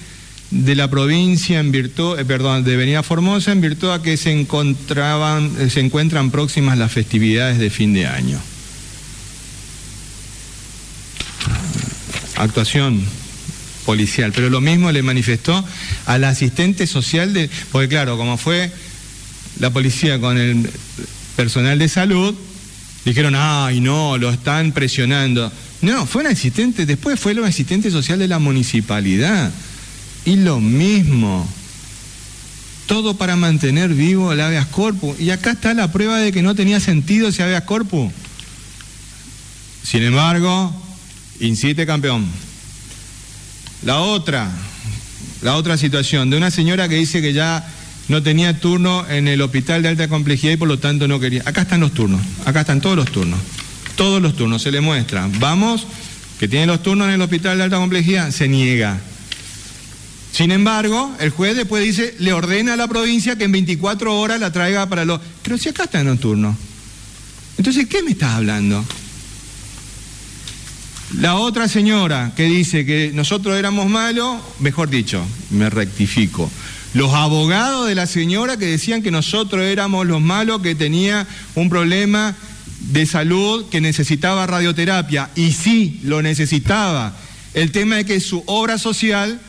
de 0.52 0.76
la 0.76 0.90
provincia 0.90 1.60
en 1.60 1.72
virtud, 1.72 2.20
eh, 2.20 2.26
perdón, 2.26 2.64
de 2.64 2.78
Venida 2.78 3.04
Formosa 3.04 3.52
en 3.52 3.62
virtud 3.62 3.90
a 3.90 4.04
que 4.04 4.18
se 4.18 4.32
encontraban, 4.32 5.70
se 5.70 5.80
encuentran 5.80 6.30
próximas 6.30 6.78
las 6.78 6.92
festividades 6.92 7.58
de 7.58 7.70
fin 7.70 7.94
de 7.94 8.06
año. 8.06 8.40
Actuación 12.36 13.02
policial, 13.86 14.32
pero 14.36 14.50
lo 14.50 14.62
mismo 14.62 14.92
le 14.92 15.02
manifestó 15.02 15.66
al 16.06 16.24
asistente 16.24 16.86
social 16.86 17.34
de, 17.34 17.50
porque 17.72 17.88
claro, 17.88 18.18
como 18.18 18.38
fue 18.38 18.72
la 19.62 19.70
policía 19.70 20.20
con 20.20 20.40
el 20.40 20.68
personal 21.36 21.78
de 21.78 21.88
salud, 21.88 22.34
dijeron, 23.06 23.36
ay 23.38 23.80
no, 23.80 24.18
lo 24.18 24.32
están 24.32 24.72
presionando. 24.72 25.52
No, 25.84 26.08
fue 26.08 26.22
un 26.22 26.32
asistente, 26.32 26.88
después 26.88 27.20
fue 27.20 27.34
un 27.34 27.46
asistente 27.46 27.92
social 27.92 28.18
de 28.18 28.28
la 28.28 28.40
municipalidad. 28.40 29.52
Y 30.26 30.38
lo 30.38 30.60
mismo. 30.60 31.48
Todo 32.88 33.18
para 33.18 33.36
mantener 33.36 33.94
vivo 33.94 34.34
el 34.34 34.42
habeas 34.42 34.66
corpus. 34.66 35.20
Y 35.20 35.30
acá 35.30 35.52
está 35.52 35.76
la 35.76 35.92
prueba 35.92 36.18
de 36.18 36.32
que 36.32 36.42
no 36.42 36.56
tenía 36.56 36.80
sentido 36.80 37.28
ese 37.28 37.44
habeas 37.44 37.64
corpus. 37.64 38.12
Sin 39.84 40.02
embargo, 40.02 40.74
incite 41.40 41.86
campeón. 41.86 42.26
La 43.84 44.00
otra, 44.00 44.50
la 45.44 45.56
otra 45.56 45.78
situación 45.78 46.32
de 46.32 46.38
una 46.38 46.50
señora 46.50 46.90
que 46.90 46.96
dice 46.96 47.22
que 47.22 47.34
ya 47.34 47.64
no 48.08 48.24
tenía 48.24 48.60
turno 48.60 49.08
en 49.10 49.28
el 49.28 49.42
hospital 49.42 49.82
de 49.84 49.90
alta 49.90 50.08
complejidad 50.08 50.54
y 50.54 50.58
por 50.58 50.68
lo 50.68 50.80
tanto 50.80 51.08
no 51.08 51.20
quería. 51.20 51.44
Acá 51.46 51.62
están 51.62 51.80
los 51.80 51.94
turnos, 51.94 52.22
acá 52.46 52.62
están 52.62 52.82
todos 52.82 52.96
los 52.96 53.12
turnos, 53.12 53.40
todos 53.96 54.22
los 54.22 54.36
turnos, 54.36 54.62
se 54.62 54.72
le 54.72 54.82
muestra. 54.82 55.30
Vamos, 55.40 55.88
que 56.40 56.48
tiene 56.48 56.66
los 56.66 56.84
turnos 56.84 57.08
en 57.08 57.16
el 57.16 57.22
hospital 57.22 57.58
de 57.58 57.64
alta 57.64 57.78
complejidad, 57.78 58.32
se 58.32 58.48
niega. 58.48 59.00
Sin 60.32 60.52
embargo, 60.52 61.14
el 61.20 61.30
juez 61.30 61.56
después 61.56 61.84
dice, 61.84 62.16
le 62.20 62.32
ordena 62.34 62.74
a 62.74 62.78
la 62.78 62.88
provincia 62.88 63.38
que 63.38 63.44
en 63.44 63.52
24 63.52 64.18
horas 64.18 64.40
la 64.40 64.52
traiga 64.52 64.88
para 64.88 65.04
los... 65.04 65.20
Pero 65.44 65.58
si 65.58 65.70
acá 65.70 65.84
están 65.84 66.08
los 66.08 66.20
turnos. 66.20 66.56
Entonces, 67.58 67.88
¿qué 67.88 68.02
me 68.02 68.12
estás 68.12 68.32
hablando? 68.32 68.84
La 71.20 71.36
otra 71.36 71.68
señora 71.68 72.32
que 72.36 72.44
dice 72.44 72.86
que 72.86 73.12
nosotros 73.14 73.58
éramos 73.58 73.90
malos, 73.90 74.38
mejor 74.60 74.90
dicho, 74.90 75.22
me 75.50 75.70
rectifico. 75.70 76.50
Los 76.94 77.14
abogados 77.14 77.88
de 77.88 77.96
la 77.96 78.06
señora 78.06 78.58
que 78.58 78.66
decían 78.66 79.02
que 79.02 79.12
nosotros 79.12 79.64
éramos 79.64 80.06
los 80.06 80.20
malos, 80.22 80.62
que 80.62 80.76
tenía 80.76 81.26
un 81.56 81.70
problema 81.70 82.36
de 82.82 83.06
salud, 83.06 83.70
que 83.70 83.80
necesitaba 83.80 84.46
radioterapia. 84.46 85.30
Y 85.36 85.54
sí, 85.54 86.02
lo 86.04 86.22
necesitaba. 86.22 87.16
El 87.54 87.72
tema 87.72 88.00
es 88.00 88.06
que 88.06 88.20
su 88.20 88.44
obra 88.46 88.78
social 88.78 89.40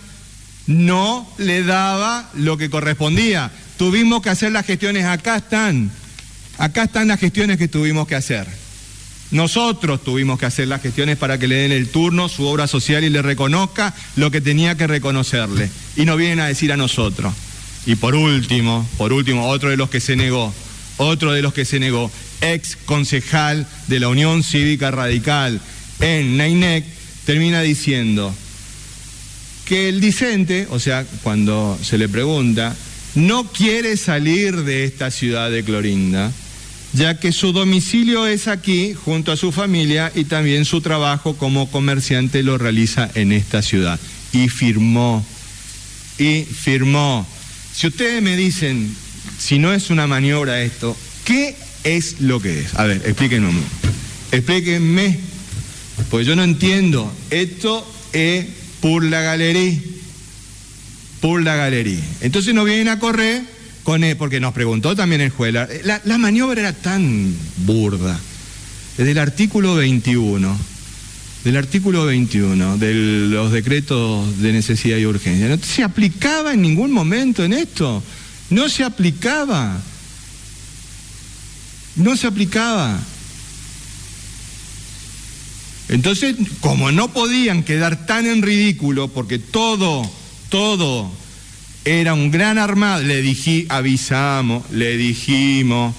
no 0.66 1.28
le 1.38 1.64
daba 1.64 2.30
lo 2.34 2.56
que 2.56 2.70
correspondía. 2.70 3.50
Tuvimos 3.76 4.22
que 4.22 4.30
hacer 4.30 4.52
las 4.52 4.66
gestiones, 4.66 5.04
acá 5.04 5.36
están. 5.36 5.90
Acá 6.58 6.84
están 6.84 7.08
las 7.08 7.18
gestiones 7.18 7.58
que 7.58 7.66
tuvimos 7.66 8.06
que 8.06 8.14
hacer. 8.14 8.46
Nosotros 9.32 10.04
tuvimos 10.04 10.38
que 10.38 10.44
hacer 10.44 10.68
las 10.68 10.82
gestiones 10.82 11.16
para 11.16 11.38
que 11.38 11.48
le 11.48 11.56
den 11.56 11.72
el 11.72 11.88
turno, 11.88 12.28
su 12.28 12.46
obra 12.46 12.66
social 12.66 13.02
y 13.02 13.08
le 13.08 13.22
reconozca 13.22 13.94
lo 14.14 14.30
que 14.30 14.42
tenía 14.42 14.76
que 14.76 14.86
reconocerle. 14.86 15.70
Y 15.96 16.04
no 16.04 16.16
vienen 16.16 16.40
a 16.40 16.46
decir 16.46 16.70
a 16.70 16.76
nosotros. 16.76 17.32
Y 17.86 17.96
por 17.96 18.14
último, 18.14 18.86
por 18.98 19.12
último, 19.14 19.48
otro 19.48 19.70
de 19.70 19.78
los 19.78 19.88
que 19.88 20.00
se 20.00 20.16
negó, 20.16 20.52
otro 20.98 21.32
de 21.32 21.40
los 21.40 21.54
que 21.54 21.64
se 21.64 21.80
negó, 21.80 22.10
ex 22.42 22.76
concejal 22.84 23.66
de 23.88 24.00
la 24.00 24.08
Unión 24.08 24.42
Cívica 24.44 24.90
Radical 24.90 25.62
en 26.00 26.36
Nainec, 26.36 26.84
termina 27.24 27.62
diciendo 27.62 28.34
que 29.64 29.88
el 29.88 30.02
discente, 30.02 30.66
o 30.68 30.78
sea, 30.78 31.06
cuando 31.22 31.78
se 31.82 31.96
le 31.96 32.08
pregunta, 32.08 32.76
no 33.14 33.44
quiere 33.50 33.96
salir 33.96 34.62
de 34.64 34.84
esta 34.84 35.10
ciudad 35.10 35.50
de 35.50 35.64
Clorinda 35.64 36.30
ya 36.92 37.18
que 37.18 37.32
su 37.32 37.52
domicilio 37.52 38.26
es 38.26 38.48
aquí 38.48 38.94
junto 38.94 39.32
a 39.32 39.36
su 39.36 39.52
familia 39.52 40.12
y 40.14 40.24
también 40.24 40.64
su 40.64 40.80
trabajo 40.80 41.36
como 41.36 41.70
comerciante 41.70 42.42
lo 42.42 42.58
realiza 42.58 43.10
en 43.14 43.32
esta 43.32 43.62
ciudad. 43.62 43.98
Y 44.32 44.48
firmó, 44.48 45.24
y 46.18 46.42
firmó. 46.42 47.26
Si 47.74 47.86
ustedes 47.86 48.22
me 48.22 48.36
dicen, 48.36 48.94
si 49.38 49.58
no 49.58 49.72
es 49.72 49.90
una 49.90 50.06
maniobra 50.06 50.62
esto, 50.62 50.96
¿qué 51.24 51.56
es 51.84 52.20
lo 52.20 52.40
que 52.40 52.60
es? 52.60 52.74
A 52.74 52.84
ver, 52.84 53.02
explíquenme. 53.04 53.52
Explíquenme, 54.30 55.18
pues 56.10 56.26
yo 56.26 56.36
no 56.36 56.44
entiendo. 56.44 57.12
Esto 57.30 57.86
es 58.12 58.46
por 58.80 59.04
la 59.04 59.22
galería. 59.22 59.78
Por 61.20 61.42
la 61.42 61.56
galería. 61.56 62.02
Entonces 62.20 62.54
no 62.54 62.64
vienen 62.64 62.88
a 62.88 62.98
correr 62.98 63.51
porque 64.16 64.40
nos 64.40 64.52
preguntó 64.52 64.94
también 64.94 65.20
el 65.20 65.30
juez, 65.30 65.52
la, 65.52 66.18
maniobra 66.18 66.60
era 66.60 66.72
tan 66.72 67.34
burda, 67.58 68.18
desde 68.96 69.10
el 69.10 69.18
artículo 69.18 69.74
21, 69.74 70.56
del 71.44 71.56
artículo 71.56 72.06
21 72.06 72.78
de 72.78 72.94
los 72.94 73.50
decretos 73.50 74.38
de 74.40 74.52
necesidad 74.52 74.98
y 74.98 75.06
urgencia, 75.06 75.48
no 75.48 75.58
se 75.58 75.82
aplicaba 75.82 76.54
en 76.54 76.62
ningún 76.62 76.92
momento 76.92 77.44
en 77.44 77.52
esto, 77.52 78.02
no 78.50 78.68
se 78.68 78.84
aplicaba, 78.84 79.80
no 81.96 82.16
se 82.16 82.26
aplicaba. 82.26 83.00
Entonces, 85.88 86.36
como 86.60 86.92
no 86.92 87.12
podían 87.12 87.64
quedar 87.64 88.06
tan 88.06 88.26
en 88.26 88.40
ridículo, 88.40 89.08
porque 89.08 89.38
todo, 89.38 90.08
todo 90.48 91.10
era 91.84 92.14
un 92.14 92.30
gran 92.30 92.58
armado, 92.58 93.02
le 93.02 93.22
dije, 93.22 93.66
avisamos, 93.68 94.70
le 94.70 94.96
dijimos, 94.96 95.94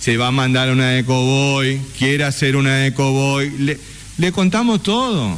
se 0.00 0.16
va 0.16 0.28
a 0.28 0.32
mandar 0.32 0.70
una 0.70 0.98
Ecoboy, 0.98 1.80
quiere 1.98 2.24
hacer 2.24 2.56
una 2.56 2.86
Ecoboy, 2.86 3.50
le, 3.58 3.78
le 4.18 4.32
contamos 4.32 4.82
todo. 4.82 5.36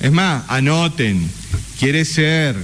Es 0.00 0.12
más, 0.12 0.44
anoten, 0.48 1.28
quiere 1.78 2.04
ser, 2.04 2.56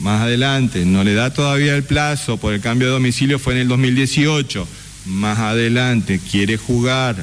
más 0.00 0.22
adelante, 0.22 0.84
no 0.84 1.04
le 1.04 1.14
da 1.14 1.32
todavía 1.32 1.74
el 1.74 1.84
plazo, 1.84 2.36
por 2.36 2.52
el 2.52 2.60
cambio 2.60 2.88
de 2.88 2.94
domicilio 2.94 3.38
fue 3.38 3.54
en 3.54 3.60
el 3.60 3.68
2018, 3.68 4.68
más 5.06 5.38
adelante, 5.38 6.20
quiere 6.30 6.56
jugar, 6.58 7.16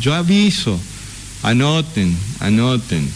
yo 0.00 0.14
aviso, 0.14 0.78
anoten, 1.42 2.16
anoten. 2.40 3.08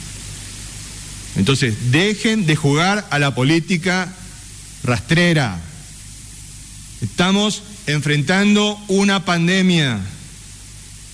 Entonces, 1.36 1.90
dejen 1.90 2.46
de 2.46 2.56
jugar 2.56 3.06
a 3.10 3.18
la 3.18 3.34
política 3.34 4.12
rastrera. 4.82 5.58
Estamos 7.00 7.62
enfrentando 7.86 8.78
una 8.88 9.24
pandemia 9.24 10.00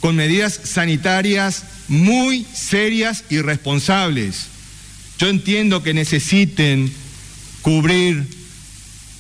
con 0.01 0.17
medidas 0.17 0.61
sanitarias 0.65 1.65
muy 1.89 2.47
serias 2.53 3.25
y 3.31 3.41
responsables. 3.41 4.47
Yo 5.19 5.29
entiendo 5.29 5.83
que 5.83 5.95
necesiten 5.95 6.93
cubrir 7.63 8.27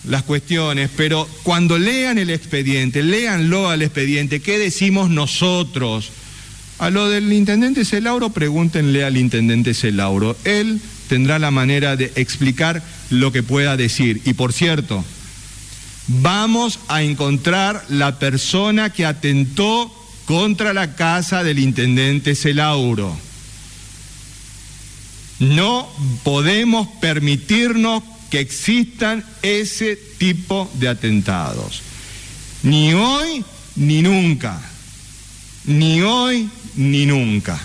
las 0.04 0.22
cuestiones, 0.22 0.90
pero 0.96 1.28
cuando 1.42 1.78
lean 1.78 2.18
el 2.18 2.30
expediente, 2.30 3.02
léanlo 3.02 3.68
al 3.68 3.82
expediente, 3.82 4.40
¿qué 4.40 4.58
decimos 4.58 5.10
nosotros? 5.10 6.10
A 6.78 6.90
lo 6.90 7.08
del 7.08 7.32
intendente 7.32 7.84
Celauro, 7.84 8.30
pregúntenle 8.30 9.04
al 9.04 9.16
intendente 9.16 9.74
Celauro. 9.74 10.36
Él 10.44 10.80
tendrá 11.08 11.38
la 11.38 11.50
manera 11.50 11.96
de 11.96 12.12
explicar 12.16 12.82
lo 13.10 13.32
que 13.32 13.42
pueda 13.42 13.76
decir. 13.76 14.22
Y 14.24 14.34
por 14.34 14.52
cierto, 14.52 15.04
vamos 16.08 16.78
a 16.88 17.02
encontrar 17.02 17.84
la 17.88 18.18
persona 18.18 18.90
que 18.90 19.06
atentó 19.06 19.92
contra 20.24 20.72
la 20.72 20.94
casa 20.94 21.42
del 21.44 21.58
intendente 21.58 22.34
Celauro. 22.34 23.16
No 25.38 25.88
podemos 26.24 26.88
permitirnos 27.00 28.02
que 28.30 28.40
existan 28.40 29.24
ese 29.42 29.96
tipo 29.96 30.70
de 30.74 30.88
atentados. 30.88 31.82
Ni 32.62 32.92
hoy 32.92 33.44
ni 33.76 34.02
nunca. 34.02 34.60
Ni 35.66 36.00
hoy 36.00 36.48
ni 36.74 37.06
nunca. 37.06 37.60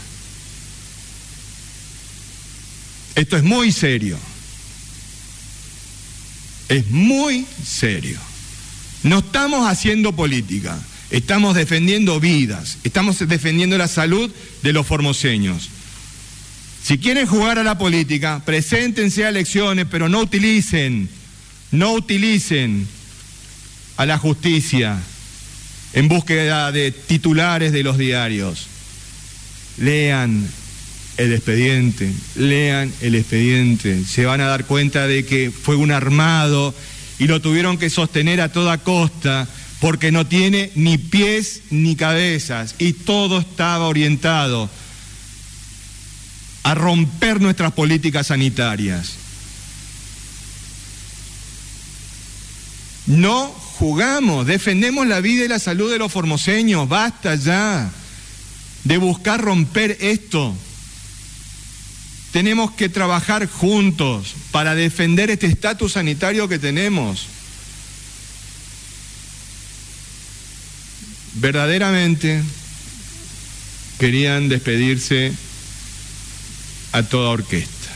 Esto 3.16 3.38
es 3.38 3.44
muy 3.44 3.72
serio. 3.72 4.18
Es 6.72 6.90
muy 6.90 7.46
serio. 7.66 8.18
No 9.04 9.20
estamos 9.20 9.70
haciendo 9.70 10.16
política, 10.16 10.80
estamos 11.10 11.54
defendiendo 11.54 12.22
vidas, 12.22 12.78
estamos 12.86 13.20
defendiendo 13.28 13.78
la 13.78 13.90
salud 13.90 14.32
de 14.64 14.72
los 14.72 14.88
formoseños. 14.88 15.68
Si 16.82 16.98
quieren 16.98 17.28
jugar 17.28 17.60
a 17.60 17.66
la 17.66 17.78
política, 17.78 18.42
preséntense 18.46 19.26
a 19.26 19.30
elecciones, 19.30 19.86
pero 19.92 20.08
no 20.08 20.22
utilicen, 20.22 21.10
no 21.72 21.92
utilicen 21.92 22.88
a 23.98 24.06
la 24.06 24.18
justicia 24.18 24.98
en 25.92 26.08
búsqueda 26.08 26.72
de 26.72 26.94
titulares 26.94 27.74
de 27.74 27.84
los 27.84 27.98
diarios. 27.98 28.68
Lean, 29.78 30.48
el 31.18 31.34
expediente, 31.34 32.12
lean 32.36 32.92
el 33.02 33.16
expediente, 33.16 34.04
se 34.06 34.26
van 34.26 34.42
a 34.42 34.48
dar 34.48 34.66
cuenta 34.66 35.08
de 35.08 35.26
que 35.26 35.52
fue 35.52 35.76
un 35.76 35.92
armado 35.92 36.74
y 37.20 37.28
lo 37.28 37.42
tuvieron 37.42 37.78
que 37.78 37.90
sostener 37.90 38.42
a 38.42 38.52
toda 38.52 38.78
costa 38.80 39.48
porque 39.80 40.12
no 40.12 40.28
tiene 40.28 40.72
ni 40.76 40.98
pies 40.98 41.62
ni 41.70 41.96
cabezas 41.96 42.76
y 42.78 42.94
todo 42.94 43.40
estaba 43.40 43.88
orientado 43.88 44.70
a 46.64 46.76
romper 46.76 47.42
nuestras 47.42 47.72
políticas 47.74 48.28
sanitarias. 48.28 49.14
No 53.08 53.48
jugamos, 53.48 54.46
defendemos 54.46 55.08
la 55.08 55.22
vida 55.22 55.44
y 55.44 55.48
la 55.48 55.60
salud 55.60 55.92
de 55.92 55.98
los 55.98 56.12
formoseños, 56.12 56.88
basta 56.88 57.36
ya 57.36 57.92
de 58.84 58.98
buscar 58.98 59.42
romper 59.42 59.98
esto. 60.00 60.56
Tenemos 62.32 62.72
que 62.72 62.88
trabajar 62.88 63.48
juntos 63.48 64.36
para 64.52 64.74
defender 64.74 65.30
este 65.30 65.48
estatus 65.48 65.94
sanitario 65.94 66.48
que 66.48 66.60
tenemos. 66.60 67.28
Verdaderamente 71.36 72.42
querían 74.00 74.48
despedirse 74.48 75.34
a 76.94 77.04
toda 77.04 77.30
orquesta, 77.30 77.90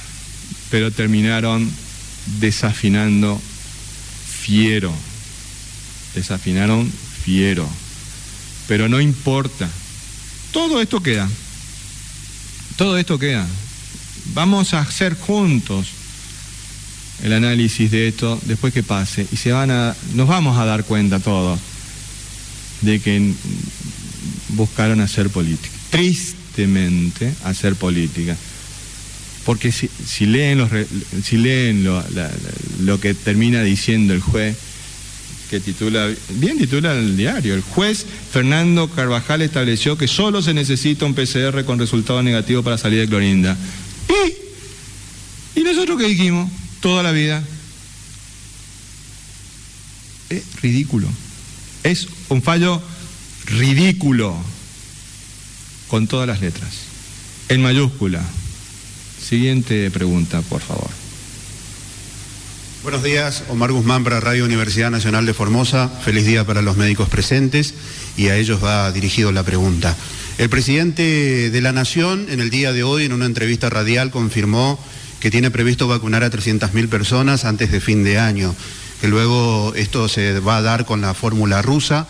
pero 0.70 0.92
terminaron 0.92 1.70
desafinando 2.40 3.42
fiero, 4.42 4.94
desafinaron 6.14 6.92
fiero, 7.24 7.68
pero 8.68 8.88
no 8.90 9.02
importa, 9.02 9.70
todo 10.52 10.82
esto 10.82 11.02
queda, 11.02 11.30
todo 12.78 12.98
esto 12.98 13.18
queda. 13.18 13.48
Vamos 14.36 14.74
a 14.74 14.82
hacer 14.82 15.16
juntos 15.18 15.88
el 17.24 17.32
análisis 17.32 17.90
de 17.90 18.10
esto 18.10 18.38
después 18.44 18.74
que 18.74 18.84
pase 18.84 19.26
y 19.32 19.38
se 19.38 19.54
van 19.54 19.72
a, 19.72 19.96
nos 20.14 20.28
vamos 20.28 20.58
a 20.58 20.66
dar 20.66 20.84
cuenta 20.84 21.20
todos 21.20 21.58
de 22.82 23.00
que 23.00 23.32
buscaron 24.50 25.00
hacer 25.00 25.30
política, 25.30 25.74
tristemente 25.90 27.34
hacer 27.46 27.76
política. 27.76 28.36
Porque 29.46 29.72
si, 29.72 29.90
si 30.06 30.26
leen, 30.26 30.58
los, 30.58 30.70
si 31.24 31.38
leen 31.38 31.86
lo, 31.86 32.04
lo 32.82 33.00
que 33.00 33.14
termina 33.14 33.64
diciendo 33.64 34.14
el 34.14 34.20
juez, 34.20 34.58
que 35.50 35.62
titula, 35.62 36.10
bien 36.32 36.58
titula 36.58 36.92
el 36.94 37.16
diario, 37.16 37.54
el 37.54 37.62
juez 37.62 38.06
Fernando 38.32 38.90
Carvajal 38.90 39.44
estableció 39.44 39.98
que 39.98 40.10
solo 40.10 40.42
se 40.42 40.54
necesita 40.54 41.06
un 41.06 41.14
PCR 41.14 41.64
con 41.64 41.80
resultado 41.80 42.22
negativo 42.22 42.64
para 42.64 42.78
salir 42.78 43.00
de 43.00 43.08
Clorinda. 43.08 43.56
¿Y? 44.10 45.60
¿Y 45.60 45.64
nosotros 45.64 45.98
qué 46.00 46.08
dijimos? 46.08 46.52
Toda 46.80 47.04
la 47.04 47.12
vida. 47.12 47.44
Es 50.30 50.44
ridículo. 50.62 51.08
Es 51.84 52.08
un 52.30 52.42
fallo 52.42 52.82
ridículo. 53.46 54.36
Con 55.88 56.08
todas 56.08 56.28
las 56.28 56.42
letras. 56.42 56.74
En 57.50 57.62
mayúscula. 57.62 58.22
Siguiente 59.22 59.90
pregunta, 59.92 60.42
por 60.42 60.62
favor. 60.62 60.90
Buenos 62.86 63.02
días, 63.02 63.44
Omar 63.50 63.72
Guzmán 63.72 64.04
para 64.04 64.20
Radio 64.20 64.46
Universidad 64.46 64.92
Nacional 64.92 65.26
de 65.26 65.34
Formosa. 65.34 65.90
Feliz 65.90 66.24
día 66.28 66.46
para 66.46 66.62
los 66.62 66.78
médicos 66.78 67.10
presentes 67.10 67.74
y 68.16 68.28
a 68.28 68.38
ellos 68.38 68.64
va 68.64 68.92
dirigido 68.92 69.32
la 69.32 69.42
pregunta. 69.42 69.96
El 70.38 70.50
presidente 70.50 71.50
de 71.50 71.62
la 71.62 71.72
Nación 71.72 72.28
en 72.30 72.42
el 72.42 72.50
día 72.50 72.74
de 72.74 72.84
hoy 72.84 73.06
en 73.06 73.14
una 73.14 73.26
entrevista 73.26 73.70
radial 73.70 74.12
confirmó 74.12 74.78
que 75.22 75.32
tiene 75.32 75.50
previsto 75.50 75.88
vacunar 75.88 76.26
a 76.26 76.30
300.000 76.30 76.90
personas 76.90 77.46
antes 77.46 77.72
de 77.72 77.80
fin 77.80 78.04
de 78.04 78.20
año, 78.20 78.54
que 79.00 79.08
luego 79.08 79.72
esto 79.78 80.10
se 80.10 80.42
va 80.42 80.58
a 80.58 80.62
dar 80.62 80.86
con 80.86 81.00
la 81.00 81.14
fórmula 81.14 81.62
rusa 81.62 82.06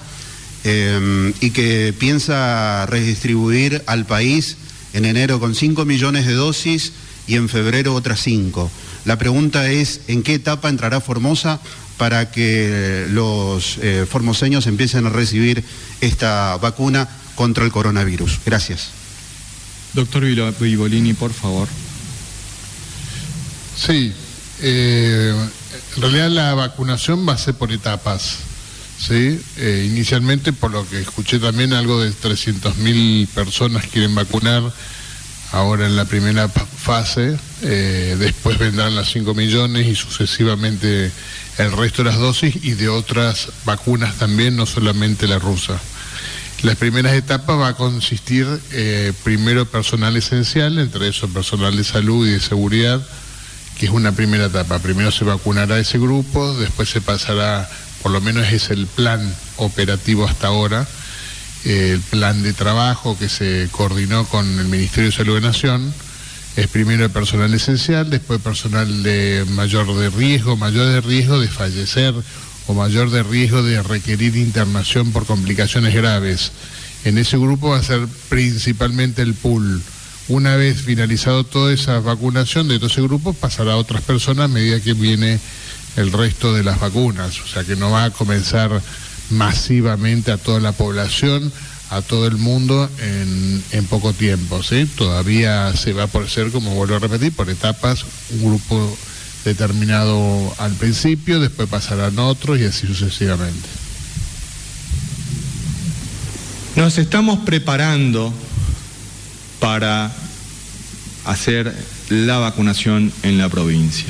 eh, 0.64 1.34
y 1.40 1.52
que 1.52 1.94
piensa 2.00 2.88
redistribuir 2.88 3.84
al 3.86 4.08
país 4.08 4.58
en 4.94 5.06
enero 5.06 5.40
con 5.40 5.54
5 5.54 5.86
millones 5.86 6.26
de 6.26 6.34
dosis 6.34 6.94
y 7.28 7.36
en 7.36 7.48
febrero 7.48 7.94
otras 7.94 8.22
5. 8.22 8.72
La 9.06 9.20
pregunta 9.20 9.70
es, 9.70 10.02
¿en 10.08 10.24
qué 10.24 10.34
etapa 10.34 10.70
entrará 10.70 11.00
Formosa 11.00 11.62
para 11.98 12.32
que 12.32 13.06
los 13.12 13.78
eh, 13.84 14.08
formoseños 14.10 14.66
empiecen 14.66 15.06
a 15.06 15.10
recibir 15.10 15.64
esta 16.02 16.58
vacuna 16.58 17.08
contra 17.36 17.66
el 17.66 17.72
coronavirus? 17.72 18.40
Gracias. 18.46 18.90
Doctor 19.94 20.26
Vivolini, 20.60 21.14
por 21.14 21.34
favor. 21.34 21.68
Sí, 23.78 24.14
eh, 24.62 25.34
en 25.96 26.02
realidad 26.02 26.30
la 26.30 26.54
vacunación 26.54 27.28
va 27.28 27.34
a 27.34 27.38
ser 27.38 27.56
por 27.56 27.72
etapas. 27.72 28.38
¿sí? 29.00 29.40
Eh, 29.58 29.88
inicialmente, 29.90 30.54
por 30.54 30.72
lo 30.72 30.88
que 30.88 31.00
escuché 31.00 31.40
también, 31.40 31.74
algo 31.74 32.02
de 32.02 32.12
300.000 32.12 33.28
personas 33.28 33.88
quieren 33.88 34.16
vacunar 34.16 34.64
ahora 35.52 35.86
en 35.86 35.96
la 35.96 36.06
primera 36.06 36.50
fase, 36.50 37.38
eh, 37.62 38.16
después 38.20 38.58
vendrán 38.58 38.96
las 38.96 39.10
5 39.12 39.34
millones 39.34 39.88
y 39.88 39.96
sucesivamente 39.96 41.12
el 41.58 41.72
resto 41.72 42.04
de 42.04 42.10
las 42.10 42.20
dosis 42.20 42.56
y 42.64 42.74
de 42.74 42.90
otras 42.90 43.50
vacunas 43.64 44.16
también, 44.16 44.56
no 44.56 44.66
solamente 44.66 45.28
la 45.28 45.40
rusa. 45.40 45.80
Las 46.64 46.78
primeras 46.78 47.14
etapas 47.14 47.60
va 47.60 47.70
a 47.70 47.76
consistir 47.76 48.48
eh, 48.72 49.14
primero 49.24 49.66
personal 49.66 50.16
esencial, 50.18 50.80
entre 50.80 51.10
eso 51.10 51.28
personal 51.30 51.76
de 51.76 51.84
salud 51.84 52.28
y 52.28 52.32
de 52.32 52.40
seguridad, 52.40 53.06
que 53.78 53.86
es 53.86 53.92
una 53.92 54.14
primera 54.14 54.46
etapa. 54.46 54.80
Primero 54.80 55.12
se 55.12 55.26
vacunará 55.26 55.80
ese 55.80 56.00
grupo, 56.00 56.54
después 56.56 56.90
se 56.90 57.02
pasará, 57.02 57.70
por 58.02 58.12
lo 58.12 58.22
menos 58.22 58.52
es 58.52 58.70
el 58.70 58.88
plan 58.88 59.22
operativo 59.58 60.26
hasta 60.26 60.48
ahora, 60.48 60.88
el 61.66 62.00
plan 62.02 62.42
de 62.44 62.54
trabajo 62.54 63.18
que 63.18 63.28
se 63.28 63.68
coordinó 63.72 64.26
con 64.26 64.60
el 64.60 64.66
Ministerio 64.66 65.10
de 65.10 65.16
Salud 65.16 65.36
de 65.36 65.42
Nación 65.42 65.94
es 66.56 66.68
primero 66.68 67.04
el 67.04 67.12
personal 67.12 67.54
esencial, 67.54 68.10
después 68.10 68.40
personal 68.40 69.04
de 69.04 69.46
mayor 69.50 69.94
de 69.96 70.10
riesgo, 70.10 70.56
mayor 70.56 70.88
de 70.88 71.02
riesgo 71.02 71.40
de 71.40 71.50
fallecer 71.50 72.14
o 72.68 72.74
mayor 72.74 73.10
de 73.12 73.24
riesgo 73.24 73.64
de 73.64 73.82
requerir 73.84 74.36
internación 74.36 75.12
por 75.12 75.26
complicaciones 75.26 75.94
graves. 75.94 76.52
En 77.04 77.18
ese 77.18 77.38
grupo 77.38 77.70
va 77.70 77.78
a 77.78 77.84
ser 77.84 78.08
principalmente 78.30 79.22
el 79.22 79.34
pool. 79.34 79.82
Una 80.28 80.56
vez 80.56 80.82
finalizado 80.82 81.44
toda 81.44 81.72
esa 81.72 82.00
vacunación 82.00 82.68
de 82.68 82.78
todo 82.78 82.88
ese 82.88 83.02
grupo, 83.02 83.34
pasará 83.34 83.74
a 83.74 83.78
otras 83.78 84.02
personas 84.02 84.46
a 84.46 84.54
medida 84.54 84.80
que 84.80 84.94
viene 84.94 85.40
el 85.98 86.12
resto 86.12 86.54
de 86.54 86.64
las 86.64 86.80
vacunas. 86.80 87.40
O 87.42 87.48
sea 87.48 87.64
que 87.64 87.76
no 87.76 87.92
va 87.92 88.06
a 88.06 88.12
comenzar 88.12 88.82
masivamente 89.30 90.32
a 90.32 90.38
toda 90.38 90.60
la 90.60 90.72
población, 90.72 91.52
a 91.92 92.02
todo 92.02 92.28
el 92.28 92.38
mundo 92.38 92.90
en, 93.00 93.86
poco 93.86 94.14
tiempo. 94.14 94.64
¿sí? 94.64 94.88
Todavía 94.96 95.76
se 95.76 95.94
va 95.94 96.08
por 96.08 96.28
ser, 96.28 96.52
como 96.52 96.74
vuelvo 96.74 96.96
a 96.96 97.00
repetir, 97.00 97.32
por 97.34 97.50
etapas, 97.50 98.06
un 98.32 98.46
grupo 98.46 98.98
determinado 99.46 100.54
al 100.58 100.74
principio, 100.74 101.40
después 101.40 101.70
pasarán 101.70 102.18
otros 102.20 102.60
y 102.60 102.66
así 102.66 102.88
sucesivamente. 102.88 103.70
Nos 106.76 106.98
estamos 106.98 107.40
preparando 107.46 108.34
para 109.60 110.12
hacer 111.24 111.74
la 112.10 112.40
vacunación 112.40 113.14
en 113.24 113.38
la 113.38 113.48
provincia. 113.48 114.08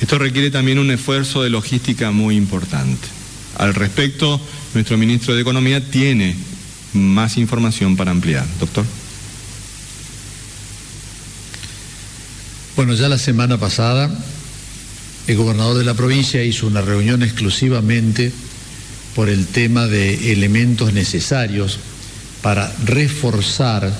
Esto 0.00 0.18
requiere 0.18 0.50
también 0.50 0.78
un 0.78 0.90
esfuerzo 0.90 1.42
de 1.42 1.50
logística 1.50 2.12
muy 2.12 2.36
importante. 2.36 3.08
Al 3.56 3.74
respecto, 3.74 4.40
nuestro 4.74 4.96
ministro 4.96 5.34
de 5.34 5.40
Economía 5.40 5.90
tiene 5.90 6.36
más 6.92 7.36
información 7.36 7.96
para 7.96 8.12
ampliar. 8.12 8.46
Doctor. 8.60 8.84
Bueno, 12.76 12.94
ya 12.94 13.08
la 13.08 13.18
semana 13.18 13.58
pasada 13.58 14.08
el 15.28 15.36
gobernador 15.36 15.76
de 15.76 15.84
la 15.84 15.92
provincia 15.92 16.42
hizo 16.42 16.66
una 16.66 16.80
reunión 16.80 17.22
exclusivamente 17.22 18.32
por 19.14 19.28
el 19.28 19.46
tema 19.46 19.86
de 19.86 20.32
elementos 20.32 20.94
necesarios 20.94 21.78
para 22.40 22.74
reforzar 22.84 23.92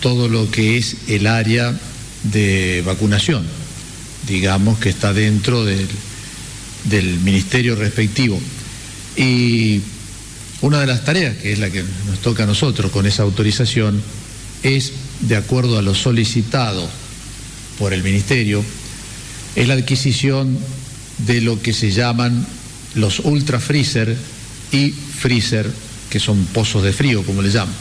todo 0.00 0.28
lo 0.28 0.50
que 0.50 0.76
es 0.76 0.96
el 1.06 1.28
área 1.28 1.72
de 2.24 2.82
vacunación, 2.84 3.46
digamos 4.26 4.78
que 4.78 4.88
está 4.88 5.12
dentro 5.12 5.64
del, 5.64 5.86
del 6.84 7.20
ministerio 7.20 7.76
respectivo. 7.76 8.40
Y 9.16 9.82
una 10.62 10.80
de 10.80 10.86
las 10.86 11.04
tareas, 11.04 11.36
que 11.36 11.52
es 11.52 11.60
la 11.60 11.70
que 11.70 11.84
nos 12.08 12.18
toca 12.22 12.42
a 12.42 12.46
nosotros 12.46 12.90
con 12.90 13.06
esa 13.06 13.22
autorización, 13.22 14.02
es, 14.64 14.92
de 15.20 15.36
acuerdo 15.36 15.78
a 15.78 15.82
lo 15.82 15.94
solicitado 15.94 16.88
por 17.78 17.92
el 17.92 18.02
Ministerio, 18.02 18.64
es 19.56 19.66
la 19.66 19.74
adquisición 19.74 20.56
de 21.26 21.40
lo 21.40 21.60
que 21.60 21.72
se 21.72 21.90
llaman 21.90 22.46
los 22.94 23.20
ultra 23.20 23.58
freezer 23.58 24.14
y 24.70 24.90
freezer, 24.90 25.68
que 26.10 26.20
son 26.20 26.44
pozos 26.46 26.82
de 26.84 26.92
frío, 26.92 27.24
como 27.24 27.42
le 27.42 27.50
llaman. 27.50 27.74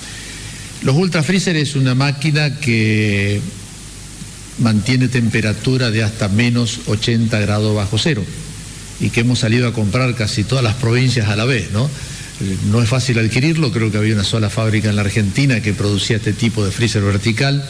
Los 0.83 0.95
ultra 0.95 1.21
freezer 1.21 1.55
es 1.55 1.75
una 1.75 1.95
máquina 1.95 2.59
que 2.59 3.41
mantiene 4.59 5.09
temperatura 5.09 5.91
de 5.91 6.03
hasta 6.03 6.29
menos 6.29 6.79
80 6.87 7.37
grados 7.39 7.75
bajo 7.75 7.97
cero 7.97 8.23
y 9.01 9.09
que 9.09 9.21
hemos 9.21 9.39
salido 9.39 9.67
a 9.67 9.73
comprar 9.73 10.15
casi 10.15 10.45
todas 10.45 10.63
las 10.63 10.75
provincias 10.75 11.27
a 11.27 11.35
la 11.35 11.45
vez, 11.45 11.71
¿no? 11.71 11.89
No 12.69 12.81
es 12.81 12.89
fácil 12.89 13.19
adquirirlo, 13.19 13.71
creo 13.71 13.91
que 13.91 13.97
había 13.97 14.13
una 14.13 14.23
sola 14.23 14.49
fábrica 14.49 14.89
en 14.89 14.95
la 14.95 15.01
Argentina 15.01 15.61
que 15.61 15.73
producía 15.73 16.17
este 16.17 16.33
tipo 16.33 16.65
de 16.65 16.71
freezer 16.71 17.01
vertical. 17.01 17.67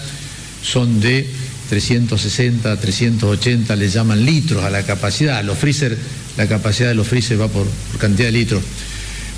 Son 0.64 1.00
de 1.00 1.28
360, 1.70 2.80
380 2.80 3.76
le 3.76 3.90
llaman 3.90 4.24
litros 4.26 4.64
a 4.64 4.70
la 4.70 4.84
capacidad. 4.84 5.44
Los 5.44 5.58
freezer, 5.58 5.98
la 6.38 6.48
capacidad 6.48 6.90
de 6.90 6.96
los 6.96 7.08
freezer 7.08 7.40
va 7.40 7.48
por, 7.48 7.68
cantidad 8.00 8.28
de 8.28 8.32
litros. 8.34 8.64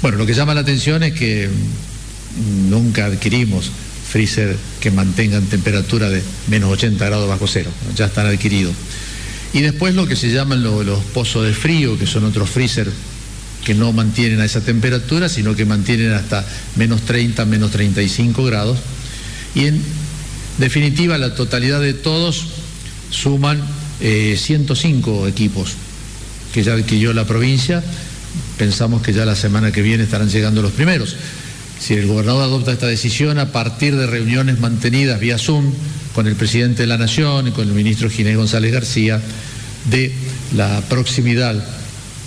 Bueno, 0.02 0.18
lo 0.18 0.26
que 0.26 0.34
llama 0.34 0.54
la 0.54 0.62
atención 0.62 1.04
es 1.04 1.14
que 1.14 1.50
nunca 2.70 3.06
adquirimos 3.06 3.72
freezer 4.10 4.56
que 4.80 4.92
mantengan 4.92 5.44
temperatura 5.48 6.10
de 6.10 6.22
menos 6.48 6.72
80 6.72 7.06
grados 7.06 7.28
bajo 7.28 7.48
cero, 7.48 7.70
ya 7.96 8.06
están 8.06 8.28
adquiridos. 8.28 8.74
Y 9.54 9.62
después 9.62 9.96
lo 9.96 10.08
que 10.08 10.16
se 10.16 10.30
llaman 10.32 10.64
lo- 10.64 10.84
los 10.84 11.04
pozos 11.06 11.46
de 11.46 11.54
frío, 11.54 11.98
que 11.98 12.06
son 12.06 12.24
otros 12.26 12.50
freezer 12.50 12.90
que 13.66 13.74
no 13.74 13.92
mantienen 13.92 14.40
a 14.40 14.46
esa 14.46 14.62
temperatura, 14.62 15.28
sino 15.30 15.56
que 15.56 15.66
mantienen 15.66 16.14
hasta 16.14 16.46
menos 16.76 17.02
30, 17.02 17.44
menos 17.46 17.72
35 17.72 18.44
grados. 18.46 18.78
Y 19.56 19.66
en 19.66 19.82
definitiva, 20.58 21.18
la 21.18 21.36
totalidad 21.36 21.82
de 21.82 21.94
todos 21.94 22.46
suman 23.10 23.62
eh, 24.02 24.36
105 24.38 25.28
equipos 25.28 25.74
que 26.54 26.64
ya 26.64 26.74
adquirió 26.74 27.14
la 27.14 27.26
provincia. 27.26 27.84
Pensamos 28.58 29.02
que 29.02 29.14
ya 29.14 29.26
la 29.26 29.36
semana 29.36 29.72
que 29.72 29.82
viene 29.82 30.04
estarán 30.04 30.30
llegando 30.30 30.62
los 30.62 30.72
primeros. 30.72 31.16
Si 31.80 31.94
el 31.94 32.08
gobernador 32.08 32.44
adopta 32.44 32.72
esta 32.72 32.88
decisión 32.88 33.38
a 33.40 33.52
partir 33.52 33.96
de 33.96 34.08
reuniones 34.08 34.60
mantenidas 34.60 35.20
vía 35.20 35.38
Zoom 35.38 35.72
con 36.14 36.28
el 36.28 36.36
presidente 36.36 36.84
de 36.84 36.88
la 36.88 36.98
Nación 36.98 37.48
y 37.48 37.52
con 37.52 37.68
el 37.68 37.74
ministro 37.74 38.10
Ginés 38.10 38.36
González 38.36 38.74
García, 38.74 39.22
de 39.90 40.12
la 40.56 40.82
proximidad, 40.90 41.56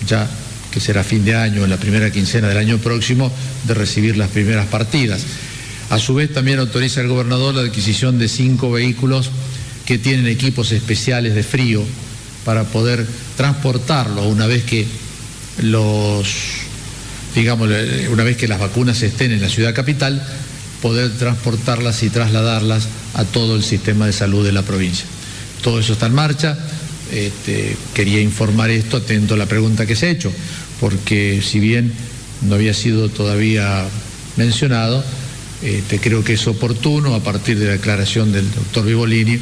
ya 0.07 0.29
que 0.71 0.81
será 0.81 1.03
fin 1.03 1.25
de 1.25 1.35
año, 1.35 1.65
en 1.65 1.71
la 1.71 1.77
primera 1.77 2.11
quincena 2.11 2.49
del 2.49 2.59
año 2.59 2.79
próximo, 2.79 3.33
de 3.67 3.75
recibir 3.75 4.17
las 4.17 4.31
primeras 4.31 4.67
partidas. 4.67 5.23
A 5.91 5.99
su 5.99 6.15
vez 6.15 6.33
también 6.33 6.61
autoriza 6.61 7.01
el 7.01 7.09
gobernador 7.09 7.55
la 7.55 7.63
adquisición 7.63 8.19
de 8.19 8.29
cinco 8.29 8.71
vehículos 8.71 9.31
que 9.85 9.99
tienen 9.99 10.29
equipos 10.29 10.71
especiales 10.71 11.35
de 11.35 11.43
frío 11.43 11.83
para 12.45 12.63
poder 12.65 13.05
transportarlos 13.37 14.25
una 14.27 14.47
vez 14.47 14.63
que 14.63 14.87
los, 15.63 16.29
digamos, 17.35 17.69
eh, 17.73 18.09
una 18.09 18.23
vez 18.23 18.37
que 18.37 18.47
las 18.47 18.61
vacunas 18.61 19.03
estén 19.03 19.33
en 19.33 19.41
la 19.41 19.49
ciudad 19.49 19.75
capital, 19.75 20.25
poder 20.81 21.11
transportarlas 21.19 22.05
y 22.05 22.11
trasladarlas 22.11 22.87
a 23.15 23.25
todo 23.25 23.57
el 23.57 23.65
sistema 23.65 24.07
de 24.07 24.13
salud 24.13 24.45
de 24.45 24.53
la 24.53 24.63
provincia. 24.63 25.07
Todo 25.61 25.81
eso 25.81 25.95
está 25.95 26.07
en 26.07 26.15
marcha. 26.15 26.57
Este, 27.13 27.77
quería 27.95 28.21
informar 28.21 28.71
esto 28.71 28.99
atento 28.99 29.35
a 29.35 29.37
la 29.37 29.47
pregunta 29.47 29.87
que 29.87 29.97
se 29.97 30.07
ha 30.07 30.11
hecho, 30.11 30.33
porque 30.79 31.43
si 31.45 31.59
bien 31.59 31.93
no 32.43 32.55
había 32.55 32.75
sido 32.75 33.09
todavía 33.09 33.85
mencionado, 34.37 35.05
este, 35.63 35.99
creo 35.99 36.25
que 36.25 36.35
es 36.35 36.47
oportuno, 36.47 37.15
a 37.15 37.23
partir 37.23 37.59
de 37.59 37.67
la 37.67 37.73
declaración 37.73 38.33
del 38.33 38.51
doctor 38.51 38.87
Vivolini, 38.87 39.39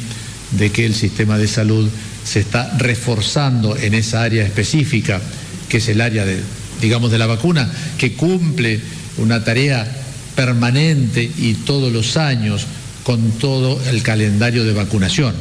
de 0.51 0.71
que 0.71 0.85
el 0.85 0.95
sistema 0.95 1.37
de 1.37 1.47
salud 1.47 1.89
se 2.23 2.39
está 2.39 2.77
reforzando 2.77 3.77
en 3.77 3.93
esa 3.93 4.23
área 4.23 4.43
específica, 4.43 5.21
que 5.69 5.77
es 5.77 5.87
el 5.89 6.01
área 6.01 6.25
de, 6.25 6.37
digamos, 6.81 7.11
de 7.11 7.17
la 7.17 7.27
vacuna, 7.27 7.71
que 7.97 8.13
cumple 8.13 8.79
una 9.17 9.43
tarea 9.43 9.89
permanente 10.35 11.29
y 11.37 11.53
todos 11.53 11.91
los 11.91 12.17
años 12.17 12.65
con 13.03 13.31
todo 13.31 13.81
el 13.89 14.01
calendario 14.03 14.63
de 14.63 14.73
vacunación. 14.73 15.35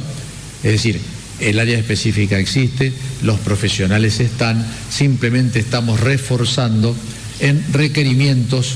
Es 0.63 0.73
decir, 0.73 1.01
el 1.41 1.59
área 1.59 1.79
específica 1.79 2.39
existe, 2.39 2.93
los 3.23 3.39
profesionales 3.41 4.21
están, 4.21 4.67
simplemente 4.91 5.61
estamos 5.61 6.01
reforzando 6.01 6.97
en 7.41 7.65
requerimientos 7.73 8.75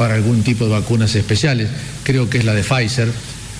para 0.00 0.14
algún 0.14 0.42
tipo 0.42 0.64
de 0.64 0.70
vacunas 0.70 1.14
especiales. 1.14 1.68
Creo 2.04 2.30
que 2.30 2.38
es 2.38 2.46
la 2.46 2.54
de 2.54 2.64
Pfizer, 2.64 3.12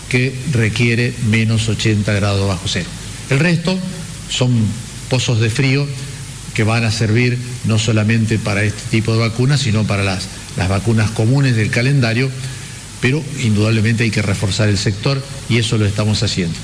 que 0.09 0.35
requiere 0.53 1.13
menos 1.27 1.69
80 1.69 2.11
grados 2.15 2.49
bajo 2.49 2.67
cero. 2.67 2.89
El 3.29 3.41
resto 3.41 3.79
son 4.31 4.51
pozos 5.11 5.39
de 5.39 5.51
frío 5.51 5.87
que 6.55 6.65
van 6.65 6.85
a 6.85 6.91
servir 6.91 7.37
no 7.65 7.79
solamente 7.79 8.39
para 8.39 8.63
este 8.63 8.81
tipo 8.91 9.13
de 9.13 9.19
vacunas, 9.19 9.61
sino 9.61 9.85
para 9.85 10.03
las, 10.03 10.29
las 10.57 10.71
vacunas 10.71 11.11
comunes 11.11 11.57
del 11.57 11.69
calendario, 11.69 12.31
pero 13.03 13.23
indudablemente 13.43 14.05
hay 14.05 14.11
que 14.11 14.23
reforzar 14.23 14.71
el 14.71 14.79
sector 14.79 15.23
y 15.51 15.59
eso 15.59 15.77
lo 15.77 15.85
estamos 15.85 16.23
haciendo. 16.23 16.57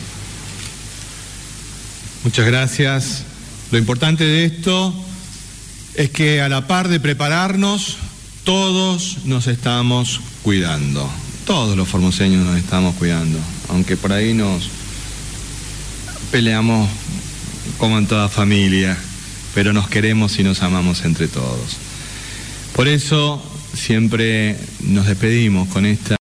Muchas 2.24 2.46
gracias. 2.46 3.24
Lo 3.70 3.76
importante 3.76 4.24
de 4.24 4.46
esto 4.46 4.94
es 5.96 6.08
que 6.08 6.40
a 6.40 6.48
la 6.48 6.66
par 6.66 6.88
de 6.88 6.98
prepararnos, 6.98 7.98
todos 8.46 9.24
nos 9.24 9.48
estamos 9.48 10.20
cuidando. 10.42 11.10
Todos 11.46 11.76
los 11.76 11.88
formoseños 11.88 12.46
nos 12.46 12.56
estamos 12.56 12.94
cuidando. 12.94 13.40
Aunque 13.68 13.96
por 13.96 14.12
ahí 14.12 14.34
nos 14.34 14.70
peleamos 16.30 16.88
como 17.76 17.98
en 17.98 18.06
toda 18.06 18.28
familia, 18.28 18.96
pero 19.52 19.72
nos 19.72 19.88
queremos 19.88 20.38
y 20.38 20.44
nos 20.44 20.62
amamos 20.62 21.04
entre 21.04 21.26
todos. 21.26 21.76
Por 22.72 22.86
eso 22.86 23.42
siempre 23.74 24.56
nos 24.80 25.06
despedimos 25.06 25.66
con 25.68 25.84
esta... 25.84 26.14